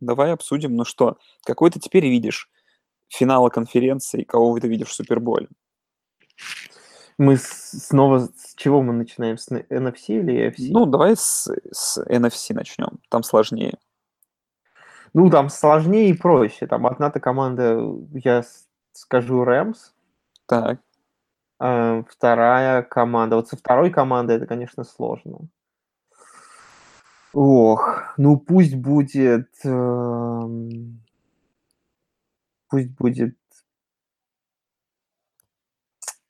Давай 0.00 0.32
обсудим, 0.32 0.76
ну 0.76 0.84
что, 0.84 1.18
какой 1.44 1.70
ты 1.70 1.80
теперь 1.80 2.06
видишь 2.06 2.50
финала 3.08 3.48
конференции, 3.48 4.22
кого 4.22 4.58
ты 4.58 4.68
видишь 4.68 4.88
в 4.88 4.94
Суперболе? 4.94 5.48
Мы 7.16 7.36
снова 7.36 8.28
с 8.36 8.54
чего 8.54 8.80
мы 8.80 8.92
начинаем? 8.92 9.38
С 9.38 9.50
NFC 9.50 10.20
или 10.20 10.48
AFC? 10.48 10.68
Ну, 10.70 10.86
давай 10.86 11.16
с, 11.16 11.50
с 11.72 11.98
NFC 11.98 12.54
начнем, 12.54 13.00
там 13.08 13.24
сложнее. 13.24 13.78
Ну, 15.14 15.30
там 15.30 15.48
сложнее 15.48 16.10
и 16.10 16.16
проще. 16.16 16.66
Там 16.66 16.86
одна-то 16.86 17.18
команда, 17.18 17.80
я 18.12 18.44
скажу, 18.92 19.42
Рэмс, 19.42 19.92
Так, 20.46 20.78
а 21.58 22.04
вторая 22.08 22.82
команда. 22.82 23.36
Вот 23.36 23.48
со 23.48 23.56
второй 23.56 23.90
командой 23.90 24.36
это, 24.36 24.46
конечно, 24.46 24.84
сложно. 24.84 25.48
Ох, 27.32 28.02
ну 28.16 28.38
пусть 28.38 28.74
будет... 28.74 29.48
эм, 29.64 31.00
Пусть 32.70 32.90
будет 32.90 33.34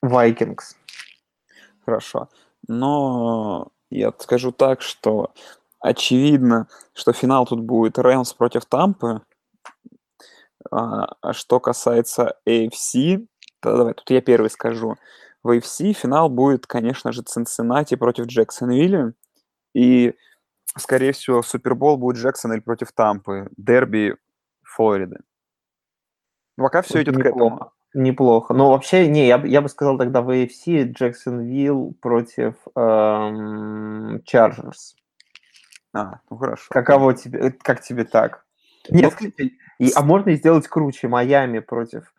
Vikings. 0.03 0.75
Хорошо. 1.85 2.29
Но 2.67 3.71
я 3.89 4.13
скажу 4.19 4.51
так, 4.51 4.81
что 4.81 5.33
очевидно, 5.79 6.67
что 6.93 7.13
финал 7.13 7.45
тут 7.45 7.61
будет 7.61 7.97
Рэмс 7.97 8.33
против 8.33 8.65
Тампы. 8.65 9.21
А, 10.71 11.15
а 11.21 11.33
что 11.33 11.59
касается 11.59 12.35
AFC, 12.47 13.27
то 13.61 13.77
давай, 13.77 13.93
тут 13.93 14.09
я 14.09 14.21
первый 14.21 14.49
скажу. 14.49 14.95
В 15.43 15.57
AFC 15.57 15.93
финал 15.93 16.29
будет, 16.29 16.67
конечно 16.67 17.11
же, 17.11 17.21
Цинциннати 17.23 17.95
против 17.95 18.25
Джексонвилля. 18.25 19.13
И, 19.73 20.13
скорее 20.77 21.11
всего, 21.13 21.41
Супербол 21.41 21.97
будет 21.97 22.17
Джексонвиль 22.17 22.61
против 22.61 22.91
Тампы. 22.91 23.49
Дерби 23.57 24.15
Флориды. 24.63 25.19
Пока 26.57 26.81
все 26.81 27.01
идет 27.03 27.15
к 27.15 27.19
этому. 27.19 27.45
Неплохо. 27.45 27.71
Неплохо. 27.93 28.53
Но 28.53 28.71
вообще, 28.71 29.07
не, 29.07 29.27
я, 29.27 29.37
бы- 29.37 29.47
я 29.47 29.61
бы 29.61 29.69
сказал 29.69 29.97
тогда 29.97 30.21
в 30.21 30.29
AFC 30.29 30.83
Джексонвилл 30.91 31.95
против 32.01 32.55
эм, 32.75 34.21
Чарджерс. 34.25 34.95
А, 35.93 36.19
ну 36.29 36.37
хорошо. 36.37 36.65
Каково 36.69 37.15
тебе, 37.15 37.39
э, 37.39 37.51
как 37.51 37.81
тебе 37.81 38.03
так? 38.03 38.45
Нет, 38.89 39.13
Ну, 39.19 39.29
и- 39.79 39.91
а 39.95 40.01
можно 40.03 40.29
и 40.31 40.35
сделать 40.35 40.67
круче. 40.67 41.07
Майами 41.07 41.59
против 41.59 42.13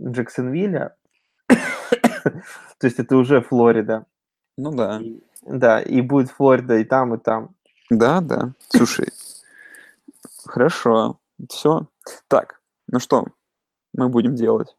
Джексонвилля. 0.00 0.94
То 1.48 2.86
есть 2.86 2.98
это 2.98 3.16
уже 3.16 3.40
Флорида. 3.40 4.04
Ну 4.58 4.72
да. 4.72 4.98
И- 5.00 5.20
Да, 5.46 5.80
и 5.80 6.00
будет 6.02 6.30
Флорида 6.30 6.76
и 6.78 6.84
там, 6.84 7.14
и 7.14 7.18
там. 7.18 7.54
Да, 7.90 8.20
да. 8.20 8.54
Слушай, 8.68 9.08
хорошо. 10.44 11.20
Все. 11.48 11.88
Так, 12.28 12.60
ну 12.86 12.98
что, 12.98 13.26
мы 13.92 14.08
будем 14.08 14.34
делать? 14.34 14.76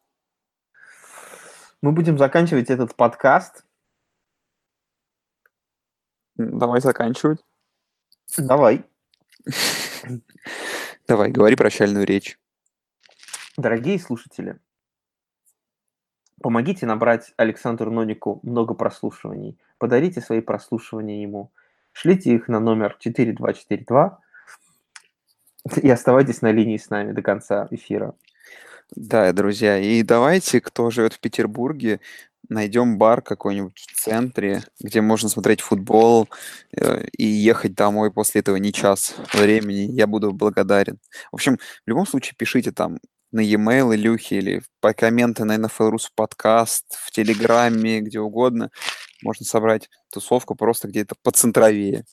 Мы 1.81 1.91
будем 1.91 2.17
заканчивать 2.17 2.69
этот 2.69 2.95
подкаст. 2.95 3.65
Давай 6.35 6.81
заканчивать. 6.81 7.45
Давай. 8.37 8.83
Давай, 11.07 11.31
говори 11.31 11.55
прощальную 11.55 12.05
речь. 12.05 12.39
Дорогие 13.57 13.99
слушатели, 13.99 14.59
помогите 16.41 16.85
набрать 16.85 17.33
Александру 17.37 17.91
Нонику 17.91 18.39
много 18.43 18.73
прослушиваний. 18.73 19.57
Подарите 19.77 20.19
свои 20.19 20.41
прослушивания 20.41 21.21
ему. 21.21 21.51
Шлите 21.95 22.35
их 22.35 22.49
на 22.49 22.59
номер 22.59 22.97
4242 22.99 24.19
и 25.81 25.89
оставайтесь 25.89 26.41
на 26.41 26.51
линии 26.51 26.75
с 26.75 26.89
нами 26.89 27.13
до 27.13 27.21
конца 27.21 27.69
эфира. 27.71 28.13
Да, 28.93 29.31
друзья, 29.31 29.79
и 29.79 30.03
давайте, 30.03 30.59
кто 30.59 30.89
живет 30.91 31.13
в 31.13 31.21
Петербурге, 31.21 32.01
найдем 32.49 32.97
бар 32.97 33.21
какой-нибудь 33.21 33.79
в 33.79 33.95
центре, 33.95 34.63
где 34.81 34.99
можно 34.99 35.29
смотреть 35.29 35.61
футбол 35.61 36.27
э, 36.77 37.05
и 37.17 37.25
ехать 37.25 37.75
домой 37.75 38.11
после 38.11 38.41
этого 38.41 38.57
не 38.57 38.73
час 38.73 39.15
времени. 39.33 39.89
Я 39.89 40.05
буду 40.05 40.33
благодарен. 40.33 40.99
В 41.31 41.35
общем, 41.35 41.57
в 41.57 41.87
любом 41.87 42.05
случае 42.05 42.35
пишите 42.37 42.73
там 42.73 42.99
на 43.31 43.39
e-mail 43.39 43.95
Илюхи 43.95 44.35
или 44.35 44.61
по 44.81 44.93
комменты 44.93 45.45
на 45.45 45.55
NFL 45.55 45.91
Rus 45.93 46.09
подкаст, 46.13 46.85
в 46.97 47.11
Телеграме, 47.11 48.01
где 48.01 48.19
угодно. 48.19 48.69
Можно 49.25 49.43
собрать 49.43 49.89
тусовку 50.13 50.53
просто 50.53 50.87
где-то 50.87 51.15
по 51.23 51.31
центровее. 51.31 52.05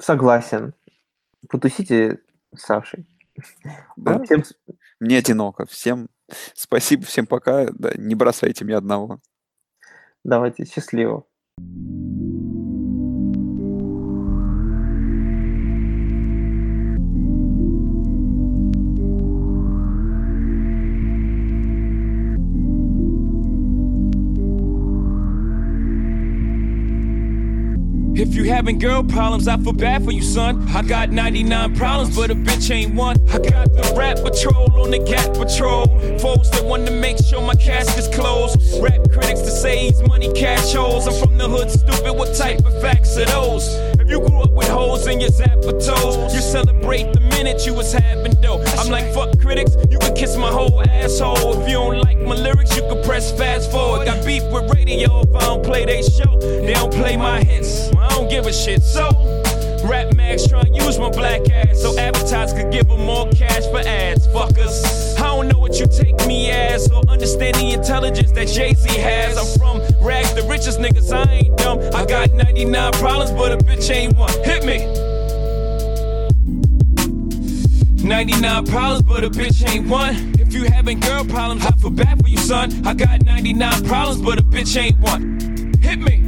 Согласен. 0.00 0.72
Потусите 1.46 2.22
с 2.54 2.62
Сашей. 2.62 3.06
Да? 3.96 4.22
Всем... 4.22 4.44
Мне 4.98 5.18
одиноко. 5.18 5.66
Всем 5.66 6.08
спасибо, 6.54 7.04
всем 7.04 7.26
пока. 7.26 7.66
Да, 7.70 7.92
не 7.96 8.14
бросайте 8.14 8.64
меня 8.64 8.78
одного. 8.78 9.20
Давайте, 10.24 10.64
счастливо. 10.64 11.26
If 11.58 11.64
you 11.64 12.05
having 28.66 28.80
girl 28.80 29.04
problems, 29.04 29.46
I 29.46 29.56
feel 29.58 29.72
bad 29.72 30.04
for 30.04 30.10
you, 30.10 30.22
son. 30.22 30.66
I 30.74 30.82
got 30.82 31.10
99 31.10 31.76
problems, 31.76 32.16
but 32.16 32.32
a 32.32 32.34
bitch 32.34 32.74
ain't 32.74 32.96
one. 32.96 33.16
I 33.28 33.38
got 33.38 33.72
the 33.72 33.94
rap 33.96 34.16
patrol 34.16 34.82
on 34.82 34.90
the 34.90 34.98
cat 35.06 35.32
patrol. 35.34 35.86
Folks 36.18 36.48
that 36.50 36.64
want 36.64 36.84
to 36.86 36.92
make 36.92 37.16
sure 37.24 37.40
my 37.40 37.54
casket's 37.54 38.08
closed. 38.08 38.58
Rap 38.82 38.98
critics 39.12 39.42
to 39.42 39.52
say 39.52 39.86
he's 39.86 40.02
money 40.08 40.32
cash 40.32 40.74
holes. 40.74 41.06
I'm 41.06 41.14
from 41.14 41.38
the 41.38 41.48
hood, 41.48 41.70
stupid. 41.70 42.12
What 42.12 42.34
type 42.34 42.58
of 42.66 42.80
facts 42.82 43.16
are 43.16 43.26
those? 43.26 43.68
If 44.00 44.10
you 44.10 44.18
grew 44.18 44.40
up 44.40 44.50
with 44.50 44.68
holes 44.68 45.06
in 45.06 45.20
your 45.20 45.30
zapper 45.30 45.74
toes, 45.78 46.34
you 46.34 46.40
celebrate 46.40 47.12
the 47.12 47.20
minute 47.20 47.64
you 47.66 47.74
was 47.74 47.92
having 47.92 48.34
dough. 48.42 48.64
I'm 48.78 48.90
like, 48.90 49.14
fuck 49.14 49.38
critics, 49.38 49.76
you 49.90 49.98
can 50.00 50.12
kiss 50.14 50.36
my 50.36 50.50
whole 50.50 50.82
asshole. 50.88 51.62
If 51.62 51.68
you 51.68 51.74
don't 51.74 52.00
like 52.00 52.18
my 52.18 52.34
lyrics, 52.34 52.74
you 52.74 52.82
can 52.82 53.00
press 53.04 53.30
fast 53.30 53.70
forward. 53.70 54.06
Got 54.06 54.26
beef 54.26 54.42
with 54.50 54.74
radio 54.74 55.20
if 55.20 55.34
I 55.36 55.40
don't 55.40 55.64
play 55.64 55.84
they 55.84 56.02
show. 56.02 56.36
They 56.40 56.74
don't 56.74 56.92
play 56.92 57.16
my 57.16 57.44
hits. 57.44 57.94
I 57.94 58.08
don't 58.08 58.28
give 58.28 58.46
a 58.46 58.55
shit. 58.56 58.82
So, 58.82 59.08
Rap 59.84 60.14
Max 60.14 60.46
trying 60.46 60.72
to 60.72 60.84
use 60.84 60.98
my 60.98 61.10
black 61.10 61.48
ass 61.50 61.82
so 61.82 61.96
advertisers 61.98 62.58
could 62.58 62.72
give 62.72 62.88
them 62.88 63.04
more 63.04 63.28
cash 63.30 63.64
for 63.70 63.80
ads. 63.80 64.26
Fuckers. 64.28 65.16
I 65.18 65.26
don't 65.36 65.48
know 65.48 65.58
what 65.58 65.78
you 65.78 65.86
take 65.86 66.26
me 66.26 66.50
as 66.50 66.90
or 66.90 67.02
understand 67.08 67.56
the 67.56 67.72
intelligence 67.72 68.32
that 68.32 68.48
Jay 68.48 68.72
Z 68.74 68.88
has. 68.98 69.36
I'm 69.36 69.58
from 69.58 70.04
rags, 70.04 70.32
the 70.34 70.42
richest 70.48 70.78
niggas. 70.78 71.12
I 71.12 71.30
ain't 71.30 71.58
dumb. 71.58 71.80
I 71.94 72.06
got 72.06 72.32
99 72.32 72.92
problems, 72.92 73.30
but 73.32 73.52
a 73.52 73.58
bitch 73.58 73.90
ain't 73.94 74.16
one. 74.16 74.32
Hit 74.42 74.64
me. 74.64 74.86
99 78.06 78.66
problems, 78.66 79.02
but 79.02 79.24
a 79.24 79.30
bitch 79.30 79.68
ain't 79.68 79.88
one. 79.88 80.34
If 80.38 80.54
you 80.54 80.64
having 80.64 81.00
girl 81.00 81.24
problems, 81.24 81.66
I 81.66 81.70
feel 81.72 81.90
bad 81.90 82.22
for 82.22 82.28
you, 82.28 82.38
son. 82.38 82.86
I 82.86 82.94
got 82.94 83.24
99 83.24 83.84
problems, 83.84 84.22
but 84.22 84.38
a 84.38 84.42
bitch 84.42 84.80
ain't 84.80 84.98
one. 85.00 85.72
Hit 85.80 85.98
me. 85.98 86.25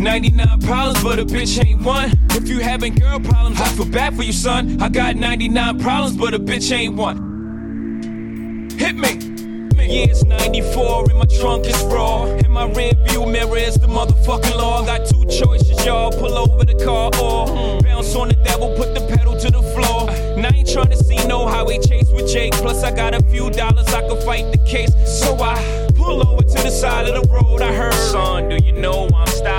99 0.00 0.60
problems, 0.60 1.04
but 1.04 1.18
a 1.18 1.26
bitch 1.26 1.62
ain't 1.62 1.82
one. 1.82 2.10
If 2.30 2.48
you 2.48 2.60
having 2.60 2.94
girl 2.94 3.20
problems, 3.20 3.60
I 3.60 3.68
feel 3.68 3.84
bad 3.84 4.16
for 4.16 4.22
you, 4.22 4.32
son. 4.32 4.80
I 4.80 4.88
got 4.88 5.16
99 5.16 5.78
problems, 5.78 6.16
but 6.16 6.32
a 6.32 6.38
bitch 6.38 6.72
ain't 6.72 6.94
one. 6.94 8.70
Hit 8.78 8.96
me. 8.96 9.30
Yeah, 9.76 10.04
it's 10.04 10.24
94 10.24 11.10
and 11.10 11.18
my 11.18 11.24
trunk 11.40 11.66
is 11.66 11.82
raw. 11.82 12.24
In 12.24 12.50
my 12.50 12.64
rear 12.70 12.92
view 13.08 13.26
mirror 13.26 13.58
is 13.58 13.74
the 13.74 13.88
motherfucking 13.88 14.56
law. 14.56 14.86
Got 14.86 15.06
two 15.06 15.26
choices, 15.26 15.84
y'all. 15.84 16.12
Pull 16.12 16.38
over 16.38 16.64
the 16.64 16.82
car 16.82 17.10
or 17.20 17.82
bounce 17.82 18.14
on 18.14 18.28
the 18.28 18.36
devil, 18.36 18.74
put 18.76 18.94
the 18.94 19.06
pedal 19.14 19.36
to 19.38 19.50
the 19.50 19.62
floor. 19.74 20.06
Now 20.40 20.48
I 20.48 20.58
ain't 20.58 20.70
trying 20.70 20.90
to 20.90 20.96
see 20.96 21.16
no 21.26 21.46
highway 21.46 21.78
chase 21.78 22.08
with 22.10 22.32
Jake. 22.32 22.52
Plus, 22.52 22.84
I 22.84 22.92
got 22.94 23.14
a 23.14 23.22
few 23.24 23.50
dollars, 23.50 23.88
I 23.88 24.00
can 24.08 24.18
fight 24.22 24.50
the 24.50 24.58
case. 24.64 24.94
So 25.20 25.36
I 25.42 25.88
pull 25.94 26.26
over 26.26 26.42
to 26.42 26.62
the 26.62 26.70
side 26.70 27.08
of 27.08 27.20
the 27.20 27.28
road. 27.28 27.60
I 27.60 27.74
heard, 27.74 27.92
son, 27.92 28.48
do 28.48 28.56
you 28.64 28.72
know 28.72 29.08
I'm 29.14 29.26
stopping? 29.26 29.49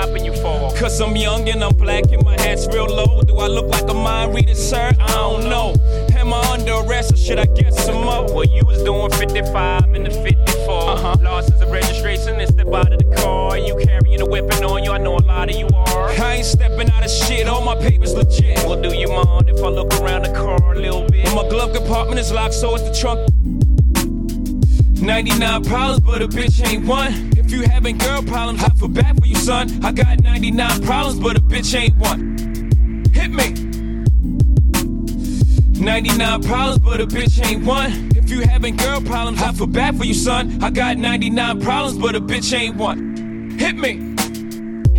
Cause 0.82 1.00
I'm 1.00 1.14
young 1.14 1.48
and 1.48 1.62
I'm 1.62 1.76
black 1.76 2.10
and 2.10 2.24
my 2.24 2.32
hat's 2.40 2.66
real 2.66 2.86
low. 2.86 3.22
Do 3.22 3.36
I 3.36 3.46
look 3.46 3.66
like 3.66 3.88
a 3.88 3.94
mind 3.94 4.34
reader, 4.34 4.56
sir? 4.56 4.90
I 4.98 5.06
don't 5.12 5.48
know. 5.48 5.76
Am 6.16 6.32
I 6.34 6.40
under 6.50 6.72
arrest 6.72 7.12
or 7.12 7.16
should 7.16 7.38
I 7.38 7.44
get 7.44 7.72
some 7.72 7.94
more? 7.94 8.26
Well, 8.34 8.44
you 8.44 8.62
was 8.66 8.82
doing 8.82 9.08
55 9.12 9.94
in 9.94 10.02
the 10.02 10.10
54. 10.10 10.90
Uh-huh. 10.90 11.16
License 11.22 11.62
of 11.62 11.70
registration 11.70 12.40
and 12.40 12.52
step 12.52 12.66
out 12.66 12.92
of 12.92 12.98
the 12.98 13.14
car. 13.14 13.56
You 13.56 13.76
carrying 13.84 14.20
a 14.22 14.26
weapon 14.26 14.64
on 14.64 14.82
you, 14.82 14.90
I 14.90 14.98
know 14.98 15.14
a 15.14 15.22
lot 15.22 15.48
of 15.48 15.54
you 15.54 15.68
are. 15.72 16.08
I 16.08 16.34
ain't 16.34 16.46
stepping 16.46 16.90
out 16.90 17.04
of 17.04 17.10
shit, 17.12 17.46
all 17.46 17.64
my 17.64 17.76
papers 17.76 18.14
legit. 18.14 18.58
Well, 18.64 18.82
do 18.82 18.92
you 18.92 19.06
mind 19.06 19.50
if 19.50 19.62
I 19.62 19.68
look 19.68 19.94
around 20.00 20.24
the 20.24 20.32
car 20.32 20.72
a 20.72 20.76
little 20.76 21.06
bit? 21.06 21.26
Well, 21.26 21.44
my 21.44 21.48
glove 21.48 21.76
compartment 21.76 22.18
is 22.18 22.32
locked, 22.32 22.54
so 22.54 22.74
is 22.74 22.82
the 22.82 22.92
trunk. 22.92 23.30
99 25.00 25.62
problems, 25.62 26.00
but 26.00 26.22
a 26.22 26.26
bitch 26.26 26.66
ain't 26.66 26.86
one. 26.86 27.31
If 27.52 27.58
you 27.58 27.68
having 27.68 27.98
girl 27.98 28.22
problems, 28.22 28.64
I 28.64 28.70
feel 28.70 28.88
bad 28.88 29.20
for 29.20 29.26
you, 29.26 29.34
son. 29.34 29.84
I 29.84 29.92
got 29.92 30.22
99 30.22 30.84
problems, 30.84 31.20
but 31.20 31.36
a 31.36 31.40
bitch 31.40 31.78
ain't 31.78 31.94
one. 31.98 32.38
Hit 33.12 33.30
me. 33.30 33.52
99 35.78 36.42
problems, 36.44 36.78
but 36.78 37.02
a 37.02 37.06
bitch 37.06 37.44
ain't 37.44 37.62
one. 37.62 38.10
If 38.16 38.30
you 38.30 38.40
having 38.40 38.74
girl 38.76 39.02
problems, 39.02 39.42
I 39.42 39.52
feel 39.52 39.66
bad 39.66 39.98
for 39.98 40.06
you, 40.06 40.14
son. 40.14 40.64
I 40.64 40.70
got 40.70 40.96
99 40.96 41.60
problems, 41.60 41.98
but 41.98 42.14
a 42.14 42.22
bitch 42.22 42.58
ain't 42.58 42.76
one. 42.76 43.50
Hit 43.58 43.76
me. 43.76 43.98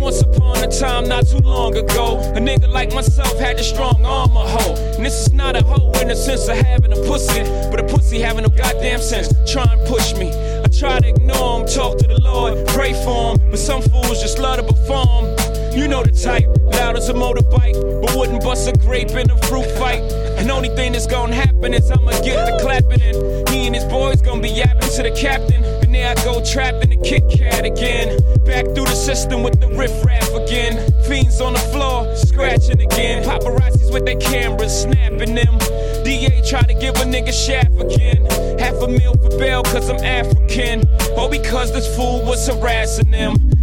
Once 0.00 0.22
upon 0.22 0.58
a 0.58 0.68
time, 0.68 1.08
not 1.08 1.26
too 1.26 1.38
long 1.38 1.76
ago, 1.76 2.20
a 2.36 2.38
nigga 2.38 2.68
like 2.68 2.94
myself 2.94 3.36
had 3.40 3.58
a 3.58 3.64
strong 3.64 4.04
arm, 4.04 4.30
a 4.30 4.46
hoe. 4.46 4.74
And 4.94 5.04
this 5.04 5.26
is 5.26 5.32
not 5.32 5.56
a 5.56 5.64
hoe 5.64 5.90
in 6.00 6.06
the 6.06 6.14
sense 6.14 6.46
of 6.46 6.56
having 6.58 6.92
a 6.92 7.02
pussy, 7.08 7.42
but 7.72 7.80
a 7.80 7.84
pussy 7.84 8.20
having 8.20 8.44
no 8.44 8.48
goddamn 8.48 9.00
sense. 9.00 9.34
Try 9.52 9.64
and 9.64 9.84
push 9.88 10.14
me. 10.14 10.43
Try 10.78 10.98
to 10.98 11.08
ignore 11.08 11.60
him, 11.60 11.66
talk 11.66 11.98
to 11.98 12.08
the 12.08 12.20
Lord, 12.20 12.66
pray 12.68 12.94
for 13.04 13.30
him, 13.30 13.50
but 13.50 13.60
some 13.60 13.80
fools 13.80 14.20
just 14.20 14.40
love 14.40 14.56
to 14.56 14.64
perform. 14.64 15.26
You 15.72 15.86
know 15.86 16.02
the 16.02 16.10
type, 16.10 16.48
loud 16.74 16.96
as 16.96 17.08
a 17.08 17.14
motorbike, 17.14 17.78
but 18.02 18.16
wouldn't 18.16 18.42
bust 18.42 18.68
a 18.68 18.72
grape 18.72 19.10
in 19.10 19.30
a 19.30 19.38
fruit 19.46 19.70
fight. 19.78 20.02
And 20.36 20.50
only 20.50 20.70
thing 20.70 20.92
that's 20.92 21.06
gonna 21.06 21.34
happen 21.34 21.74
is 21.74 21.88
I'ma 21.92 22.10
get 22.22 22.44
the 22.44 22.58
clapping 22.60 23.00
and 23.02 23.48
he 23.50 23.66
and 23.66 23.74
his 23.74 23.84
boys 23.84 24.20
gonna 24.20 24.42
be 24.42 24.48
yapping 24.48 24.90
to 24.90 25.02
the 25.04 25.12
captain. 25.16 25.64
And 25.64 25.94
there 25.94 26.10
I 26.10 26.14
go 26.24 26.44
trapped 26.44 26.82
in 26.82 26.90
the 26.90 26.96
Kit 26.96 27.22
Kat 27.30 27.64
again. 27.64 28.18
Back 28.44 28.64
through 28.74 28.86
the 28.86 28.96
system 28.96 29.44
with 29.44 29.60
the 29.60 29.68
riffraff 29.68 30.28
again. 30.34 30.90
Fiends 31.04 31.40
on 31.40 31.52
the 31.52 31.64
floor, 31.70 32.14
scratching 32.16 32.80
again. 32.80 33.22
Paparazzis 33.22 33.92
with 33.92 34.06
their 34.06 34.18
cameras, 34.18 34.82
snapping 34.82 35.36
them. 35.36 35.58
DA 36.04 36.42
try 36.46 36.60
to 36.60 36.74
give 36.74 36.94
a 36.96 37.04
nigga 37.04 37.32
shaft 37.32 37.80
again. 37.80 38.24
Half 38.58 38.82
a 38.82 38.88
meal 38.88 39.14
for 39.14 39.30
bail 39.38 39.62
cause 39.62 39.88
I'm 39.88 40.04
African. 40.04 40.84
Or 41.16 41.30
because 41.30 41.72
this 41.72 41.96
fool 41.96 42.22
was 42.24 42.46
harassing 42.46 43.10
them. 43.10 43.53